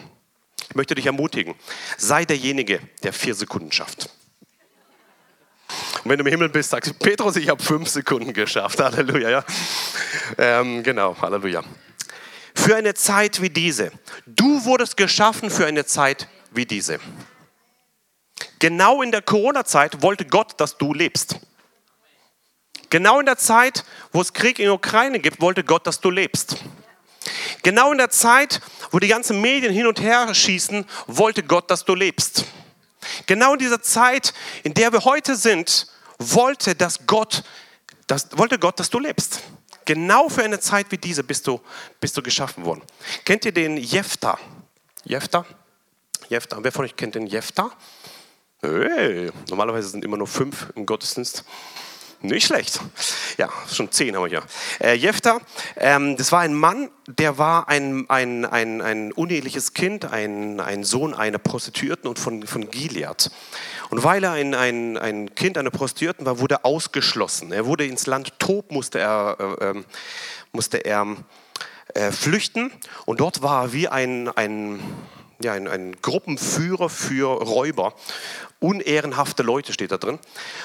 Ich 0.70 0.76
möchte 0.76 0.96
dich 0.96 1.06
ermutigen, 1.06 1.56
sei 1.98 2.26
derjenige, 2.26 2.82
der 3.04 3.14
vier 3.14 3.36
Sekunden 3.36 3.72
schafft. 3.72 4.10
Und 6.04 6.10
wenn 6.10 6.18
du 6.18 6.26
im 6.26 6.32
Himmel 6.32 6.50
bist, 6.50 6.72
sagst 6.72 6.92
du, 6.92 6.96
Petrus, 6.96 7.36
ich 7.36 7.50
habe 7.50 7.62
fünf 7.62 7.90
Sekunden 7.90 8.34
geschafft. 8.34 8.80
Halleluja, 8.80 9.30
ja. 9.30 9.46
Ähm, 10.38 10.82
genau, 10.82 11.16
Halleluja. 11.22 11.64
Für 12.56 12.76
eine 12.76 12.96
Zeit 12.96 13.40
wie 13.40 13.52
diese. 13.52 13.92
Du 14.26 14.66
wurdest 14.66 14.98
geschaffen 14.98 15.52
für 15.52 15.68
eine 15.68 15.86
Zeit 15.86 16.28
wie 16.52 16.66
diese. 16.66 17.00
Genau 18.60 19.04
in 19.04 19.12
der 19.12 19.22
Corona-Zeit 19.22 20.02
wollte 20.02 20.26
Gott, 20.26 20.60
dass 20.60 20.78
du 20.78 20.94
lebst. 20.94 21.40
Genau 22.90 23.20
in 23.20 23.26
der 23.26 23.38
Zeit, 23.38 23.84
wo 24.12 24.22
es 24.22 24.34
Krieg 24.34 24.60
in 24.60 24.66
der 24.66 24.74
Ukraine 24.74 25.20
gibt, 25.20 25.42
wollte 25.42 25.64
Gott, 25.64 25.86
dass 25.88 26.00
du 26.00 26.10
lebst. 26.10 26.58
Genau 27.64 27.92
in 27.92 27.98
der 27.98 28.10
Zeit, 28.10 28.62
wo 28.92 29.00
die 29.00 29.08
ganzen 29.08 29.42
Medien 29.42 29.74
hin 29.74 29.88
und 29.88 30.00
her 30.00 30.34
schießen, 30.34 30.86
wollte 31.08 31.44
Gott, 31.44 31.70
dass 31.70 31.84
du 31.84 31.96
lebst. 31.96 32.46
Genau 33.26 33.54
in 33.54 33.60
dieser 33.60 33.82
Zeit, 33.82 34.34
in 34.64 34.74
der 34.74 34.92
wir 34.92 35.04
heute 35.04 35.36
sind, 35.36 35.88
wollte, 36.18 36.76
dass 36.76 37.06
Gott, 37.08 37.44
das, 38.08 38.30
wollte 38.38 38.60
Gott, 38.60 38.80
dass 38.80 38.90
du 38.90 39.00
lebst. 39.00 39.42
Genau 39.86 40.30
für 40.30 40.44
eine 40.44 40.60
Zeit 40.60 40.88
wie 40.92 40.98
diese 40.98 41.24
bist 41.24 41.48
du, 41.48 41.62
bist 42.00 42.18
du 42.18 42.22
geschaffen 42.22 42.66
worden. 42.66 42.82
Kennt 43.24 43.46
ihr 43.46 43.54
den 43.54 43.78
Jefta? 43.78 44.38
Jefta? 45.06 45.46
Jefta. 46.30 46.58
Wer 46.62 46.72
von 46.72 46.86
euch 46.86 46.96
kennt 46.96 47.16
den 47.16 47.28
Jefta? 47.28 47.72
Hey, 48.62 49.32
normalerweise 49.50 49.88
sind 49.88 50.04
immer 50.04 50.18
nur 50.18 50.28
fünf 50.28 50.68
im 50.76 50.86
Gottesdienst. 50.86 51.46
Nicht 52.22 52.48
schlecht. 52.48 52.80
Ja, 53.38 53.50
schon 53.72 53.92
zehn 53.92 54.16
haben 54.16 54.24
wir 54.24 54.30
hier. 54.30 54.44
Äh, 54.80 54.96
Jefta, 54.96 55.40
ähm, 55.76 56.18
das 56.18 56.32
war 56.32 56.40
ein 56.40 56.56
Mann, 56.56 56.90
der 57.06 57.38
war 57.38 57.70
ein, 57.70 58.10
ein, 58.10 58.44
ein, 58.44 58.82
ein 58.82 59.12
uneheliches 59.12 59.74
Kind, 59.74 60.06
ein, 60.06 60.60
ein 60.60 60.84
Sohn 60.84 61.14
einer 61.14 61.38
Prostituierten 61.38 62.10
und 62.10 62.18
von, 62.18 62.48
von 62.48 62.72
Gilead. 62.72 63.30
Und 63.90 64.04
weil 64.04 64.24
er 64.24 64.32
ein, 64.32 64.56
ein, 64.56 64.98
ein 64.98 65.36
Kind 65.36 65.60
einer 65.60 65.70
Prostituierten 65.70 66.26
war, 66.26 66.40
wurde 66.40 66.56
er 66.56 66.66
ausgeschlossen. 66.66 67.52
Er 67.52 67.68
wurde 67.68 67.86
ins 67.86 68.08
Land 68.08 68.40
Tob, 68.40 68.72
musste 68.72 68.98
er, 68.98 69.38
äh, 69.40 69.66
ähm, 69.66 69.86
musste 70.52 70.78
er 70.78 71.18
äh, 71.94 72.12
flüchten. 72.12 72.72
Und 73.06 73.20
dort 73.20 73.44
war 73.44 73.66
er 73.66 73.74
wie 73.74 73.88
ein, 73.88 74.28
ein 74.30 74.80
ja, 75.40 75.54
ein, 75.54 75.68
ein 75.68 75.96
Gruppenführer 76.02 76.90
für 76.90 77.28
Räuber. 77.28 77.94
Unehrenhafte 78.60 79.44
Leute 79.44 79.72
steht 79.72 79.92
da 79.92 79.98
drin. 79.98 80.20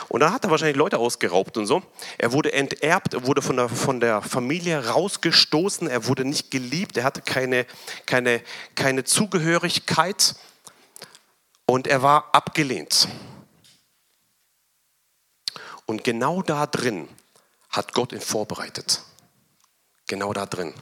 Und 0.09 0.21
dann 0.21 0.33
hat 0.33 0.45
er 0.45 0.51
wahrscheinlich 0.51 0.77
Leute 0.77 0.99
ausgeraubt 0.99 1.57
und 1.59 1.67
so. 1.67 1.83
Er 2.17 2.33
wurde 2.33 2.53
enterbt, 2.53 3.15
er 3.15 3.27
wurde 3.27 3.43
von 3.43 3.57
der, 3.57 3.69
von 3.69 4.01
der 4.01 4.23
Familie 4.23 4.89
rausgestoßen, 4.89 5.89
er 5.89 6.07
wurde 6.07 6.25
nicht 6.25 6.51
geliebt, 6.51 6.97
er 6.97 7.05
hatte 7.05 7.21
keine, 7.21 7.67
keine, 8.07 8.43
keine 8.75 9.05
Zugehörigkeit 9.05 10.35
und 11.67 11.87
er 11.87 12.03
war 12.03 12.35
abgelehnt. 12.35 13.09
Und 15.85 16.05
genau 16.05 16.43
da 16.43 16.67
drin 16.67 17.09
hat 17.69 17.93
Gott 17.93 18.13
ihn 18.13 18.21
vorbereitet. 18.21 19.03
Genau 20.07 20.33
da 20.33 20.47
drin. 20.47 20.73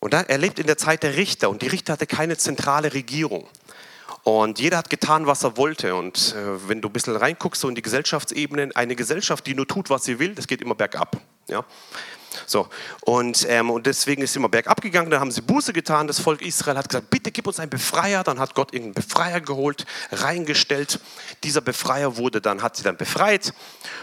Und 0.00 0.12
er 0.12 0.38
lebt 0.38 0.58
in 0.58 0.66
der 0.66 0.76
Zeit 0.76 1.02
der 1.02 1.16
Richter 1.16 1.48
und 1.48 1.62
die 1.62 1.68
Richter 1.68 1.94
hatte 1.94 2.06
keine 2.06 2.36
zentrale 2.36 2.92
Regierung. 2.92 3.48
Und 4.24 4.58
jeder 4.58 4.78
hat 4.78 4.88
getan, 4.88 5.26
was 5.26 5.44
er 5.44 5.58
wollte. 5.58 5.94
Und 5.94 6.34
äh, 6.34 6.68
wenn 6.68 6.80
du 6.80 6.88
ein 6.88 6.92
bisschen 6.92 7.14
reinguckst, 7.14 7.60
so 7.60 7.68
in 7.68 7.74
die 7.74 7.82
Gesellschaftsebene, 7.82 8.70
eine 8.74 8.96
Gesellschaft, 8.96 9.46
die 9.46 9.54
nur 9.54 9.68
tut, 9.68 9.90
was 9.90 10.04
sie 10.04 10.18
will, 10.18 10.34
das 10.34 10.46
geht 10.46 10.62
immer 10.62 10.74
bergab. 10.74 11.20
Ja? 11.48 11.64
So, 12.46 12.68
und, 13.02 13.46
ähm, 13.48 13.70
und 13.70 13.86
deswegen 13.86 14.22
ist 14.22 14.36
immer 14.36 14.48
bergab 14.48 14.80
gegangen, 14.80 15.10
dann 15.10 15.20
haben 15.20 15.30
sie 15.30 15.40
Buße 15.40 15.72
getan, 15.72 16.06
das 16.06 16.20
Volk 16.20 16.42
Israel 16.42 16.78
hat 16.78 16.88
gesagt, 16.88 17.10
bitte 17.10 17.30
gib 17.30 17.46
uns 17.46 17.60
einen 17.60 17.70
Befreier, 17.70 18.22
dann 18.24 18.38
hat 18.38 18.54
Gott 18.54 18.72
irgendeinen 18.72 19.06
Befreier 19.06 19.40
geholt, 19.40 19.86
reingestellt, 20.12 21.00
dieser 21.42 21.60
Befreier 21.60 22.16
wurde 22.16 22.40
dann, 22.40 22.62
hat 22.62 22.76
sie 22.76 22.82
dann 22.82 22.96
befreit. 22.96 23.52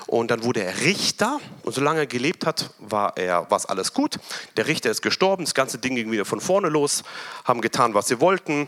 Und 0.08 0.30
dann 0.30 0.44
wurde 0.44 0.64
er 0.64 0.82
Richter. 0.82 1.40
Und 1.64 1.74
solange 1.74 2.02
er 2.02 2.08
gelebt 2.08 2.46
hat, 2.46 2.72
war 2.80 3.16
er, 3.18 3.50
war 3.50 3.58
es 3.58 3.66
alles 3.66 3.94
gut, 3.94 4.20
der 4.58 4.68
Richter 4.68 4.90
ist 4.90 5.02
gestorben, 5.02 5.46
das 5.46 5.54
ganze 5.54 5.78
Ding 5.78 5.96
ging 5.96 6.12
wieder 6.12 6.26
von 6.26 6.42
vorne 6.42 6.70
los, 6.70 7.04
haben 7.46 7.62
getan, 7.62 7.94
was 7.94 8.08
sie 8.08 8.20
wollten, 8.20 8.68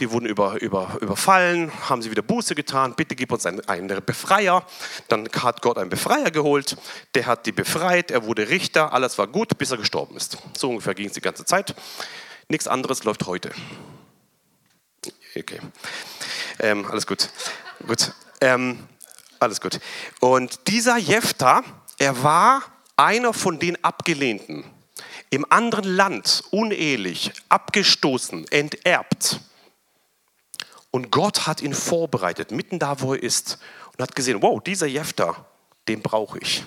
die 0.00 0.10
wurden 0.10 0.26
über, 0.26 0.60
über, 0.60 0.96
überfallen, 1.00 1.70
haben 1.88 2.00
sie 2.00 2.10
wieder 2.10 2.22
Buße 2.22 2.54
getan, 2.54 2.94
bitte 2.96 3.14
gib 3.14 3.32
uns 3.32 3.44
einen, 3.44 3.60
einen 3.68 4.02
Befreier. 4.04 4.64
Dann 5.08 5.28
hat 5.42 5.60
Gott 5.60 5.76
einen 5.78 5.90
Befreier 5.90 6.30
geholt, 6.30 6.76
der 7.14 7.26
hat 7.26 7.46
die 7.46 7.52
befreit, 7.52 8.10
er 8.10 8.24
wurde 8.24 8.48
Richter, 8.48 8.92
alles 9.00 9.18
war 9.18 9.26
gut, 9.26 9.56
bis 9.58 9.70
er 9.70 9.78
gestorben 9.78 10.16
ist. 10.16 10.36
So 10.56 10.68
ungefähr 10.68 10.94
ging 10.94 11.06
es 11.06 11.14
die 11.14 11.20
ganze 11.20 11.44
Zeit. 11.44 11.74
Nichts 12.48 12.68
anderes 12.68 13.04
läuft 13.04 13.26
heute. 13.26 13.50
Okay. 15.36 15.60
Ähm, 16.58 16.84
alles 16.86 17.06
gut. 17.06 17.28
Gut. 17.86 18.12
Ähm, 18.40 18.86
alles 19.38 19.60
gut. 19.60 19.80
Und 20.20 20.68
dieser 20.68 20.96
Jephtha, 20.98 21.62
er 21.98 22.22
war 22.22 22.62
einer 22.96 23.32
von 23.32 23.58
den 23.58 23.82
Abgelehnten. 23.82 24.64
Im 25.30 25.46
anderen 25.50 25.94
Land, 25.94 26.42
unehelich, 26.50 27.32
abgestoßen, 27.48 28.48
enterbt. 28.50 29.40
Und 30.90 31.10
Gott 31.10 31.46
hat 31.46 31.62
ihn 31.62 31.72
vorbereitet, 31.72 32.50
mitten 32.50 32.78
da, 32.78 33.00
wo 33.00 33.14
er 33.14 33.22
ist, 33.22 33.58
und 33.92 34.02
hat 34.02 34.16
gesehen, 34.16 34.42
wow, 34.42 34.60
dieser 34.60 34.86
Jephtha, 34.86 35.46
den 35.86 36.02
brauche 36.02 36.38
ich. 36.40 36.64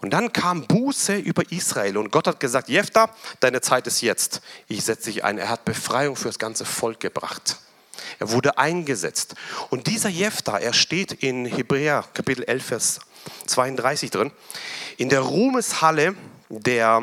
Und 0.00 0.10
dann 0.10 0.32
kam 0.32 0.66
Buße 0.66 1.16
über 1.16 1.50
Israel 1.52 1.98
und 1.98 2.10
Gott 2.10 2.26
hat 2.26 2.40
gesagt, 2.40 2.68
Jephtha, 2.68 3.10
deine 3.40 3.60
Zeit 3.60 3.86
ist 3.86 4.00
jetzt. 4.00 4.40
Ich 4.66 4.84
setze 4.84 5.10
dich 5.10 5.24
ein. 5.24 5.38
Er 5.38 5.48
hat 5.48 5.64
Befreiung 5.64 6.16
für 6.16 6.28
das 6.28 6.38
ganze 6.38 6.64
Volk 6.64 7.00
gebracht. 7.00 7.58
Er 8.18 8.30
wurde 8.30 8.58
eingesetzt. 8.58 9.34
Und 9.68 9.86
dieser 9.86 10.08
Jephtha, 10.08 10.58
er 10.58 10.72
steht 10.72 11.12
in 11.12 11.44
Hebräer 11.44 12.04
Kapitel 12.14 12.44
11, 12.44 12.64
Vers 12.64 13.00
32 13.46 14.10
drin, 14.10 14.32
in 14.96 15.08
der 15.10 15.20
Ruhmeshalle 15.20 16.14
der 16.48 17.02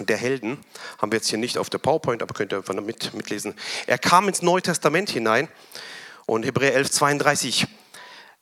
der 0.00 0.16
Helden, 0.16 0.58
haben 0.98 1.12
wir 1.12 1.18
jetzt 1.18 1.28
hier 1.28 1.38
nicht 1.38 1.56
auf 1.56 1.70
der 1.70 1.78
PowerPoint, 1.78 2.20
aber 2.22 2.34
könnt 2.34 2.52
ihr 2.52 2.58
einfach 2.58 2.74
mit, 2.74 3.14
mitlesen. 3.14 3.54
Er 3.86 3.98
kam 3.98 4.26
ins 4.26 4.42
Neue 4.42 4.62
Testament 4.62 5.08
hinein 5.08 5.48
und 6.26 6.44
Hebräer 6.44 6.74
11, 6.74 6.90
32. 6.90 7.66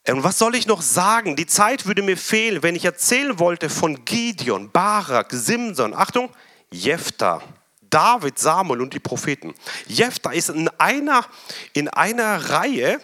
Und 0.08 0.24
was 0.24 0.38
soll 0.38 0.56
ich 0.56 0.66
noch 0.66 0.82
sagen? 0.82 1.36
Die 1.36 1.46
Zeit 1.46 1.86
würde 1.86 2.02
mir 2.02 2.16
fehlen, 2.16 2.62
wenn 2.62 2.74
ich 2.74 2.84
erzählen 2.84 3.38
wollte 3.38 3.70
von 3.70 4.04
Gideon, 4.04 4.70
Barak, 4.70 5.28
Simson, 5.30 5.94
Achtung, 5.94 6.30
Jephthah, 6.72 7.40
David, 7.88 8.38
Samuel 8.38 8.80
und 8.80 8.94
die 8.94 9.00
Propheten. 9.00 9.54
Jephthah 9.86 10.32
ist 10.32 10.48
in 10.48 10.68
einer, 10.78 11.24
in 11.72 11.88
einer 11.88 12.50
Reihe 12.50 13.00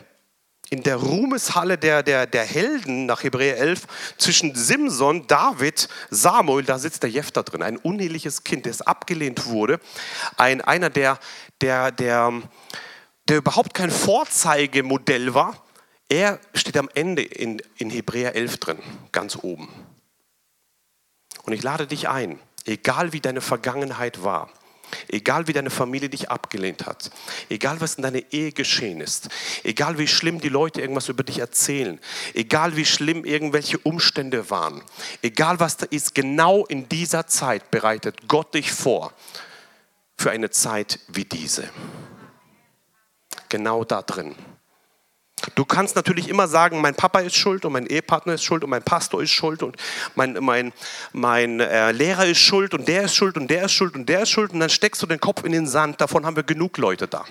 in 0.71 0.83
der 0.83 0.97
Ruhmeshalle 0.97 1.79
der, 1.79 2.03
der, 2.03 2.27
der 2.27 2.45
Helden 2.45 3.07
nach 3.07 3.23
Hebräer 3.23 3.57
11 3.57 3.87
zwischen 4.19 4.55
Simson, 4.55 5.27
David, 5.27 5.89
Samuel, 6.11 6.65
da 6.65 6.79
sitzt 6.79 7.03
der 7.03 7.11
Jephthah 7.11 7.43
drin, 7.43 7.63
ein 7.63 7.79
uneheliches 7.79 8.45
Kind, 8.45 8.67
das 8.67 8.83
abgelehnt 8.83 9.47
wurde, 9.47 9.81
ein, 10.37 10.61
einer, 10.61 10.91
der, 10.91 11.19
der, 11.61 11.91
der, 11.91 12.43
der 13.29 13.37
überhaupt 13.39 13.73
kein 13.73 13.91
Vorzeigemodell 13.91 15.33
war. 15.33 15.65
Er 16.09 16.41
steht 16.55 16.77
am 16.77 16.89
Ende 16.95 17.23
in, 17.23 17.63
in 17.77 17.91
Hebräer 17.91 18.35
11 18.35 18.57
drin, 18.59 18.79
ganz 19.13 19.37
oben. 19.37 19.69
Und 21.43 21.53
ich 21.53 21.63
lade 21.63 21.87
dich 21.87 22.09
ein, 22.09 22.39
egal 22.65 23.13
wie 23.13 23.21
deine 23.21 23.41
Vergangenheit 23.41 24.23
war, 24.23 24.51
Egal 25.09 25.47
wie 25.47 25.53
deine 25.53 25.71
Familie 25.71 26.09
dich 26.09 26.31
abgelehnt 26.31 26.87
hat, 26.87 27.11
egal 27.49 27.81
was 27.81 27.95
in 27.95 28.03
deiner 28.03 28.23
Ehe 28.33 28.53
geschehen 28.53 29.01
ist, 29.01 29.29
egal 29.65 29.99
wie 29.99 30.09
schlimm 30.09 30.41
die 30.41 30.49
Leute 30.49 30.81
irgendwas 30.81 31.09
über 31.09 31.23
dich 31.23 31.39
erzählen, 31.39 32.01
egal 32.35 32.77
wie 32.77 32.85
schlimm 32.85 33.25
irgendwelche 33.25 33.79
Umstände 33.79 34.51
waren, 34.51 34.83
egal 35.23 35.61
was 35.61 35.77
da 35.77 35.87
ist, 35.91 36.15
genau 36.15 36.65
in 36.67 36.89
dieser 36.89 37.27
Zeit 37.27 37.71
bereitet 37.71 38.29
Gott 38.29 38.55
dich 38.55 38.73
vor 38.73 39.13
für 40.17 40.31
eine 40.31 40.51
Zeit 40.51 41.01
wie 41.09 41.25
diese. 41.25 41.69
Genau 43.49 43.85
da 43.85 44.03
drin. 44.03 44.35
Du 45.55 45.65
kannst 45.65 45.97
natürlich 45.97 46.29
immer 46.29 46.49
sagen, 46.49 46.81
mein 46.81 46.95
Papa 46.95 47.21
ist 47.21 47.37
schuld 47.37 47.65
und 47.65 47.73
mein 47.73 47.87
Ehepartner 47.87 48.35
ist 48.35 48.45
schuld 48.45 48.65
und 48.65 48.71
mein 48.71 48.83
Pastor 48.83 49.23
ist 49.23 49.31
schuld 49.31 49.63
und 49.63 49.77
mein, 50.15 50.37
mein, 50.41 50.73
mein 51.13 51.61
äh, 51.61 51.93
Lehrer 51.93 52.27
ist 52.27 52.39
schuld 52.39 52.75
und 52.75 52.89
der 52.89 53.03
ist 53.03 53.15
schuld 53.15 53.37
und 53.37 53.49
der 53.49 53.65
ist 53.65 53.73
schuld 53.73 53.95
und 53.95 54.09
der 54.09 54.23
ist 54.23 54.31
schuld 54.31 54.53
und 54.53 54.61
dann 54.61 54.71
steckst 54.71 55.03
du 55.03 55.07
den 55.07 55.21
Kopf 55.21 55.45
in 55.45 55.53
den 55.53 55.67
Sand. 55.67 56.01
Davon 56.01 56.27
haben 56.27 56.37
wir 56.37 56.43
genug 56.43 56.79
Leute 56.79 57.09
da. 57.09 57.25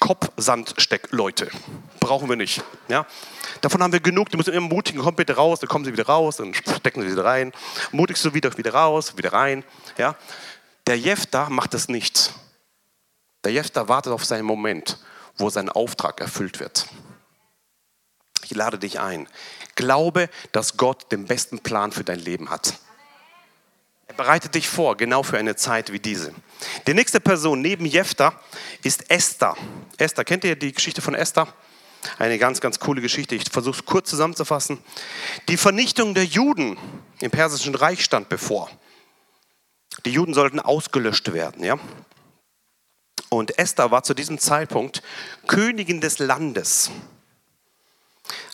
Kopfsandsteckleute. 0.00 1.48
Brauchen 2.00 2.28
wir 2.28 2.36
nicht. 2.36 2.62
Ja? 2.88 3.06
Davon 3.62 3.82
haben 3.82 3.92
wir 3.92 4.00
genug. 4.00 4.28
Die 4.28 4.36
müssen 4.36 4.52
immer 4.52 4.68
mutigen, 4.68 5.00
komm 5.00 5.14
bitte 5.14 5.36
raus, 5.36 5.60
dann 5.60 5.68
kommen 5.68 5.84
sie 5.84 5.92
wieder 5.92 6.06
raus, 6.06 6.36
dann 6.36 6.52
stecken 6.52 7.00
sie 7.02 7.10
wieder 7.10 7.24
rein. 7.24 7.52
Mutigst 7.90 8.24
du 8.24 8.34
wieder, 8.34 8.56
wieder 8.58 8.74
raus, 8.74 9.16
wieder 9.16 9.32
rein. 9.32 9.64
Ja? 9.96 10.14
Der 10.86 10.98
Jefter 10.98 11.48
macht 11.48 11.72
das 11.72 11.88
nicht. 11.88 12.34
Der 13.44 13.52
Jefter 13.52 13.88
wartet 13.88 14.12
auf 14.12 14.24
seinen 14.24 14.44
Moment 14.44 14.98
wo 15.36 15.50
sein 15.50 15.68
Auftrag 15.68 16.20
erfüllt 16.20 16.60
wird. 16.60 16.86
Ich 18.44 18.54
lade 18.54 18.78
dich 18.78 19.00
ein. 19.00 19.28
Glaube, 19.74 20.28
dass 20.52 20.76
Gott 20.76 21.10
den 21.10 21.26
besten 21.26 21.58
Plan 21.60 21.92
für 21.92 22.04
dein 22.04 22.18
Leben 22.18 22.50
hat. 22.50 22.74
Er 24.06 24.14
bereitet 24.14 24.54
dich 24.54 24.68
vor, 24.68 24.96
genau 24.96 25.22
für 25.22 25.38
eine 25.38 25.56
Zeit 25.56 25.90
wie 25.90 25.98
diese. 25.98 26.34
Die 26.86 26.94
nächste 26.94 27.20
Person 27.20 27.62
neben 27.62 27.86
Jephthah 27.86 28.38
ist 28.82 29.10
Esther. 29.10 29.56
Esther, 29.96 30.24
kennt 30.24 30.44
ihr 30.44 30.56
die 30.56 30.72
Geschichte 30.72 31.00
von 31.00 31.14
Esther? 31.14 31.48
Eine 32.18 32.38
ganz, 32.38 32.60
ganz 32.60 32.78
coole 32.78 33.00
Geschichte. 33.00 33.34
Ich 33.34 33.50
versuche 33.50 33.80
es 33.80 33.86
kurz 33.86 34.10
zusammenzufassen. 34.10 34.78
Die 35.48 35.56
Vernichtung 35.56 36.14
der 36.14 36.26
Juden 36.26 36.76
im 37.20 37.30
Persischen 37.30 37.74
Reich 37.74 38.04
stand 38.04 38.28
bevor. 38.28 38.70
Die 40.04 40.10
Juden 40.10 40.34
sollten 40.34 40.60
ausgelöscht 40.60 41.32
werden. 41.32 41.64
Ja? 41.64 41.78
Und 43.34 43.58
Esther 43.58 43.90
war 43.90 44.04
zu 44.04 44.14
diesem 44.14 44.38
Zeitpunkt 44.38 45.02
Königin 45.48 46.00
des 46.00 46.20
Landes. 46.20 46.92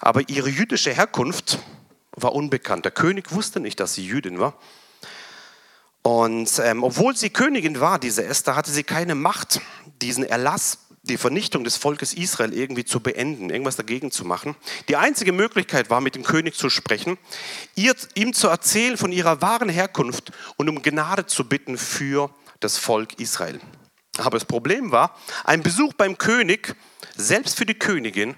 Aber 0.00 0.26
ihre 0.30 0.48
jüdische 0.48 0.90
Herkunft 0.90 1.58
war 2.12 2.34
unbekannt. 2.34 2.86
Der 2.86 2.92
König 2.92 3.30
wusste 3.30 3.60
nicht, 3.60 3.78
dass 3.78 3.94
sie 3.94 4.06
Jüdin 4.06 4.38
war. 4.38 4.54
Und 6.00 6.50
ähm, 6.64 6.82
obwohl 6.82 7.14
sie 7.14 7.28
Königin 7.28 7.78
war, 7.78 7.98
diese 7.98 8.24
Esther, 8.24 8.56
hatte 8.56 8.70
sie 8.70 8.82
keine 8.82 9.14
Macht, 9.14 9.60
diesen 10.00 10.24
Erlass, 10.24 10.78
die 11.02 11.18
Vernichtung 11.18 11.62
des 11.62 11.76
Volkes 11.76 12.14
Israel 12.14 12.54
irgendwie 12.54 12.86
zu 12.86 13.00
beenden, 13.00 13.50
irgendwas 13.50 13.76
dagegen 13.76 14.10
zu 14.10 14.24
machen. 14.24 14.56
Die 14.88 14.96
einzige 14.96 15.32
Möglichkeit 15.32 15.90
war, 15.90 16.00
mit 16.00 16.14
dem 16.14 16.22
König 16.22 16.54
zu 16.56 16.70
sprechen, 16.70 17.18
ihr, 17.74 17.94
ihm 18.14 18.32
zu 18.32 18.48
erzählen 18.48 18.96
von 18.96 19.12
ihrer 19.12 19.42
wahren 19.42 19.68
Herkunft 19.68 20.32
und 20.56 20.70
um 20.70 20.80
Gnade 20.80 21.26
zu 21.26 21.46
bitten 21.46 21.76
für 21.76 22.30
das 22.60 22.78
Volk 22.78 23.20
Israel. 23.20 23.60
Aber 24.18 24.38
das 24.38 24.44
Problem 24.44 24.90
war, 24.90 25.16
ein 25.44 25.62
Besuch 25.62 25.94
beim 25.94 26.18
König, 26.18 26.74
selbst 27.16 27.56
für 27.56 27.66
die 27.66 27.78
Königin, 27.78 28.36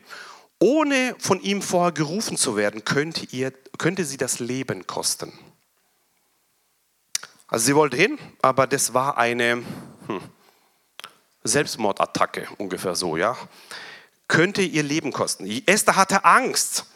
ohne 0.59 1.17
von 1.19 1.41
ihm 1.41 1.63
vorher 1.63 1.93
gerufen 1.93 2.37
zu 2.37 2.57
werden, 2.57 2.85
könnte, 2.85 3.27
ihr, 3.31 3.53
könnte 3.79 4.05
sie 4.05 4.17
das 4.17 4.39
Leben 4.39 4.87
kosten. 4.87 5.33
Also 7.49 7.67
sie 7.67 7.75
wollte 7.75 7.97
hin, 7.97 8.19
aber 8.41 8.67
das 8.67 8.95
war 8.95 9.19
eine 9.19 9.63
hm, 10.07 10.21
Selbstmordattacke, 11.45 12.49
ungefähr 12.59 12.95
so, 12.95 13.17
ja. 13.17 13.37
Könnte 14.29 14.63
ihr 14.63 14.83
Leben 14.83 15.13
kosten. 15.13 15.47
Esther 15.67 15.97
hatte 15.97 16.25
Angst, 16.25 16.87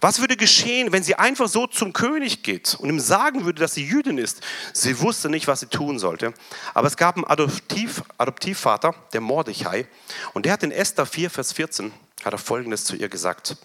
Was 0.00 0.20
würde 0.20 0.36
geschehen, 0.36 0.92
wenn 0.92 1.02
sie 1.02 1.16
einfach 1.16 1.48
so 1.48 1.66
zum 1.66 1.92
König 1.92 2.42
geht 2.42 2.74
und 2.74 2.88
ihm 2.88 3.00
sagen 3.00 3.44
würde, 3.44 3.60
dass 3.60 3.74
sie 3.74 3.84
Jüdin 3.84 4.18
ist? 4.18 4.40
Sie 4.72 5.00
wusste 5.00 5.28
nicht, 5.28 5.48
was 5.48 5.60
sie 5.60 5.66
tun 5.66 5.98
sollte. 5.98 6.34
Aber 6.74 6.86
es 6.86 6.96
gab 6.96 7.16
einen 7.16 7.24
Adoptiv, 7.24 8.02
Adoptivvater, 8.18 8.94
der 9.12 9.20
Mordechai, 9.20 9.88
und 10.34 10.46
der 10.46 10.52
hat 10.52 10.62
in 10.62 10.70
Esther 10.70 11.06
4, 11.06 11.30
Vers 11.30 11.52
14, 11.52 11.92
hat 12.24 12.32
er 12.32 12.38
Folgendes 12.38 12.84
zu 12.84 12.94
ihr 12.94 13.08
gesagt. 13.08 13.56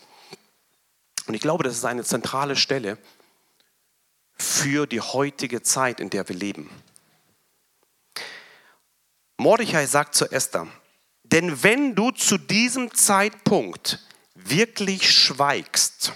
Und 1.28 1.34
ich 1.34 1.42
glaube, 1.42 1.64
das 1.64 1.76
ist 1.76 1.86
eine 1.86 2.04
zentrale 2.04 2.56
Stelle 2.56 2.98
für 4.38 4.88
die 4.88 5.02
heutige 5.02 5.62
Zeit, 5.62 6.00
in 6.00 6.10
der 6.10 6.28
wir 6.30 6.36
leben. 6.36 6.70
Mordechai 9.38 9.86
sagt 9.86 10.16
zu 10.16 10.32
Esther, 10.32 10.68
denn 11.24 11.62
wenn 11.62 11.94
du 11.94 12.12
zu 12.12 12.38
diesem 12.38 12.94
Zeitpunkt 12.94 14.07
wirklich 14.38 15.12
schweigst, 15.12 16.14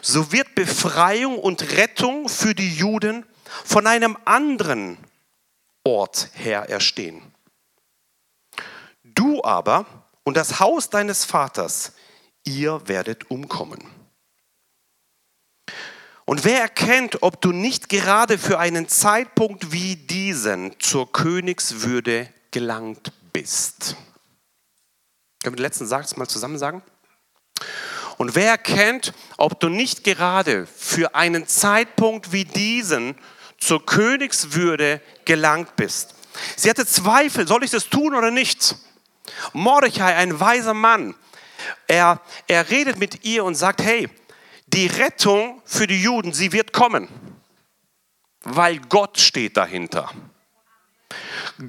so 0.00 0.32
wird 0.32 0.54
Befreiung 0.54 1.38
und 1.38 1.76
Rettung 1.76 2.28
für 2.28 2.54
die 2.54 2.74
Juden 2.74 3.26
von 3.64 3.86
einem 3.86 4.16
anderen 4.24 4.96
Ort 5.84 6.30
her 6.34 6.68
erstehen. 6.68 7.22
Du 9.04 9.42
aber 9.42 9.86
und 10.24 10.36
das 10.36 10.60
Haus 10.60 10.90
deines 10.90 11.24
Vaters, 11.24 11.92
ihr 12.44 12.86
werdet 12.88 13.30
umkommen. 13.30 13.84
Und 16.24 16.44
wer 16.44 16.60
erkennt, 16.60 17.22
ob 17.22 17.40
du 17.40 17.52
nicht 17.52 17.88
gerade 17.88 18.38
für 18.38 18.58
einen 18.58 18.88
Zeitpunkt 18.88 19.72
wie 19.72 19.96
diesen 19.96 20.78
zur 20.78 21.10
Königswürde 21.10 22.28
gelangt 22.52 23.12
bist? 23.32 23.96
Können 25.42 25.54
wir 25.54 25.58
den 25.58 25.62
letzten 25.62 25.86
Satz 25.86 26.16
mal 26.16 26.28
zusammen 26.28 26.58
sagen? 26.58 26.82
Und 28.16 28.34
wer 28.34 28.50
erkennt, 28.50 29.12
ob 29.36 29.58
du 29.58 29.68
nicht 29.68 30.04
gerade 30.04 30.66
für 30.66 31.14
einen 31.14 31.46
Zeitpunkt 31.46 32.32
wie 32.32 32.44
diesen 32.44 33.16
zur 33.58 33.84
Königswürde 33.84 35.00
gelangt 35.24 35.74
bist? 35.76 36.14
Sie 36.56 36.70
hatte 36.70 36.86
Zweifel, 36.86 37.46
soll 37.48 37.64
ich 37.64 37.70
das 37.70 37.88
tun 37.88 38.14
oder 38.14 38.30
nicht? 38.30 38.76
Mordechai, 39.52 40.14
ein 40.14 40.38
weiser 40.38 40.74
Mann, 40.74 41.14
er, 41.86 42.20
er 42.46 42.70
redet 42.70 42.98
mit 42.98 43.24
ihr 43.24 43.44
und 43.44 43.54
sagt, 43.54 43.82
hey, 43.82 44.08
die 44.66 44.86
Rettung 44.86 45.60
für 45.64 45.86
die 45.86 46.02
Juden, 46.02 46.32
sie 46.32 46.52
wird 46.52 46.72
kommen, 46.72 47.08
weil 48.42 48.78
Gott 48.78 49.18
steht 49.18 49.56
dahinter. 49.56 50.10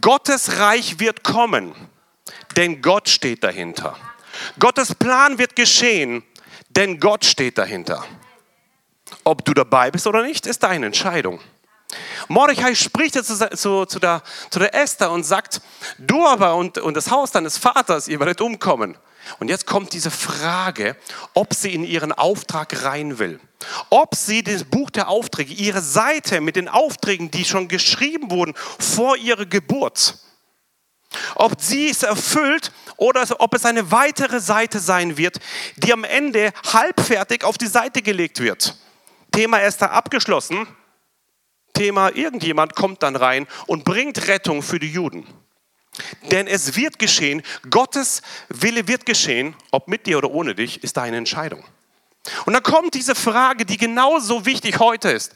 Gottes 0.01 0.59
Reich 0.59 0.99
wird 0.99 1.23
kommen, 1.23 1.75
denn 2.57 2.81
Gott 2.81 3.09
steht 3.09 3.43
dahinter. 3.43 3.95
Gottes 4.59 4.95
Plan 4.95 5.37
wird 5.37 5.55
geschehen, 5.55 6.23
denn 6.69 6.99
Gott 6.99 7.25
steht 7.25 7.57
dahinter. 7.57 8.03
Ob 9.23 9.45
du 9.45 9.53
dabei 9.53 9.91
bist 9.91 10.07
oder 10.07 10.23
nicht, 10.23 10.45
ist 10.45 10.63
deine 10.63 10.87
Entscheidung. 10.87 11.39
Mordechai 12.27 12.73
spricht 12.73 13.13
zu, 13.13 13.49
zu, 13.55 13.85
zu, 13.85 13.99
der, 13.99 14.23
zu 14.49 14.59
der 14.59 14.73
Esther 14.73 15.11
und 15.11 15.23
sagt, 15.23 15.61
du 15.99 16.25
aber 16.25 16.55
und, 16.55 16.77
und 16.79 16.95
das 16.95 17.11
Haus 17.11 17.31
deines 17.31 17.57
Vaters, 17.57 18.07
ihr 18.07 18.19
werdet 18.19 18.41
umkommen. 18.41 18.97
Und 19.39 19.49
jetzt 19.49 19.65
kommt 19.65 19.93
diese 19.93 20.11
Frage, 20.11 20.97
ob 21.33 21.53
sie 21.53 21.73
in 21.73 21.83
ihren 21.83 22.11
Auftrag 22.11 22.83
rein 22.83 23.19
will. 23.19 23.39
Ob 23.89 24.15
sie 24.15 24.43
das 24.43 24.65
Buch 24.65 24.89
der 24.89 25.07
Aufträge, 25.07 25.53
ihre 25.53 25.81
Seite 25.81 26.41
mit 26.41 26.57
den 26.57 26.67
Aufträgen, 26.67 27.31
die 27.31 27.45
schon 27.45 27.69
geschrieben 27.69 28.31
wurden 28.31 28.53
vor 28.79 29.15
ihrer 29.15 29.45
Geburt, 29.45 30.17
ob 31.35 31.61
sie 31.61 31.89
es 31.89 32.03
erfüllt 32.03 32.71
oder 32.97 33.25
ob 33.39 33.53
es 33.53 33.65
eine 33.65 33.91
weitere 33.91 34.39
Seite 34.39 34.79
sein 34.79 35.17
wird, 35.17 35.39
die 35.77 35.93
am 35.93 36.03
Ende 36.03 36.51
halbfertig 36.71 37.43
auf 37.43 37.57
die 37.57 37.67
Seite 37.67 38.01
gelegt 38.01 38.39
wird. 38.39 38.75
Thema 39.31 39.61
Esther 39.61 39.91
abgeschlossen. 39.91 40.67
Thema 41.73 42.15
irgendjemand 42.15 42.75
kommt 42.75 43.01
dann 43.01 43.15
rein 43.15 43.47
und 43.65 43.83
bringt 43.83 44.27
Rettung 44.27 44.61
für 44.61 44.79
die 44.79 44.91
Juden. 44.91 45.25
Denn 46.31 46.47
es 46.47 46.75
wird 46.75 46.99
geschehen, 46.99 47.41
Gottes 47.69 48.21
Wille 48.49 48.87
wird 48.87 49.05
geschehen, 49.05 49.55
ob 49.71 49.87
mit 49.87 50.05
dir 50.05 50.17
oder 50.19 50.31
ohne 50.31 50.55
dich, 50.55 50.83
ist 50.83 50.97
deine 50.97 51.17
Entscheidung. 51.17 51.63
Und 52.45 52.53
dann 52.53 52.63
kommt 52.63 52.93
diese 52.93 53.15
Frage, 53.15 53.65
die 53.65 53.77
genauso 53.77 54.45
wichtig 54.45 54.79
heute 54.79 55.11
ist. 55.11 55.33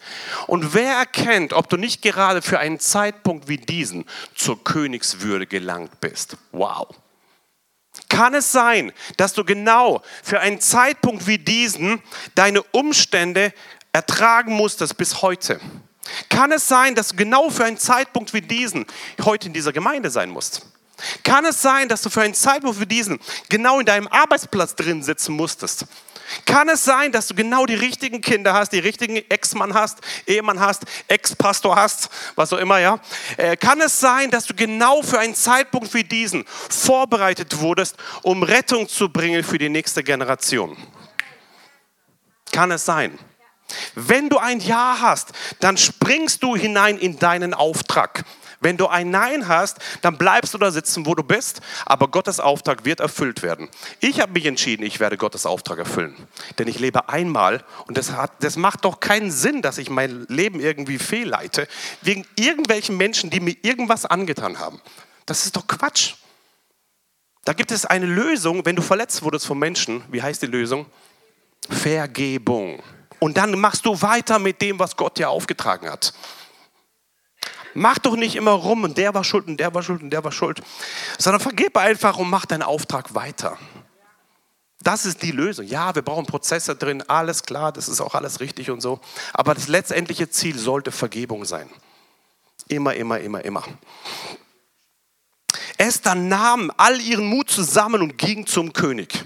Und 0.47 0.73
wer 0.73 0.93
erkennt, 0.93 1.51
ob 1.51 1.69
du 1.69 1.75
nicht 1.75 2.01
gerade 2.01 2.41
für 2.41 2.59
einen 2.59 2.79
Zeitpunkt 2.79 3.49
wie 3.49 3.57
diesen 3.57 4.05
zur 4.35 4.63
Königswürde 4.63 5.47
gelangt 5.47 5.99
bist? 5.99 6.37
Wow. 6.51 6.87
Kann 8.09 8.33
es 8.33 8.51
sein, 8.51 8.93
dass 9.17 9.33
du 9.33 9.43
genau 9.43 10.01
für 10.23 10.39
einen 10.39 10.61
Zeitpunkt 10.61 11.27
wie 11.27 11.37
diesen 11.37 12.01
deine 12.35 12.63
Umstände 12.63 13.53
ertragen 13.91 14.53
musstest 14.53 14.97
bis 14.97 15.21
heute? 15.21 15.59
Kann 16.29 16.53
es 16.53 16.69
sein, 16.69 16.95
dass 16.95 17.09
du 17.09 17.15
genau 17.17 17.49
für 17.49 17.65
einen 17.65 17.77
Zeitpunkt 17.77 18.33
wie 18.33 18.41
diesen 18.41 18.85
heute 19.25 19.47
in 19.47 19.53
dieser 19.53 19.73
Gemeinde 19.73 20.09
sein 20.09 20.29
musst? 20.29 20.65
Kann 21.23 21.45
es 21.45 21.61
sein, 21.61 21.89
dass 21.89 22.01
du 22.01 22.09
für 22.09 22.21
einen 22.21 22.33
Zeitpunkt 22.33 22.79
wie 22.79 22.85
diesen 22.85 23.19
genau 23.49 23.79
in 23.79 23.85
deinem 23.85 24.07
Arbeitsplatz 24.07 24.75
drin 24.75 25.03
sitzen 25.03 25.35
musstest? 25.35 25.85
Kann 26.45 26.69
es 26.69 26.83
sein, 26.83 27.11
dass 27.11 27.27
du 27.27 27.35
genau 27.35 27.65
die 27.65 27.75
richtigen 27.75 28.21
Kinder 28.21 28.53
hast, 28.53 28.71
die 28.71 28.79
richtigen 28.79 29.15
Ex-Mann 29.15 29.73
hast, 29.73 29.99
Ehemann 30.25 30.59
hast, 30.59 30.83
Ex-Pastor 31.07 31.75
hast, 31.75 32.09
was 32.35 32.51
auch 32.53 32.57
immer, 32.57 32.79
ja? 32.79 32.99
Äh, 33.37 33.57
kann 33.57 33.79
es 33.81 33.99
sein, 33.99 34.31
dass 34.31 34.45
du 34.45 34.53
genau 34.53 35.01
für 35.01 35.19
einen 35.19 35.35
Zeitpunkt 35.35 35.93
wie 35.93 36.03
diesen 36.03 36.45
vorbereitet 36.47 37.59
wurdest, 37.59 37.95
um 38.23 38.43
Rettung 38.43 38.87
zu 38.87 39.09
bringen 39.09 39.43
für 39.43 39.57
die 39.57 39.69
nächste 39.69 40.03
Generation? 40.03 40.77
Kann 42.51 42.71
es 42.71 42.85
sein? 42.85 43.17
Wenn 43.95 44.29
du 44.29 44.37
ein 44.37 44.59
Ja 44.59 44.97
hast, 45.01 45.31
dann 45.59 45.77
springst 45.77 46.41
du 46.43 46.55
hinein 46.55 46.97
in 46.97 47.19
deinen 47.19 47.53
Auftrag. 47.53 48.23
Wenn 48.59 48.77
du 48.77 48.87
ein 48.87 49.11
Nein 49.11 49.47
hast, 49.47 49.77
dann 50.01 50.17
bleibst 50.17 50.53
du 50.53 50.57
da 50.57 50.71
sitzen, 50.71 51.05
wo 51.05 51.13
du 51.13 51.23
bist, 51.23 51.61
aber 51.85 52.07
Gottes 52.07 52.39
Auftrag 52.39 52.85
wird 52.85 52.99
erfüllt 52.99 53.43
werden. 53.43 53.69
Ich 53.99 54.19
habe 54.19 54.33
mich 54.33 54.45
entschieden, 54.45 54.83
ich 54.83 54.99
werde 54.99 55.17
Gottes 55.17 55.45
Auftrag 55.45 55.77
erfüllen. 55.77 56.15
Denn 56.57 56.67
ich 56.67 56.79
lebe 56.79 57.09
einmal 57.09 57.63
und 57.87 57.97
das, 57.97 58.11
hat, 58.11 58.31
das 58.39 58.55
macht 58.55 58.85
doch 58.85 58.99
keinen 58.99 59.31
Sinn, 59.31 59.61
dass 59.61 59.77
ich 59.77 59.89
mein 59.89 60.25
Leben 60.27 60.59
irgendwie 60.59 60.97
fehlleite, 60.97 61.67
wegen 62.01 62.25
irgendwelchen 62.35 62.97
Menschen, 62.97 63.29
die 63.29 63.39
mir 63.39 63.55
irgendwas 63.61 64.05
angetan 64.05 64.59
haben. 64.59 64.81
Das 65.25 65.45
ist 65.45 65.55
doch 65.55 65.67
Quatsch. 65.67 66.15
Da 67.45 67.53
gibt 67.53 67.71
es 67.71 67.85
eine 67.85 68.05
Lösung, 68.05 68.65
wenn 68.65 68.75
du 68.75 68.81
verletzt 68.81 69.21
wurdest 69.21 69.45
von 69.45 69.57
Menschen. 69.57 70.03
Wie 70.09 70.21
heißt 70.21 70.41
die 70.41 70.47
Lösung? 70.47 70.85
Vergebung. 71.69 72.81
Und 73.19 73.37
dann 73.37 73.57
machst 73.59 73.85
du 73.85 74.01
weiter 74.01 74.39
mit 74.39 74.61
dem, 74.61 74.79
was 74.79 74.95
Gott 74.95 75.17
dir 75.17 75.29
aufgetragen 75.29 75.89
hat. 75.89 76.13
Mach 77.73 77.97
doch 77.99 78.15
nicht 78.15 78.35
immer 78.35 78.51
rum 78.51 78.83
und 78.83 78.97
der 78.97 79.13
war 79.13 79.23
schuld 79.23 79.47
und 79.47 79.57
der 79.57 79.73
war 79.73 79.83
schuld 79.83 80.01
und 80.01 80.09
der 80.09 80.23
war 80.23 80.31
schuld, 80.31 80.61
sondern 81.17 81.41
vergib 81.41 81.77
einfach 81.77 82.17
und 82.17 82.29
mach 82.29 82.45
deinen 82.45 82.63
Auftrag 82.63 83.13
weiter. 83.13 83.57
Das 84.81 85.05
ist 85.05 85.21
die 85.21 85.31
Lösung. 85.31 85.65
Ja, 85.65 85.95
wir 85.95 86.01
brauchen 86.01 86.25
Prozesse 86.25 86.75
drin, 86.75 87.01
alles 87.07 87.43
klar, 87.43 87.71
das 87.71 87.89
ist 87.89 87.99
auch 87.99 88.15
alles 88.15 88.39
richtig 88.39 88.69
und 88.69 88.81
so. 88.81 88.99
Aber 89.33 89.53
das 89.53 89.67
letztendliche 89.67 90.29
Ziel 90.29 90.57
sollte 90.57 90.91
Vergebung 90.91 91.45
sein. 91.45 91.69
Immer, 92.67 92.95
immer, 92.95 93.19
immer, 93.19 93.43
immer. 93.43 93.63
Esther 95.77 96.15
nahm 96.15 96.71
all 96.77 96.99
ihren 97.01 97.27
Mut 97.27 97.49
zusammen 97.49 98.01
und 98.01 98.17
ging 98.17 98.45
zum 98.45 98.73
König. 98.73 99.25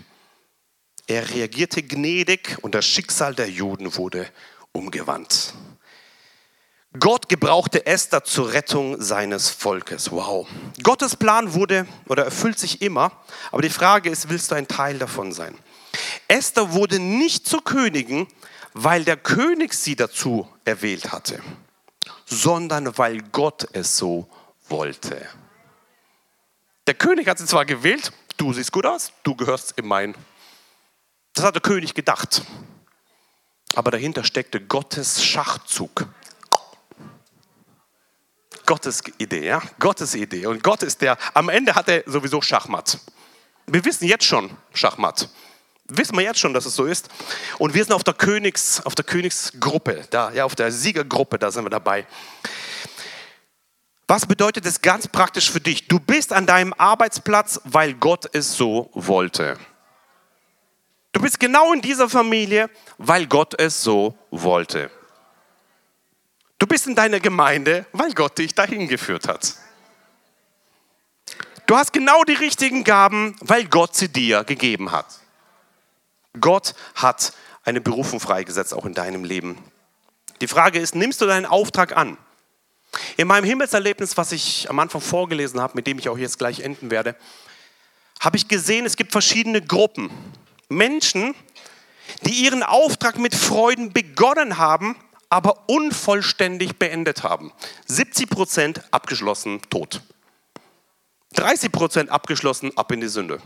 Er 1.07 1.29
reagierte 1.29 1.83
gnädig 1.83 2.57
und 2.61 2.75
das 2.75 2.85
Schicksal 2.85 3.35
der 3.35 3.49
Juden 3.49 3.95
wurde 3.95 4.27
umgewandt. 4.71 5.53
Gott 6.99 7.29
gebrauchte 7.29 7.85
Esther 7.85 8.25
zur 8.25 8.51
Rettung 8.51 9.01
seines 9.01 9.49
Volkes. 9.49 10.11
Wow. 10.11 10.45
Gottes 10.83 11.15
Plan 11.15 11.53
wurde 11.53 11.87
oder 12.09 12.25
erfüllt 12.25 12.59
sich 12.59 12.81
immer, 12.81 13.13
aber 13.53 13.61
die 13.61 13.69
Frage 13.69 14.09
ist, 14.09 14.27
willst 14.27 14.51
du 14.51 14.55
ein 14.55 14.67
Teil 14.67 14.99
davon 14.99 15.31
sein? 15.31 15.57
Esther 16.27 16.73
wurde 16.73 16.99
nicht 16.99 17.47
zur 17.47 17.63
Königin, 17.63 18.27
weil 18.73 19.05
der 19.05 19.15
König 19.15 19.73
sie 19.73 19.95
dazu 19.95 20.49
erwählt 20.65 21.13
hatte, 21.13 21.41
sondern 22.25 22.97
weil 22.97 23.21
Gott 23.31 23.69
es 23.71 23.97
so 23.97 24.27
wollte. 24.67 25.25
Der 26.87 26.95
König 26.95 27.25
hat 27.29 27.37
sie 27.37 27.45
zwar 27.45 27.63
gewählt, 27.63 28.11
du 28.35 28.51
siehst 28.51 28.73
gut 28.73 28.85
aus, 28.85 29.13
du 29.23 29.33
gehörst 29.35 29.75
in 29.77 29.87
mein. 29.87 30.13
Das 31.35 31.45
hat 31.45 31.55
der 31.55 31.61
König 31.61 31.93
gedacht. 31.93 32.41
Aber 33.75 33.91
dahinter 33.91 34.25
steckte 34.25 34.59
Gottes 34.59 35.23
Schachzug. 35.23 36.09
Gottes 38.72 39.03
Idee, 39.17 39.47
ja? 39.47 39.61
Gottes 39.80 40.15
Idee. 40.15 40.45
Und 40.45 40.63
Gott 40.63 40.82
ist 40.82 41.01
der, 41.01 41.17
am 41.34 41.49
Ende 41.49 41.76
hat 41.76 41.89
er 41.89 42.03
sowieso 42.05 42.41
Schachmatt. 42.41 42.99
Wir 43.67 43.84
wissen 43.84 44.07
jetzt 44.07 44.24
schon 44.24 44.49
Schachmatt. 44.74 45.28
Wissen 45.89 46.15
wir 46.15 46.24
jetzt 46.24 46.39
schon, 46.39 46.53
dass 46.53 46.65
es 46.65 46.78
so 46.78 46.86
ist. 46.86 47.09
Und 47.57 47.74
wir 47.74 47.84
sind 47.84 47.91
auf 47.91 48.05
der, 48.05 48.13
Königs, 48.13 48.80
auf 48.86 48.95
der 48.95 49.03
Königsgruppe, 49.03 50.05
da, 50.09 50.32
ja, 50.32 50.45
auf 50.45 50.55
der 50.55 50.72
Siegergruppe, 50.72 51.38
da 51.38 51.51
sind 51.51 51.65
wir 51.65 51.69
dabei. 51.69 52.07
Was 54.07 54.26
bedeutet 54.26 54.65
das 54.65 54.82
ganz 54.82 55.05
praktisch 55.05 55.51
für 55.51 55.59
dich? 55.59 55.89
Du 55.89 55.99
bist 55.99 56.32
an 56.32 56.45
deinem 56.45 56.74
Arbeitsplatz, 56.78 57.59
weil 57.65 57.93
Gott 57.95 58.34
es 58.34 58.55
so 58.55 58.89
wollte. 58.93 59.59
Du 61.11 61.19
bist 61.19 61.41
genau 61.41 61.74
in 61.74 61.82
dieser 61.82 62.07
Familie, 62.07 62.69
weil 62.97 63.28
Gott 63.28 63.59
es 63.59 63.84
so 63.84 64.17
wollte. 64.30 64.89
Du 66.62 66.68
bist 66.68 66.86
in 66.86 66.93
deiner 66.93 67.20
Gemeinde, 67.20 67.88
weil 67.91 68.14
Gott 68.14 68.38
dich 68.38 68.53
dahin 68.53 68.88
geführt 68.88 69.28
hat. 69.28 69.55
Du 71.66 71.76
hast 71.76 71.91
genau 71.91 72.24
die 72.24 72.36
richtigen 72.36 72.84
Gaben, 72.84 73.36
weil 73.39 73.66
Gott 73.66 73.95
sie 73.95 74.09
dir 74.09 74.43
gegeben 74.43 74.91
hat. 74.91 75.07
Gott 76.39 76.76
hat 76.93 77.34
eine 77.64 77.82
Berufung 77.82 78.20
freigesetzt, 78.20 78.76
auch 78.76 78.86
in 78.86 78.93
deinem 78.93 79.24
Leben. 79.24 79.57
Die 80.39 80.47
Frage 80.47 80.78
ist, 80.78 80.93
nimmst 80.93 81.20
du 81.22 81.26
deinen 81.26 81.47
Auftrag 81.47 81.97
an? 81.97 82.16
In 83.18 83.28
meinem 83.28 83.45
Himmelserlebnis, 83.45 84.16
was 84.16 84.32
ich 84.32 84.70
am 84.70 84.78
Anfang 84.78 85.01
vorgelesen 85.01 85.59
habe, 85.59 85.74
mit 85.74 85.88
dem 85.88 85.97
ich 85.97 86.09
auch 86.09 86.18
jetzt 86.20 86.38
gleich 86.38 86.59
enden 86.59 86.91
werde, 86.91 87.16
habe 88.20 88.38
ich 88.38 88.47
gesehen, 88.47 88.86
es 88.86 88.97
gibt 88.97 89.14
verschiedene 89.14 89.64
Gruppen. 89.64 90.12
Menschen, 90.70 91.34
die 92.22 92.34
ihren 92.34 92.62
Auftrag 92.62 93.18
mit 93.18 93.34
Freuden 93.34 93.93
begonnen 93.93 94.59
haben, 94.59 94.95
aber 95.32 95.69
unvollständig 95.69 96.77
beendet 96.77 97.23
haben. 97.23 97.53
70 97.88 98.29
Prozent 98.29 98.82
abgeschlossen, 98.91 99.61
tot. 99.69 100.01
30 101.34 101.71
Prozent 101.71 102.09
abgeschlossen, 102.09 102.77
ab 102.77 102.91
in 102.91 102.99
die 102.99 103.07
Sünde. 103.07 103.41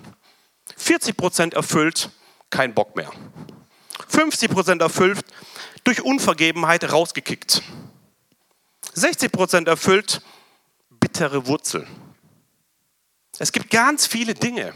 40 0.77 1.15
Prozent 1.15 1.53
erfüllt, 1.53 2.09
kein 2.49 2.73
Bock 2.73 2.95
mehr. 2.95 3.11
50 4.07 4.49
Prozent 4.49 4.81
erfüllt, 4.81 5.23
durch 5.83 6.01
Unvergebenheit 6.01 6.91
rausgekickt. 6.91 7.61
60 8.93 9.31
Prozent 9.31 9.67
erfüllt, 9.67 10.23
bittere 10.89 11.45
Wurzel. 11.45 11.88
Es 13.38 13.51
gibt 13.51 13.69
ganz 13.69 14.07
viele 14.07 14.33
Dinge. 14.33 14.73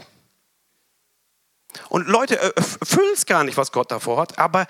Und 1.88 2.06
Leute 2.06 2.38
erfüllen 2.38 3.14
es 3.14 3.26
gar 3.26 3.42
nicht, 3.42 3.56
was 3.56 3.72
Gott 3.72 3.90
davor 3.90 4.20
hat, 4.20 4.38
aber 4.38 4.66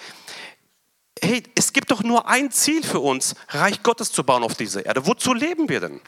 hey, 1.23 1.43
es 1.55 1.73
gibt 1.73 1.91
doch 1.91 2.03
nur 2.03 2.29
ein 2.29 2.51
Ziel 2.51 2.83
für 2.83 3.01
uns, 3.01 3.35
Reich 3.49 3.83
Gottes 3.83 4.13
zu 4.13 4.25
bauen 4.25 4.43
auf 4.43 4.55
dieser 4.55 4.85
Erde. 4.85 5.07
Wozu 5.07 5.35
leben 5.35 5.69
wir 5.69 5.81
denn? 5.81 6.01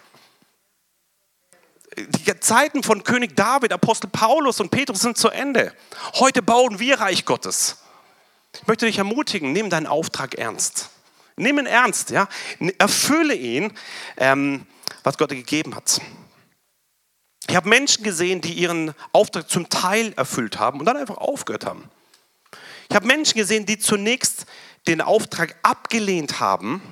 Die 1.97 2.41
Zeiten 2.41 2.83
von 2.83 3.05
König 3.05 3.37
David, 3.37 3.73
Apostel 3.73 4.09
Paulus 4.09 4.61
und 4.61 4.71
Petrus 4.71 5.01
sind 5.01 5.19
zu 5.19 5.29
Ende. 5.29 5.75
Heute 6.15 6.41
bauen 6.43 6.79
wir 6.79 7.01
Reich 7.01 7.25
Gottes. 7.25 7.83
Ich 8.55 8.67
möchte 8.67 8.87
dich 8.87 8.99
ermutigen, 8.99 9.53
nimm 9.53 9.69
deinen 9.69 9.87
Auftrag 9.87 10.35
ernst. 10.35 10.91
Nimm 11.37 11.59
ihn 11.59 11.67
ernst, 11.67 12.11
ja. 12.11 12.29
Erfülle 12.79 13.35
ihn, 13.35 13.73
ähm, 14.17 14.67
was 15.03 15.19
Gott 15.19 15.31
dir 15.31 15.37
gegeben 15.37 15.75
hat. 15.75 16.01
Ich 17.49 17.57
habe 17.57 17.69
Menschen 17.69 18.05
gesehen, 18.05 18.41
die 18.41 18.53
ihren 18.53 18.95
Auftrag 19.13 19.51
zum 19.51 19.69
Teil 19.69 20.13
erfüllt 20.17 20.59
haben 20.59 20.79
und 20.79 20.87
dann 20.87 20.97
einfach 20.97 21.19
aufgehört 21.19 21.67
haben. 21.67 21.91
Ich 22.89 22.97
habe 22.97 23.07
Menschen 23.07 23.39
gesehen, 23.39 23.67
die 23.67 23.79
zunächst 23.79 24.47
den 24.87 25.01
Auftrag 25.01 25.57
abgelehnt 25.62 26.41
haben, 26.41 26.83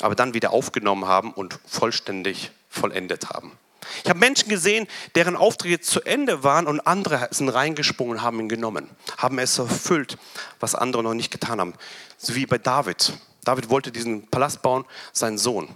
aber 0.00 0.14
dann 0.14 0.34
wieder 0.34 0.52
aufgenommen 0.52 1.06
haben 1.06 1.32
und 1.32 1.58
vollständig 1.66 2.50
vollendet 2.68 3.30
haben. 3.30 3.58
Ich 4.02 4.10
habe 4.10 4.18
Menschen 4.18 4.48
gesehen, 4.48 4.86
deren 5.14 5.36
Aufträge 5.36 5.80
zu 5.80 6.00
Ende 6.02 6.42
waren 6.42 6.66
und 6.66 6.80
andere 6.80 7.28
sind 7.30 7.48
reingesprungen 7.48 8.16
und 8.16 8.22
haben 8.22 8.40
ihn 8.40 8.48
genommen, 8.48 8.90
haben 9.16 9.38
es 9.38 9.58
erfüllt, 9.58 10.18
was 10.60 10.74
andere 10.74 11.02
noch 11.02 11.14
nicht 11.14 11.30
getan 11.30 11.60
haben. 11.60 11.74
So 12.18 12.34
wie 12.34 12.46
bei 12.46 12.58
David. 12.58 13.12
David 13.44 13.70
wollte 13.70 13.92
diesen 13.92 14.26
Palast 14.28 14.62
bauen, 14.62 14.84
sein 15.12 15.38
Sohn 15.38 15.68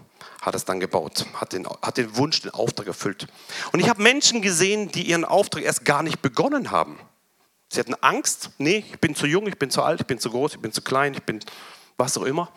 hat 0.43 0.55
es 0.55 0.65
dann 0.65 0.81
gebaut, 0.81 1.27
hat 1.35 1.53
den, 1.53 1.67
hat 1.83 1.99
den 1.99 2.17
Wunsch, 2.17 2.41
den 2.41 2.51
Auftrag 2.51 2.87
erfüllt. 2.87 3.27
Und 3.73 3.81
ich 3.81 3.89
habe 3.89 4.03
Menschen 4.03 4.43
gesehen, 4.43 4.91
die 4.91 5.03
ihren 5.03 5.25
Auftrag 5.25 5.63
erst 5.63 5.85
gar 5.85 6.03
nicht 6.03 6.23
begonnen 6.23 6.71
haben. 6.71 6.99
Sie 7.73 7.79
hatten 7.79 7.95
Angst, 8.01 8.51
nee, 8.59 8.85
ich 8.91 8.99
bin 8.99 9.15
zu 9.15 9.27
jung, 9.27 9.47
ich 9.47 9.57
bin 9.57 9.71
zu 9.71 9.83
alt, 9.83 10.01
ich 10.01 10.07
bin 10.07 10.19
zu 10.19 10.31
groß, 10.31 10.55
ich 10.55 10.61
bin 10.61 10.73
zu 10.73 10.83
klein, 10.83 11.15
ich 11.15 11.23
bin 11.23 11.39
was 11.97 12.19
auch 12.19 12.25
immer. 12.25 12.51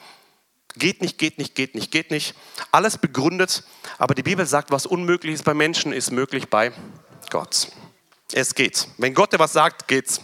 Geht 0.76 1.03
nicht, 1.03 1.20
geht 1.20 1.38
nicht, 1.38 1.53
geht 1.53 1.76
nicht, 1.76 1.91
geht 1.91 2.09
nicht. 2.09 2.34
Alles 2.72 2.97
begründet, 2.97 3.64
aber 3.99 4.16
die 4.16 4.24
Bibel 4.24 4.43
sagt, 4.47 4.72
was 4.72 4.88
unmöglich 4.88 5.36
ist 5.36 5.43
bei 5.43 5.53
Menschen, 5.53 5.93
ist 5.93 6.09
möglich 6.09 6.49
bei 6.49 6.72
Gott. 7.30 7.68
Es 8.32 8.55
geht. 8.55 8.88
Wenn 8.97 9.14
Gott 9.14 9.34
dir 9.34 9.38
was 9.38 9.53
sagt, 9.53 9.88
geht's. 9.88 10.20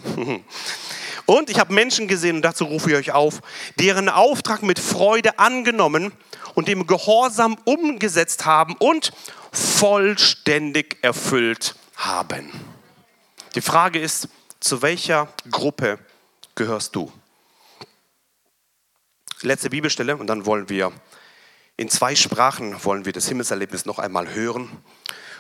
Und 1.27 1.51
ich 1.51 1.59
habe 1.59 1.71
Menschen 1.71 2.07
gesehen, 2.07 2.37
und 2.37 2.41
dazu 2.41 2.65
rufe 2.65 2.89
ich 2.89 2.95
euch 2.97 3.11
auf, 3.11 3.41
deren 3.79 4.09
Auftrag 4.09 4.63
mit 4.63 4.79
Freude 4.79 5.37
angenommen 5.37 6.11
und 6.55 6.67
dem 6.67 6.87
Gehorsam 6.87 7.55
umgesetzt 7.65 8.47
haben 8.47 8.75
und 8.79 9.11
vollständig 9.51 10.97
erfüllt 11.03 11.75
haben. 11.95 12.49
Die 13.53 13.61
Frage 13.61 13.99
ist, 13.99 14.27
zu 14.59 14.81
welcher 14.81 15.33
Gruppe 15.49 15.99
gehörst 16.55 16.95
du? 16.95 17.11
Letzte 19.41 19.69
Bibelstelle 19.69 20.17
und 20.17 20.27
dann 20.27 20.45
wollen 20.45 20.69
wir 20.69 20.91
in 21.79 21.87
zwei 21.87 22.13
Sprachen 22.13 22.83
wollen 22.83 23.05
wir 23.05 23.13
das 23.13 23.29
Himmelserlebnis 23.29 23.85
noch 23.85 23.99
einmal 23.99 24.33
hören, 24.33 24.69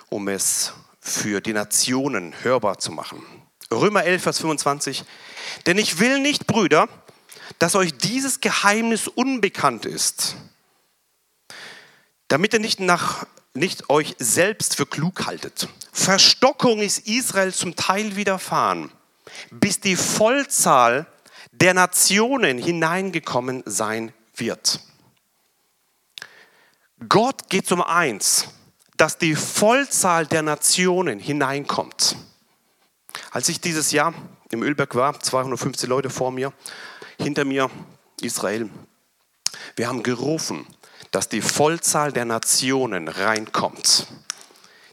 um 0.07 0.29
es 0.29 0.71
für 1.01 1.41
die 1.41 1.51
Nationen 1.51 2.33
hörbar 2.43 2.79
zu 2.79 2.93
machen. 2.93 3.21
Römer 3.69 4.05
11, 4.05 4.23
Vers 4.23 4.39
25. 4.39 5.03
Denn 5.65 5.77
ich 5.77 5.99
will 5.99 6.21
nicht, 6.21 6.47
Brüder, 6.47 6.87
dass 7.59 7.75
euch 7.75 7.97
dieses 7.97 8.39
Geheimnis 8.39 9.09
unbekannt 9.09 9.85
ist, 9.85 10.37
damit 12.29 12.53
ihr 12.53 12.59
nicht, 12.59 12.79
nach, 12.79 13.27
nicht 13.53 13.89
euch 13.89 14.15
selbst 14.17 14.77
für 14.77 14.85
klug 14.85 15.25
haltet. 15.25 15.67
Verstockung 15.91 16.79
ist 16.79 17.05
Israel 17.05 17.53
zum 17.53 17.75
Teil 17.75 18.15
widerfahren, 18.15 18.91
bis 19.51 19.79
die 19.79 19.95
Vollzahl 19.95 21.07
der 21.51 21.73
Nationen 21.73 22.57
hineingekommen 22.57 23.63
sein 23.65 24.13
wird. 24.35 24.79
Gott 27.07 27.49
geht 27.49 27.71
um 27.71 27.81
eins, 27.81 28.47
dass 28.97 29.17
die 29.17 29.35
Vollzahl 29.35 30.25
der 30.25 30.41
Nationen 30.41 31.19
hineinkommt. 31.19 32.17
Als 33.31 33.47
ich 33.49 33.61
dieses 33.61 33.91
Jahr 33.91 34.13
im 34.51 34.63
Ölberg 34.63 34.95
war, 34.95 35.19
250 35.19 35.87
Leute 35.87 36.09
vor 36.09 36.31
mir, 36.31 36.51
hinter 37.17 37.45
mir 37.45 37.69
Israel, 38.21 38.69
wir 39.75 39.87
haben 39.87 40.03
gerufen, 40.03 40.67
dass 41.11 41.29
die 41.29 41.41
Vollzahl 41.41 42.11
der 42.11 42.25
Nationen 42.25 43.07
reinkommt, 43.07 44.07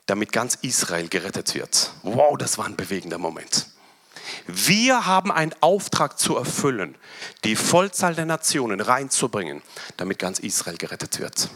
damit 0.06 0.32
ganz 0.32 0.54
Israel 0.62 1.08
gerettet 1.08 1.54
wird. 1.54 1.92
Wow, 2.02 2.38
das 2.38 2.58
war 2.58 2.66
ein 2.66 2.76
bewegender 2.76 3.18
Moment. 3.18 3.66
Wir 4.46 5.06
haben 5.06 5.30
einen 5.30 5.54
Auftrag 5.60 6.18
zu 6.18 6.36
erfüllen, 6.36 6.96
die 7.44 7.56
Vollzahl 7.56 8.14
der 8.14 8.26
Nationen 8.26 8.80
reinzubringen, 8.80 9.62
damit 9.96 10.18
ganz 10.18 10.38
Israel 10.38 10.76
gerettet 10.76 11.18
wird. 11.18 11.50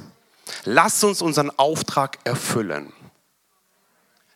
Lass 0.65 1.03
uns 1.05 1.23
unseren 1.23 1.51
Auftrag 1.59 2.19
erfüllen. 2.25 2.93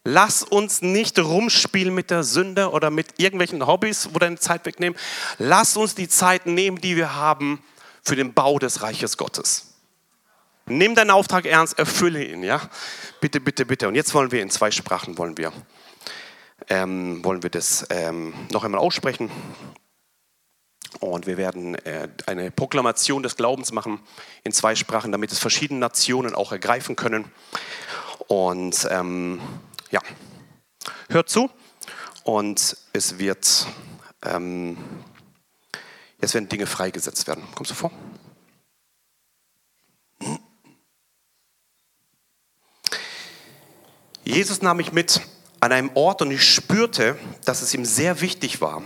Lass 0.04 0.42
uns 0.42 0.82
nicht 0.82 1.18
rumspielen 1.18 1.94
mit 1.94 2.10
der 2.10 2.24
Sünde 2.24 2.70
oder 2.70 2.90
mit 2.90 3.18
irgendwelchen 3.18 3.66
Hobbys, 3.66 4.10
wo 4.12 4.18
deine 4.18 4.38
Zeit 4.38 4.66
wegnehmen. 4.66 4.98
Lass 5.38 5.76
uns 5.78 5.94
die 5.94 6.08
Zeit 6.08 6.44
nehmen, 6.44 6.78
die 6.80 6.96
wir 6.96 7.14
haben, 7.14 7.62
für 8.02 8.16
den 8.16 8.34
Bau 8.34 8.58
des 8.58 8.82
Reiches 8.82 9.16
Gottes. 9.16 9.74
Nimm 10.66 10.94
deinen 10.94 11.10
Auftrag 11.10 11.46
ernst, 11.46 11.78
erfülle 11.78 12.22
ihn, 12.22 12.42
ja? 12.42 12.60
Bitte, 13.20 13.40
bitte, 13.40 13.64
bitte. 13.64 13.88
Und 13.88 13.94
jetzt 13.94 14.14
wollen 14.14 14.30
wir 14.30 14.42
in 14.42 14.50
zwei 14.50 14.70
Sprachen 14.70 15.16
wollen 15.18 15.36
wir, 15.38 15.52
ähm, 16.68 17.24
wollen 17.24 17.42
wir 17.42 17.50
das 17.50 17.86
ähm, 17.90 18.34
noch 18.52 18.64
einmal 18.64 18.80
aussprechen. 18.80 19.30
Und 21.00 21.26
wir 21.26 21.36
werden 21.36 21.74
äh, 21.74 22.08
eine 22.26 22.50
Proklamation 22.50 23.22
des 23.22 23.36
Glaubens 23.36 23.72
machen 23.72 24.00
in 24.44 24.52
zwei 24.52 24.74
Sprachen, 24.74 25.12
damit 25.12 25.32
es 25.32 25.38
verschiedene 25.38 25.80
Nationen 25.80 26.34
auch 26.34 26.52
ergreifen 26.52 26.96
können. 26.96 27.24
Und 28.28 28.86
ähm, 28.90 29.40
ja, 29.90 30.00
hört 31.08 31.28
zu 31.28 31.50
und 32.22 32.76
es 32.92 33.18
wird, 33.18 33.66
ähm, 34.22 34.78
jetzt 36.20 36.34
werden 36.34 36.48
Dinge 36.48 36.66
freigesetzt 36.66 37.26
werden. 37.26 37.44
Kommst 37.54 37.72
du 37.72 37.74
vor? 37.74 37.90
Jesus 44.24 44.62
nahm 44.62 44.78
mich 44.78 44.90
mit 44.92 45.20
an 45.64 45.72
einem 45.72 45.90
Ort 45.94 46.20
und 46.20 46.30
ich 46.30 46.44
spürte, 46.44 47.16
dass 47.46 47.62
es 47.62 47.72
ihm 47.72 47.86
sehr 47.86 48.20
wichtig 48.20 48.60
war, 48.60 48.82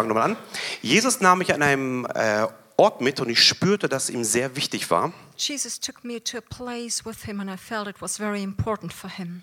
Wir 0.00 0.04
fangen 0.04 0.08
nochmal 0.14 0.30
an. 0.30 0.36
Jesus 0.80 1.20
nahm 1.20 1.38
mich 1.38 1.52
an 1.52 1.60
einem 1.60 2.06
äh, 2.14 2.46
Ort 2.78 3.02
mit 3.02 3.20
und 3.20 3.28
ich 3.28 3.44
spürte, 3.44 3.86
dass 3.86 4.08
ihm 4.08 4.24
sehr 4.24 4.56
wichtig 4.56 4.90
war, 4.90 5.12
Jesus 5.36 5.78
took 5.78 6.02
me 6.04 6.22
to 6.24 6.38
a 6.38 6.40
place 6.40 7.04
with 7.04 7.24
him, 7.24 7.40
and 7.40 7.50
I 7.50 7.56
felt 7.58 7.86
it 7.86 8.00
was 8.00 8.16
very 8.16 8.42
important 8.42 8.94
for 8.94 9.10
him. 9.10 9.42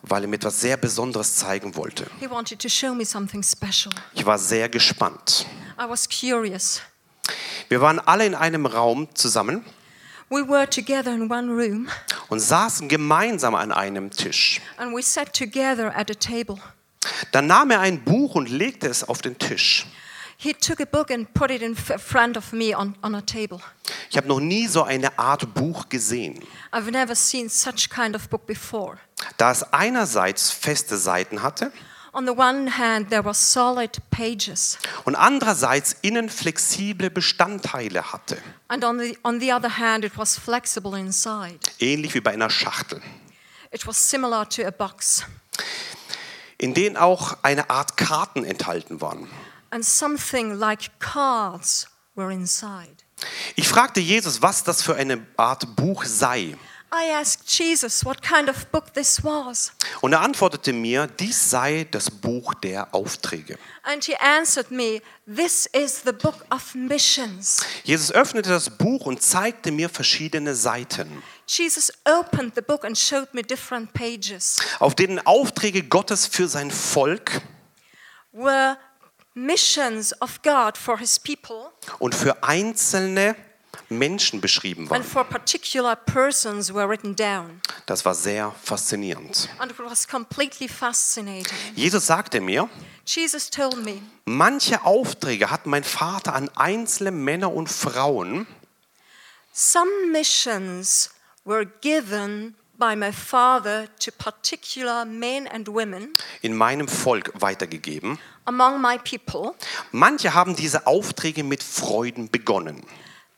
weil 0.00 0.22
er 0.22 0.28
mir 0.28 0.36
etwas 0.36 0.62
sehr 0.62 0.78
Besonderes 0.78 1.36
zeigen 1.36 1.76
wollte. 1.76 2.06
He 2.20 2.30
wanted 2.30 2.58
to 2.60 2.70
show 2.70 2.94
me 2.94 3.04
something 3.04 3.42
special. 3.42 3.92
Ich 4.14 4.24
war 4.24 4.38
sehr 4.38 4.70
gespannt. 4.70 5.44
I 5.78 5.86
was 5.86 6.08
curious. 6.08 6.80
Wir 7.68 7.82
waren 7.82 7.98
alle 7.98 8.24
in 8.24 8.34
einem 8.34 8.64
Raum 8.64 9.08
zusammen 9.14 9.62
We 10.30 10.46
were 10.48 10.68
together 10.68 11.12
in 11.12 11.30
one 11.30 11.52
room, 11.52 11.88
und 12.30 12.40
saßen 12.40 12.88
gemeinsam 12.88 13.54
an 13.54 13.72
einem 13.72 14.10
Tisch. 14.10 14.62
and 14.78 14.96
we 14.96 15.02
sat 15.02 15.34
together 15.34 15.94
at 15.94 16.10
a 16.10 16.14
table. 16.14 16.58
Dann 17.32 17.46
nahm 17.46 17.70
er 17.70 17.80
ein 17.80 18.02
Buch 18.04 18.34
und 18.34 18.48
legte 18.48 18.88
es 18.88 19.04
auf 19.04 19.22
den 19.22 19.38
Tisch. 19.38 19.86
He 20.40 20.54
took 20.54 20.80
a 20.80 20.84
book 20.84 21.10
and 21.10 21.32
put 21.34 21.50
it 21.50 21.62
in 21.62 21.74
front 21.74 22.36
of 22.36 22.52
me 22.52 22.72
on, 22.76 22.96
on 23.02 23.14
a 23.16 23.22
table. 23.22 23.58
Ich 24.08 24.16
habe 24.16 24.28
noch 24.28 24.38
nie 24.38 24.68
so 24.68 24.84
eine 24.84 25.18
Art 25.18 25.52
Buch 25.52 25.88
gesehen. 25.88 26.38
I've 26.72 26.90
never 26.92 27.16
seen 27.16 27.48
such 27.48 27.90
kind 27.90 28.14
of 28.14 28.28
book 28.28 28.46
before. 28.46 28.98
Da 29.36 29.50
es 29.50 29.64
einerseits 29.72 30.50
feste 30.52 30.96
Seiten 30.96 31.42
hatte 31.42 31.72
On 32.12 32.24
the 32.24 32.32
one 32.32 32.78
hand, 32.78 33.10
there 33.10 33.24
were 33.24 33.34
solid 33.34 33.98
pages, 34.10 34.78
und 35.04 35.14
andererseits 35.14 35.94
innen 36.02 36.28
flexible 36.30 37.10
Bestandteile 37.10 38.12
hatte, 38.12 38.38
and 38.68 38.82
on 38.82 38.98
the, 38.98 39.16
on 39.24 39.40
the 39.40 39.52
other 39.52 39.78
hand, 39.78 40.04
it 40.04 40.16
was 40.16 40.36
flexible 40.38 40.98
inside. 40.98 41.58
ähnlich 41.78 42.14
wie 42.14 42.20
bei 42.20 42.32
einer 42.32 42.48
Schachtel, 42.48 43.02
It 43.70 43.86
was 43.86 44.08
similar 44.08 44.48
to 44.48 44.64
a 44.66 44.70
box, 44.70 45.24
in 46.58 46.74
denen 46.74 46.96
auch 46.96 47.38
eine 47.42 47.70
Art 47.70 47.96
Karten 47.96 48.44
enthalten 48.44 49.00
waren. 49.00 49.28
and 49.70 49.84
something 49.84 50.54
like 50.54 50.90
cards 50.98 51.88
were 52.14 52.32
inside. 52.32 52.96
Ich 53.56 53.68
fragte 53.68 54.00
Jesus, 54.00 54.42
was 54.42 54.64
das 54.64 54.82
für 54.82 54.94
eine 54.96 55.26
Art 55.36 55.76
Buch 55.76 56.04
sei. 56.04 56.56
I 56.90 57.10
asked 57.12 57.50
Jesus 57.50 58.02
what 58.04 58.22
kind 58.22 58.48
of 58.48 58.66
book 58.72 58.94
this 58.94 59.22
was, 59.22 59.72
Und 60.00 60.12
er 60.14 60.22
antwortete 60.22 60.72
mir, 60.72 61.06
dies 61.06 61.50
sei 61.50 61.86
das 61.90 62.10
Buch 62.10 62.54
der 62.54 62.94
Aufträge. 62.94 63.58
and 63.82 64.02
he 64.04 64.16
answered 64.16 64.70
me, 64.70 65.02
This 65.26 65.66
is 65.66 66.02
the 66.04 66.12
book 66.12 66.46
of 66.50 66.74
missions. 66.74 67.60
Jesus 67.84 68.10
öffnete 68.10 68.48
das 68.48 68.70
Buch 68.70 69.04
und 69.04 69.22
zeigte 69.22 69.70
mir 69.70 69.90
verschiedene 69.90 70.54
Seiten, 70.54 71.22
Jesus 71.46 71.92
opened 72.06 72.54
the 72.54 72.62
book 72.62 72.84
and 72.84 72.96
showed 72.96 73.32
me 73.34 73.42
different 73.42 73.92
pages 73.92 74.56
auf 74.78 74.94
denen 74.94 75.18
Aufträge 75.26 75.82
Gottes 75.82 76.26
für 76.26 76.48
sein 76.48 76.70
Volk 76.70 77.42
were 78.32 78.76
missions 79.34 80.14
of 80.20 80.40
God 80.42 80.76
for 80.76 80.98
his 80.98 81.18
people 81.18 81.70
und 81.98 82.14
für 82.14 82.42
einzelne 82.42 83.34
Menschen 83.90 84.40
beschrieben 84.40 84.82
and 84.82 84.90
waren. 84.90 85.02
for 85.02 85.24
particular 85.24 85.96
persons 85.96 86.72
were 86.72 86.88
written 86.88 87.16
down. 87.16 87.60
Das 87.86 88.04
war 88.04 88.14
sehr 88.14 88.54
faszinierend. 88.62 89.48
And 89.58 89.70
it 89.70 89.78
was 89.78 90.06
completely 90.06 90.68
fascinating. 90.68 91.56
Jesus 91.74 92.06
sagte 92.06 92.40
mir, 92.40 92.68
Jesus 93.06 93.50
told 93.50 93.82
me, 93.84 94.02
manche 94.26 94.84
Aufträge 94.84 95.50
hat 95.50 95.66
mein 95.66 95.84
Vater 95.84 96.34
an 96.34 96.50
einzelne 96.54 97.10
Männer 97.10 97.52
und 97.52 97.68
Frauen, 97.70 98.46
some 99.52 99.90
missions 100.12 101.10
were 101.44 101.64
given 101.80 102.54
by 102.76 102.94
my 102.94 103.10
father 103.10 103.88
to 103.98 104.12
particular 104.12 105.04
men 105.04 105.48
and 105.48 105.66
women 105.66 106.14
in 106.42 106.54
meinem 106.54 106.86
Volk 106.88 107.32
weitergegeben. 107.34 108.18
among 108.44 108.80
my 108.80 108.98
people. 108.98 109.54
Manche 109.92 110.34
haben 110.34 110.54
diese 110.56 110.86
Aufträge 110.86 111.42
mit 111.42 111.62
Freuden 111.62 112.30
begonnen 112.30 112.82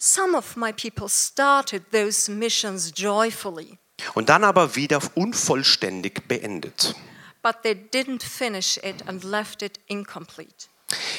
Some 0.03 0.35
of 0.35 0.57
my 0.57 0.73
people 0.73 1.09
started 1.11 1.83
those 1.93 2.31
missions 2.31 2.91
joyfully, 2.97 3.79
und 4.15 4.31
dann 4.31 4.45
aber 4.45 4.75
wieder 4.75 4.99
unvollständig 5.15 6.27
beendet. 6.27 6.95
but 7.43 7.63
they 7.63 7.75
didn't 7.75 8.23
finish 8.23 8.79
it 8.79 9.07
and 9.07 9.23
left 9.25 9.61
it 9.63 9.79
incomplete. 9.87 10.69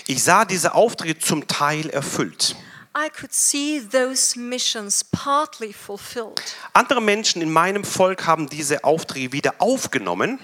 Ich 0.08 0.24
sah 0.24 0.46
diese 0.46 0.74
Aufträge 0.74 1.20
zum 1.20 1.48
Teil 1.48 1.90
erfüllt. 1.92 2.56
I 2.98 3.10
could 3.10 3.34
see 3.34 3.80
those 3.80 4.38
missions 4.38 5.04
partly 5.04 5.72
fulfilled. 5.74 6.42
Andere 6.74 7.02
Menschen 7.02 7.42
in 7.42 7.52
meinem 7.54 7.86
Volk 7.86 8.26
haben 8.26 8.50
diese 8.50 8.84
Aufträge 8.84 9.32
wieder 9.32 9.56
aufgenommen 9.60 10.40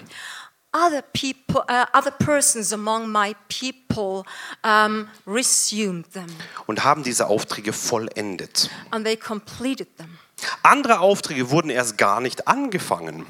Other 0.72 1.02
people, 1.14 1.62
uh, 1.68 1.86
other 1.94 2.10
persons 2.10 2.72
among 2.74 3.10
my 3.10 3.34
people 3.48 4.24
um, 4.62 5.08
resumed 5.26 6.12
them 6.12 6.26
und 6.66 6.84
haben 6.84 7.02
diese 7.02 7.26
Aufträge 7.26 7.72
vollendet. 7.72 8.68
and 8.90 9.04
they 9.04 9.16
completed 9.16 9.88
them. 9.96 10.18
Andere 10.62 11.00
Aufträge 11.00 11.50
wurden 11.50 11.70
erst 11.70 11.96
gar 11.96 12.20
nicht 12.20 12.46
angefangen, 12.46 13.26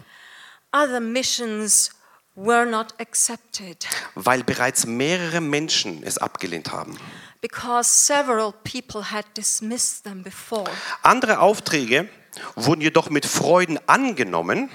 Other 0.73 1.01
missions 1.01 1.91
were 2.35 2.67
not 2.67 2.95
accepted 3.01 3.87
weil 4.17 4.43
bereits 4.45 4.85
mehrere 4.87 5.41
Menschen 5.41 6.03
es 6.03 6.19
abgelehnt 6.19 6.73
haben. 6.73 6.99
because 7.41 7.89
several 7.89 8.53
people 8.65 9.13
had 9.13 9.25
dismissed 9.37 10.03
them 10.03 10.25
before. 10.25 10.69
Andere 11.03 11.39
Aufträge 11.39 12.09
wurden 12.57 12.81
jedoch 12.81 13.11
mit 13.11 13.27
Freuden 13.27 13.79
angenommen, 13.89 14.69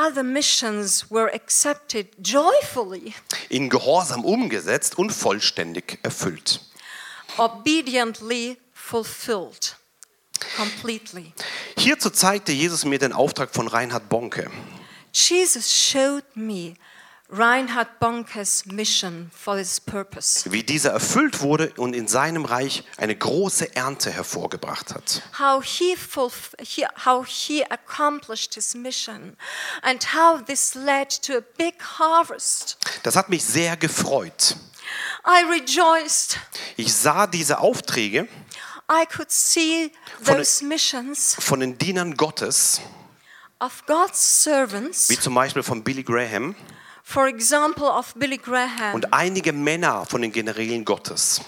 Other 0.00 0.22
missions 0.22 1.10
were 1.10 1.28
accepted 1.34 2.06
joyfully, 2.22 3.14
in 3.48 3.68
Gehorsam 3.68 4.24
umgesetzt 4.24 4.96
und 4.96 5.10
vollständig 5.10 5.98
erfüllt. 6.04 6.60
obediently 7.36 8.56
fulfilled, 8.72 9.76
completely. 10.56 11.32
Hierzu 11.76 12.10
zeigte 12.10 12.52
Jesus 12.52 12.84
mir 12.84 12.98
den 12.98 13.12
Auftrag 13.12 13.50
von 13.52 13.66
Reinhard 13.66 14.08
Bonke. 14.08 14.50
Jesus 15.12 15.68
showed 15.72 16.24
me 16.34 16.74
Reinhard 17.30 18.00
Bonke's 18.00 18.64
mission 18.64 19.30
for 19.34 19.56
this 19.56 19.78
purpose. 19.80 20.50
wie 20.50 20.62
dieser 20.62 20.92
erfüllt 20.92 21.40
wurde 21.42 21.72
und 21.76 21.94
in 21.94 22.08
seinem 22.08 22.46
Reich 22.46 22.84
eine 22.96 23.14
große 23.14 23.76
Ernte 23.76 24.10
hervorgebracht 24.10 24.94
hat. 24.94 25.22
How 25.38 25.62
he, 25.62 25.94
he, 26.60 26.86
how 27.04 27.26
he 27.26 27.64
accomplished 27.64 28.54
his 28.54 28.74
mission 28.74 29.36
and 29.82 30.14
how 30.14 30.42
this 30.42 30.74
led 30.74 31.10
to 31.22 31.36
a 31.36 31.42
big 31.58 31.74
harvest. 31.98 32.78
Das 33.02 33.14
hat 33.14 33.28
mich 33.28 33.44
sehr 33.44 33.76
gefreut. 33.76 34.56
I 35.26 35.44
rejoiced. 35.44 36.38
Ich 36.78 36.94
sah 36.94 37.26
diese 37.26 37.58
Aufträge 37.58 38.26
I 38.90 39.04
could 39.04 39.30
see 39.30 39.92
Von- 40.22 40.36
those 40.38 40.64
missions 40.64 41.36
von 41.38 41.60
den 41.60 41.76
Dienern 41.76 42.16
Gottes, 42.16 42.80
of 43.60 43.84
God's 43.86 44.42
servants, 44.42 45.10
wie 45.10 45.18
zum 45.20 45.34
Beispiel 45.34 45.62
von 45.62 45.84
Billy 45.84 46.02
Graham 46.02 46.54
for 47.10 47.26
example, 47.26 47.86
of 47.86 48.12
Billy 48.16 48.36
Graham, 48.36 48.94
und 48.94 49.14
einige 49.14 49.54
Männer 49.54 50.04
von 50.04 50.20
den 50.20 50.30
Generälen 50.30 50.84
Gottes. 50.84 51.40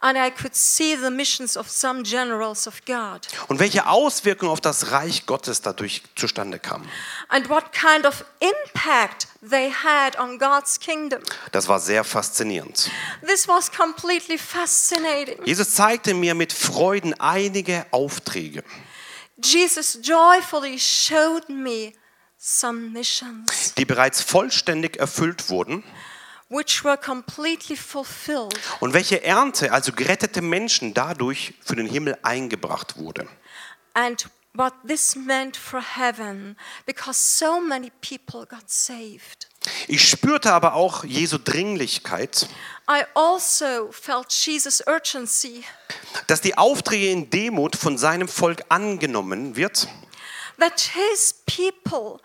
and 0.00 0.16
I 0.16 0.30
could 0.30 0.54
see 0.54 0.94
the 0.94 1.10
missions 1.10 1.56
of 1.56 1.68
some 1.68 2.04
generals 2.04 2.68
of 2.68 2.84
God, 2.86 3.26
Und 3.48 3.58
welche 3.58 3.84
Auswirkungen 3.88 4.52
auf 4.52 4.60
das 4.60 4.92
Reich 4.92 5.26
Gottes 5.26 5.60
dadurch 5.60 6.02
zustande 6.14 6.60
kamen. 6.60 6.88
and 7.30 7.48
what 7.48 7.72
kind 7.72 8.06
of 8.06 8.24
impact 8.38 9.26
they 9.42 9.72
had 9.72 10.16
on 10.20 10.38
God's 10.38 10.78
kingdom. 10.78 11.20
Das 11.50 11.66
war 11.66 11.80
sehr 11.80 12.04
faszinierend. 12.04 12.88
This 13.26 13.48
was 13.48 13.72
completely 13.72 14.38
fascinating. 14.38 15.44
Jesus 15.44 15.74
zeigte 15.74 16.14
mir 16.14 16.36
mit 16.36 16.52
Freuden 16.52 17.12
einige 17.20 17.86
Aufträge. 17.90 18.62
Jesus 19.42 19.98
joyfully 20.02 20.78
showed 20.78 21.48
me 21.48 21.92
die 23.76 23.84
bereits 23.84 24.22
vollständig 24.22 24.96
erfüllt 24.96 25.50
wurden 25.50 25.82
which 26.48 26.82
were 26.84 26.96
completely 26.96 27.76
fulfilled 27.76 28.58
und 28.80 28.92
welche 28.94 29.22
Ernte, 29.22 29.72
also 29.72 29.92
gerettete 29.92 30.40
Menschen, 30.40 30.94
dadurch 30.94 31.54
für 31.62 31.76
den 31.76 31.86
Himmel 31.86 32.16
eingebracht 32.22 32.96
wurde. 32.96 33.28
and 33.94 34.28
what 34.54 34.72
this 34.86 35.14
meant 35.14 35.56
for 35.56 35.80
heaven 35.80 36.56
because 36.86 37.18
so 37.18 37.60
many 37.60 37.90
people 38.00 38.46
got 38.46 38.68
saved. 38.68 39.48
Ich 39.86 40.08
spürte 40.08 40.52
aber 40.52 40.74
auch 40.74 41.04
Jesu 41.04 41.38
Dringlichkeit, 41.38 42.48
I 42.90 43.04
also 43.14 43.90
felt 43.92 44.32
Jesus' 44.32 44.82
urgency 44.86 45.64
dass 46.26 46.40
die 46.40 46.56
Aufträge 46.56 47.10
in 47.10 47.28
Demut 47.28 47.76
von 47.76 47.98
seinem 47.98 48.28
Volk 48.28 48.64
angenommen 48.70 49.56
wird 49.56 49.88
that 50.58 50.92
his 50.94 51.42
people 51.46 52.20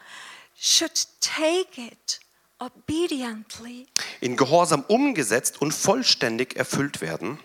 should 0.55 1.05
take 1.21 1.77
it 1.77 2.19
obediently 2.59 3.87
in 4.21 4.37
Gehorsam 4.37 4.85
umgesetzt 4.87 5.61
und 5.61 5.73
vollständig 5.73 6.55
erfüllt 6.55 7.01
werden. 7.01 7.39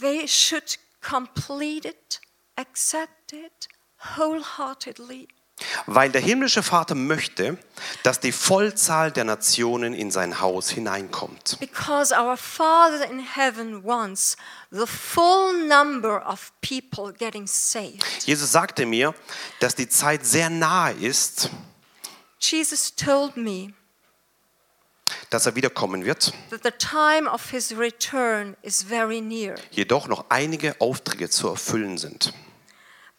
They 0.00 0.26
should 0.28 0.78
complete 1.00 1.88
it, 1.88 2.20
accept 2.56 3.32
it 3.32 3.68
wholeheartedly. 4.16 5.28
Weil 5.86 6.10
der 6.10 6.20
himmlische 6.20 6.62
Vater 6.62 6.94
möchte, 6.94 7.58
dass 8.02 8.20
die 8.20 8.32
Vollzahl 8.32 9.12
der 9.12 9.24
Nationen 9.24 9.94
in 9.94 10.10
sein 10.10 10.40
Haus 10.40 10.70
hineinkommt. 10.70 11.58
Because 11.60 12.14
our 12.14 12.36
Father 12.36 13.08
in 13.10 13.20
heaven 13.20 13.84
wants 13.84 14.36
the 14.70 14.86
full 14.86 15.66
number 15.66 16.26
of 16.28 16.52
people 16.60 17.12
getting 17.12 17.46
saved. 17.46 18.04
Jesus 18.26 18.52
sagte 18.52 18.86
mir, 18.86 19.14
dass 19.60 19.74
die 19.74 19.88
Zeit 19.88 20.24
sehr 20.24 20.50
nahe 20.50 20.92
ist, 20.92 21.50
Jesus 22.40 22.94
told 22.94 23.36
me 23.36 23.72
dass 25.30 25.46
er 25.46 25.54
wiederkommen 25.56 26.04
wird, 26.04 26.32
that 26.50 26.62
the 26.62 26.70
time 26.70 27.30
of 27.30 27.50
his 27.50 27.76
return 27.76 28.56
is 28.62 28.82
very 28.82 29.20
near. 29.20 29.54
jedoch 29.70 30.08
noch 30.08 30.26
einige 30.28 30.80
Aufträge 30.80 31.30
zu 31.30 31.48
erfüllen 31.48 31.98
sind. 31.98 32.32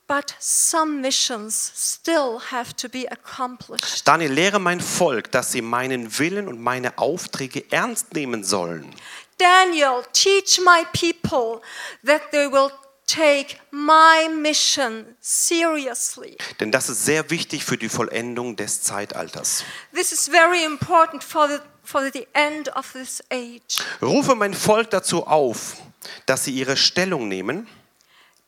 But 0.09 0.33
some 0.39 1.01
missions 1.01 1.71
still 1.75 2.39
have 2.49 2.75
to 2.77 2.89
be 2.89 3.05
accomplished. 3.11 4.07
Daniel, 4.07 4.31
lehre 4.31 4.59
mein 4.59 4.81
Volk, 4.81 5.31
dass 5.31 5.51
sie 5.51 5.61
meinen 5.61 6.17
Willen 6.17 6.47
und 6.47 6.59
meine 6.59 6.97
Aufträge 6.97 7.71
ernst 7.71 8.15
nehmen 8.15 8.43
sollen. 8.43 8.91
Daniel, 9.37 10.03
teach 10.11 10.59
my 10.59 10.83
people 10.93 11.61
that 12.03 12.31
they 12.31 12.51
will 12.51 12.71
take 13.05 13.57
my 13.69 14.27
mission 14.29 15.15
seriously. 15.19 16.37
Denn 16.59 16.71
das 16.71 16.89
ist 16.89 17.05
sehr 17.05 17.29
wichtig 17.29 17.63
für 17.63 17.77
die 17.77 17.89
Vollendung 17.89 18.55
des 18.55 18.81
Zeitalters. 18.81 19.63
This 19.93 20.11
is 20.11 20.27
very 20.27 20.63
important 20.63 21.23
for 21.23 21.47
the, 21.47 21.59
for 21.83 22.09
the 22.11 22.27
end 22.33 22.75
of 22.75 22.91
this 22.93 23.23
age. 23.29 23.77
Rufe 24.01 24.33
mein 24.33 24.55
Volk 24.55 24.89
dazu 24.89 25.27
auf, 25.27 25.77
dass 26.25 26.45
sie 26.45 26.51
ihre 26.51 26.77
Stellung 26.77 27.27
nehmen, 27.27 27.67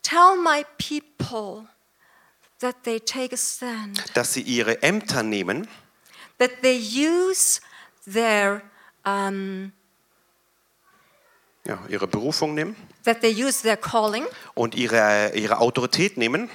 Tell 0.02 0.36
my 0.36 0.64
people 0.78 1.66
that 2.60 2.76
they 2.84 3.00
take 3.00 3.32
a 3.32 3.36
stand, 3.36 4.02
dass 4.14 4.34
sie 4.34 4.42
ihre 4.42 4.82
Ämter 4.82 5.22
nehmen, 5.22 5.66
that 6.38 6.50
they 6.62 6.76
use 6.76 7.60
their 8.06 8.62
um, 9.04 9.72
ja, 11.64 11.78
ihre 11.88 12.06
Berufung 12.06 12.54
nehmen. 12.54 12.76
that 13.04 13.20
they 13.20 13.30
use 13.32 13.62
their 13.62 13.76
calling, 13.76 14.26
und 14.54 14.74
ihre, 14.74 15.32
ihre 15.34 15.58
Autorität 15.58 16.16
nehmen, 16.16 16.50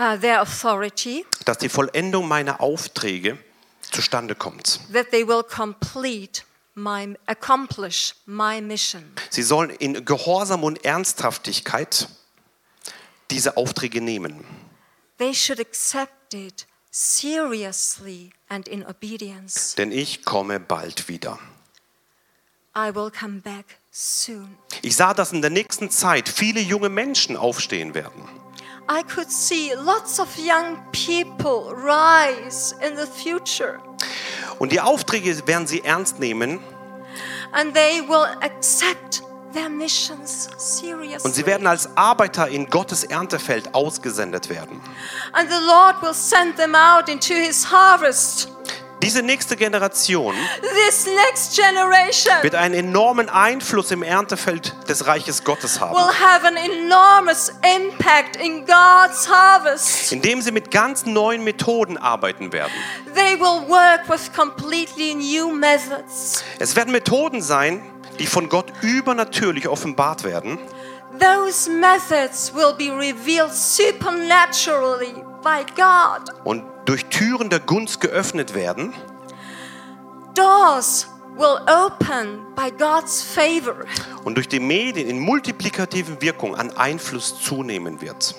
uh, 0.00 0.16
their 0.16 0.40
authority, 0.40 1.24
dass 1.44 1.58
die 1.58 1.68
Vollendung 1.68 2.26
meiner 2.28 2.60
Aufträge 2.60 3.38
zustande 3.82 4.34
kommt. 4.34 4.80
that 4.92 5.10
they 5.10 5.26
will 5.26 5.42
complete 5.42 6.42
my 6.74 7.16
accomplish 7.26 8.14
my 8.26 8.60
mission. 8.60 9.12
Sie 9.30 9.42
sollen 9.42 9.70
in 9.70 10.04
Gehorsam 10.04 10.62
und 10.64 10.84
Ernsthaftigkeit 10.84 12.08
diese 13.30 13.56
Aufträge 13.56 14.00
nehmen. 14.00 14.44
They 15.18 15.34
should 15.34 15.60
accept 15.60 16.34
it 16.34 16.66
seriously 16.90 18.30
and 18.48 18.68
in 18.68 18.86
obedience. 18.86 19.74
Denn 19.76 19.92
ich 19.92 20.24
komme 20.24 20.60
bald 20.60 21.08
wieder. 21.08 21.38
I 22.76 22.94
will 22.94 23.10
come 23.10 23.40
back 23.40 23.78
soon. 23.90 24.56
Ich 24.82 24.96
sah, 24.96 25.14
dass 25.14 25.32
in 25.32 25.42
der 25.42 25.50
nächsten 25.50 25.90
Zeit 25.90 26.28
viele 26.28 26.60
junge 26.60 26.88
Menschen 26.88 27.36
aufstehen 27.36 27.94
werden. 27.94 28.22
I 28.90 29.02
could 29.02 29.30
see 29.30 29.72
lots 29.74 30.18
of 30.18 30.28
young 30.38 30.78
people 30.92 31.74
rise 31.74 32.74
in 32.80 32.96
the 32.96 33.06
future 33.06 33.78
Und 34.58 34.72
die 34.72 34.80
Aufträge 34.80 35.46
werden 35.46 35.66
sie 35.66 35.82
ernst 35.84 36.18
nehmen 36.18 36.60
and 37.52 37.74
they 37.74 38.00
will 38.00 38.26
accept. 38.40 39.22
Und 41.24 41.34
sie 41.34 41.46
werden 41.46 41.66
als 41.66 41.96
Arbeiter 41.96 42.48
in 42.48 42.68
Gottes 42.68 43.04
Erntefeld 43.04 43.74
ausgesendet 43.74 44.48
werden. 44.48 44.80
and 45.32 45.48
the 45.50 45.66
Lord 45.66 46.02
will 46.02 46.14
send 46.14 46.56
them 46.56 46.74
out 46.74 47.08
into 47.08 47.34
his 47.34 47.70
harvest. 47.70 48.48
Diese 49.00 49.22
nächste 49.22 49.54
Generation 49.56 50.34
This 50.86 51.06
next 51.06 51.54
generation 51.56 52.34
wird 52.42 52.56
einen 52.56 52.74
enormen 52.74 53.28
Einfluss 53.28 53.92
im 53.92 54.02
Erntefeld 54.02 54.74
des 54.88 55.06
Reiches 55.06 55.44
Gottes 55.44 55.78
haben, 55.80 55.94
will 55.94 56.12
have 56.12 56.44
an 56.44 56.56
enormous 56.56 57.52
impact 57.76 58.34
in 58.36 58.66
God's 58.66 59.28
harvest. 59.28 60.10
indem 60.12 60.42
sie 60.42 60.50
mit 60.50 60.72
ganz 60.72 61.06
neuen 61.06 61.44
Methoden 61.44 61.96
arbeiten 61.96 62.52
werden. 62.52 62.72
They 63.14 63.38
will 63.38 63.68
work 63.68 64.08
with 64.08 64.32
completely 64.34 65.14
new 65.14 65.52
methods. 65.52 66.42
Es 66.58 66.74
werden 66.74 66.90
Methoden 66.90 67.40
sein, 67.40 67.80
die 68.18 68.26
von 68.26 68.48
Gott 68.48 68.72
übernatürlich 68.82 69.68
offenbart 69.68 70.24
werden 70.24 70.58
Those 71.18 71.70
methods 71.70 72.52
will 72.54 72.74
be 72.74 72.90
revealed 72.92 73.52
supernaturally 73.52 75.14
by 75.42 75.64
God. 75.74 76.34
und 76.44 76.64
durch 76.84 77.04
Türen 77.06 77.48
der 77.50 77.60
Gunst 77.60 78.00
geöffnet 78.00 78.54
werden 78.54 78.92
Doors 80.34 81.08
will 81.36 81.58
open 81.68 82.44
by 82.54 82.70
God's 82.70 83.22
favor. 83.22 83.84
und 84.24 84.36
durch 84.36 84.48
die 84.48 84.60
Medien 84.60 85.08
in 85.08 85.18
multiplikativen 85.20 86.20
Wirkung 86.20 86.54
an 86.54 86.76
Einfluss 86.76 87.40
zunehmen 87.40 88.00
wird. 88.00 88.34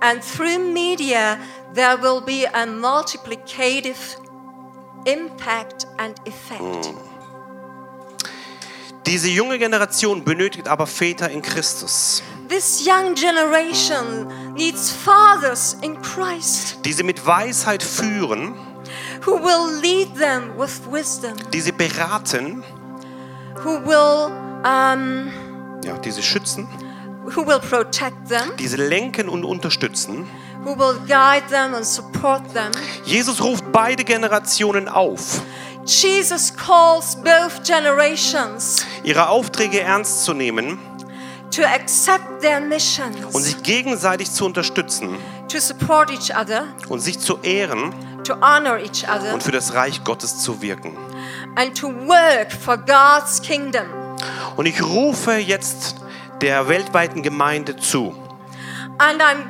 And 0.00 0.20
through 0.22 0.58
media, 0.72 1.38
there 1.74 1.96
will 2.02 2.20
be 2.20 2.46
a 2.52 2.66
multiplicative 2.66 3.96
impact 5.06 5.86
and 5.98 6.14
effect. 6.26 6.92
Diese 9.06 9.28
junge 9.28 9.58
Generation 9.58 10.24
benötigt 10.24 10.66
aber 10.68 10.86
Väter 10.86 11.30
in 11.30 11.42
Christus, 11.42 12.22
This 12.48 12.86
young 12.86 13.14
generation 13.14 14.54
needs 14.54 14.90
fathers 14.90 15.76
in 15.80 16.00
Christ 16.02 16.78
die 16.84 16.92
sie 16.92 17.02
mit 17.02 17.24
Weisheit 17.26 17.82
führen, 17.82 18.54
who 19.24 19.32
will 19.32 19.80
lead 19.80 20.14
them 20.16 20.52
with 20.58 20.80
wisdom, 20.90 21.32
die 21.52 21.60
sie 21.60 21.72
beraten, 21.72 22.62
who 23.62 23.80
will, 23.86 24.30
um, 24.64 25.30
ja, 25.84 25.96
die 26.04 26.10
sie 26.10 26.22
schützen, 26.22 26.68
who 27.24 27.46
will 27.46 27.60
protect 27.60 28.28
them, 28.28 28.56
die 28.58 28.68
sie 28.68 28.76
lenken 28.76 29.28
und 29.28 29.44
unterstützen. 29.44 30.26
who 30.64 30.74
will 30.78 30.98
guide 31.06 31.46
them 31.50 31.74
and 31.74 31.84
support 31.84 32.42
them. 32.54 32.72
Jesus 33.04 33.40
ruft 33.42 33.70
beide 33.72 34.02
Generationen 34.04 34.88
auf, 34.88 35.42
Jesus 35.86 36.52
calls 36.54 37.16
both 37.16 37.62
generations 37.64 38.86
ihre 39.02 39.28
Aufträge 39.28 39.80
ernst 39.80 40.24
zu 40.24 40.32
nehmen 40.32 40.78
to 41.54 41.62
accept 41.62 42.40
their 42.40 42.60
missions, 42.60 43.16
und 43.32 43.42
sich 43.42 43.62
gegenseitig 43.62 44.30
zu 44.30 44.44
unterstützen 44.46 45.16
to 45.48 45.58
support 45.58 46.10
each 46.10 46.34
other, 46.36 46.64
und 46.88 47.00
sich 47.00 47.18
zu 47.18 47.38
ehren 47.42 47.94
to 48.24 48.34
honor 48.40 48.78
each 48.78 49.04
other, 49.08 49.34
und 49.34 49.42
für 49.42 49.52
das 49.52 49.74
Reich 49.74 50.02
Gottes 50.04 50.38
zu 50.38 50.62
wirken. 50.62 50.96
and 51.56 51.76
to 51.76 51.88
work 51.88 52.50
for 52.50 52.76
God's 52.76 53.40
kingdom. 53.42 53.86
Und 54.56 54.66
ich 54.66 54.82
rufe 54.82 55.32
jetzt 55.32 55.96
der 56.40 56.68
weltweiten 56.68 57.22
Gemeinde 57.22 57.76
zu. 57.76 58.14
And 58.98 59.20
I'm 59.20 59.44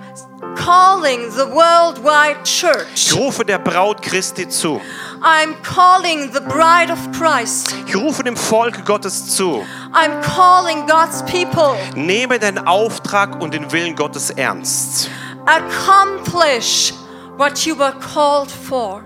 calling 0.56 1.30
the 1.30 1.46
worldwide 1.46 2.36
Ich 2.44 2.60
church. 2.60 3.14
rufe 3.16 3.44
der 3.44 3.58
Braut 3.58 4.02
Christi 4.02 4.48
zu. 4.48 4.80
I'm 5.22 5.54
calling 5.62 6.30
the 6.32 6.40
bride 6.40 6.92
of 6.92 6.98
Christ. 7.12 7.74
Ich 7.86 7.96
rufe 7.96 8.22
dem 8.22 8.36
Volk 8.36 8.84
Gottes 8.84 9.34
zu. 9.36 9.64
I'm 9.92 10.20
calling 10.22 10.86
God's 10.86 11.22
people. 11.22 11.74
Nehme 11.94 12.38
den 12.38 12.66
Auftrag 12.66 13.40
und 13.40 13.54
den 13.54 13.70
Willen 13.72 13.96
Gottes 13.96 14.30
ernst. 14.30 15.08
Accomplish 15.46 16.92
what 17.36 17.64
you 17.66 17.76
were 17.78 17.94
called 18.14 18.50
for. 18.50 19.02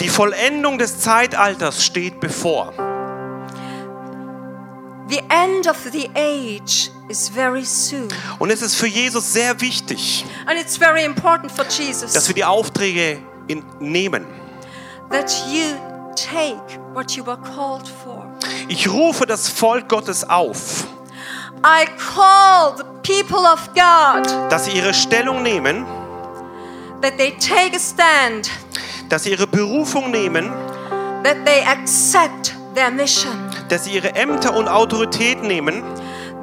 Die 0.00 0.08
Vollendung 0.08 0.78
des 0.78 1.00
Zeitalters 1.00 1.84
steht 1.84 2.20
bevor. 2.20 2.72
The 5.08 5.22
end 5.28 5.68
of 5.68 5.76
the 5.92 6.10
age 6.16 6.90
is 7.08 7.28
very 7.28 7.64
soon. 7.64 8.08
Und 8.38 8.50
es 8.50 8.60
ist 8.62 8.74
für 8.74 8.88
Jesus 8.88 9.32
sehr 9.32 9.60
wichtig, 9.60 10.24
And 10.46 10.58
it's 10.58 10.76
very 10.76 11.04
important 11.04 11.52
for 11.52 11.64
dass 11.64 11.78
Jesus 11.78 12.28
wir 12.28 12.34
die 12.34 12.44
Aufträge 12.44 13.18
in, 13.46 13.62
nehmen. 13.78 14.26
that 15.10 15.30
you 15.48 15.76
take 16.16 16.80
what 16.92 17.12
you 17.12 17.24
were 17.24 17.36
called 17.36 17.86
for. 18.02 18.26
Ich 18.68 18.88
rufe 18.88 19.26
das 19.26 19.48
Volk 19.48 19.88
Gottes 19.88 20.28
auf, 20.28 20.86
I 21.64 21.86
call 21.96 22.76
the 22.76 22.84
people 23.02 23.46
of 23.46 23.68
God 23.74 24.26
dass 24.50 24.64
sie 24.64 24.72
ihre 24.72 24.92
Stellung 24.92 25.42
nehmen, 25.44 25.86
that 27.00 27.16
they 27.16 27.30
take 27.38 27.76
a 27.76 27.78
stand, 27.78 28.50
dass 29.08 29.22
sie 29.22 29.30
ihre 29.30 29.46
Berufung 29.46 30.10
nehmen, 30.10 30.50
that 31.22 31.36
they 31.44 31.62
accept 31.64 32.54
their 32.74 32.90
mission, 32.90 33.45
dass 33.68 33.84
sie 33.84 33.92
ihre 33.92 34.14
Ämter 34.14 34.54
und 34.56 34.68
Autorität 34.68 35.42
nehmen 35.42 35.82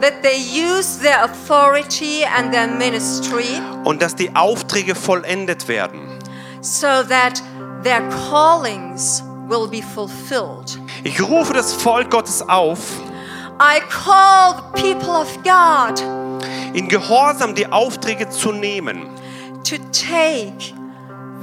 that 0.01 0.21
they 0.21 0.38
use 0.38 0.99
their 0.99 1.24
authority 1.24 2.26
and 2.26 2.51
their 2.51 2.67
ministry 2.67 3.61
und 3.86 4.01
dass 4.01 4.15
die 4.15 4.36
Aufträge 4.36 4.95
vollendet 4.95 5.67
werden. 5.67 6.19
so 6.61 7.03
that 7.03 7.41
their 7.84 8.01
callings 8.30 9.24
will 9.47 9.67
be 9.67 9.82
fulfilled. 9.82 10.80
Ich 11.03 11.21
rufe 11.21 11.53
das 11.53 11.74
Volk 11.74 12.09
Gottes 12.09 12.41
auf, 12.47 12.80
I 13.59 13.80
call 13.89 14.55
the 14.74 14.82
people 14.82 15.09
of 15.15 15.28
God 15.43 16.01
in 16.74 16.88
Gehorsam 16.89 17.53
die 17.53 17.67
Aufträge 17.67 18.30
zu 18.30 18.51
nehmen 18.51 19.07
to 19.63 19.76
take 19.91 20.74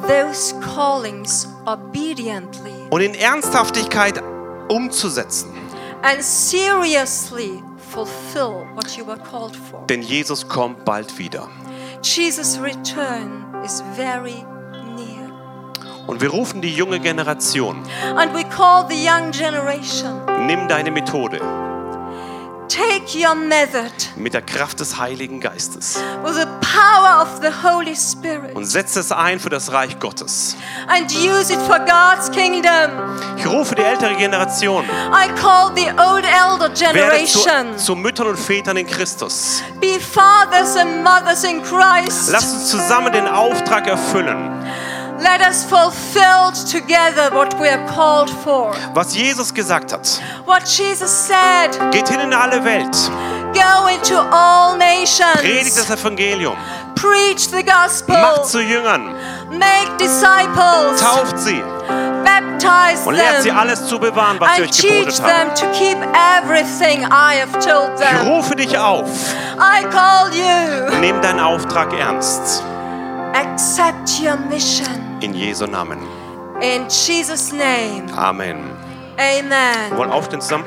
those 0.09 0.55
callings 0.61 1.47
obediently 1.67 2.73
und 2.91 3.01
in 3.01 3.15
Ernsthaftigkeit 3.15 4.23
umzusetzen. 4.69 5.60
And 6.03 6.23
seriously 6.23 7.63
fulfill 7.91 8.67
what 8.75 8.97
you 8.97 9.05
were 9.05 9.19
called 9.19 9.57
for. 9.57 9.87
Denn 9.87 10.03
Jesus 10.03 10.47
kommt 10.47 10.85
bald 10.85 11.19
wieder. 11.19 11.49
Jesus' 12.03 12.59
return 12.61 13.45
is 13.65 13.83
very 13.97 14.45
near. 14.97 15.31
Und 16.07 16.21
wir 16.21 16.31
rufen 16.31 16.61
die 16.63 16.75
junge 16.75 17.01
Generation. 17.01 17.83
And 18.17 18.35
we 18.35 18.45
call 18.45 18.87
the 18.89 18.97
young 18.97 19.31
generation 19.33 20.21
Nimm 20.47 20.69
deine 20.69 20.91
Methode 20.91 21.41
mit 24.17 24.35
der 24.35 24.43
Kraft 24.43 24.81
des 24.81 24.99
Heiligen 24.99 25.41
Geistes 25.41 25.99
with 26.23 26.37
the 26.37 26.47
power 26.61 27.23
of 27.23 27.41
the 27.43 27.49
Holy 27.67 27.97
Spirit 27.97 28.55
und 28.55 28.65
setze 28.65 29.01
es 29.01 29.11
ein 29.13 29.41
für 29.41 29.51
das 29.51 29.73
Reich 29.73 29.99
Gottes. 29.99 30.57
and 30.89 31.11
use 31.13 31.53
it 31.53 31.59
for 31.67 31.79
God's 31.81 32.31
kingdom. 32.31 32.91
Ich 33.37 33.47
rufe 33.47 33.75
die 33.75 33.83
ältere 33.83 34.15
Generation. 34.17 34.85
I 34.85 35.29
call 35.41 35.73
the 35.75 35.89
old 35.91 36.25
elder 36.25 36.69
Werde 36.69 36.75
zu, 36.75 36.85
generation 36.85 37.79
zu 37.79 37.97
Müttern 37.97 38.29
und 38.29 38.39
Vätern 38.39 38.77
in 38.77 38.87
Christus. 38.87 39.63
be 39.81 39.99
fathers 39.99 40.77
and 40.77 41.03
mothers 41.03 41.45
in 41.45 41.63
Christ. 41.63 42.31
Lass 42.31 42.53
uns 42.53 42.69
zusammen 42.71 43.13
den 43.13 43.27
Auftrag 43.27 43.87
erfüllen, 43.87 44.65
Let 45.21 45.43
us 45.43 45.65
fulfill 45.65 46.51
together 46.71 47.31
what 47.35 47.55
we 47.61 47.69
are 47.69 47.87
called 47.87 48.31
for. 48.43 48.75
was 48.95 49.15
Jesus 49.15 49.53
gesagt 49.53 49.93
hat. 49.93 50.21
What 50.47 50.63
Jesus 50.67 51.11
said 51.11 51.79
Geht 51.93 52.09
hin 52.09 52.21
in 52.21 52.33
alle 52.33 52.65
Welt, 52.65 52.97
go 53.53 53.87
into 53.89 54.17
all 54.19 54.77
predigt 54.77 55.19
nations, 55.21 55.75
das 55.77 55.91
Evangelium, 55.91 56.57
preach 56.95 57.49
the 57.51 57.63
gospel, 57.63 58.17
macht 58.19 58.47
zu 58.47 58.61
Jüngern, 58.61 59.15
make 59.51 59.91
disciples, 59.99 61.01
tauft 61.01 61.39
sie 61.39 61.63
baptize 62.25 63.07
und 63.07 63.15
lehrt 63.15 63.43
sie 63.43 63.51
alles 63.51 63.87
zu 63.87 63.99
bewahren, 63.99 64.39
was 64.41 64.57
ich 64.59 64.63
euch 64.65 64.71
teach 64.71 65.05
geboten 65.07 65.23
habe. 65.23 65.33
them 65.33 65.55
to 65.55 65.79
keep 65.79 65.99
everything 66.39 67.05
I 67.11 67.37
have 67.41 67.53
told 67.61 67.91
Ich 68.01 68.07
them. 68.07 68.27
rufe 68.29 68.57
dich 68.57 68.79
auf, 68.79 69.09
I 69.59 69.85
call 69.91 70.33
you. 70.33 70.99
nimm 71.01 71.21
deinen 71.21 71.41
Auftrag 71.41 71.93
ernst. 71.93 72.63
Accept 73.35 74.21
your 74.21 74.37
mission. 74.49 75.10
In 75.21 75.35
Jesu 75.35 75.67
Namen. 75.67 75.99
In 76.63 76.89
Jesus' 76.89 77.53
name. 77.53 78.11
Amen. 78.17 78.65
Amen. 79.19 79.91
Wir 79.91 79.97
wollen 79.99 80.11
aufstehen 80.11 80.41
zusammen. 80.41 80.65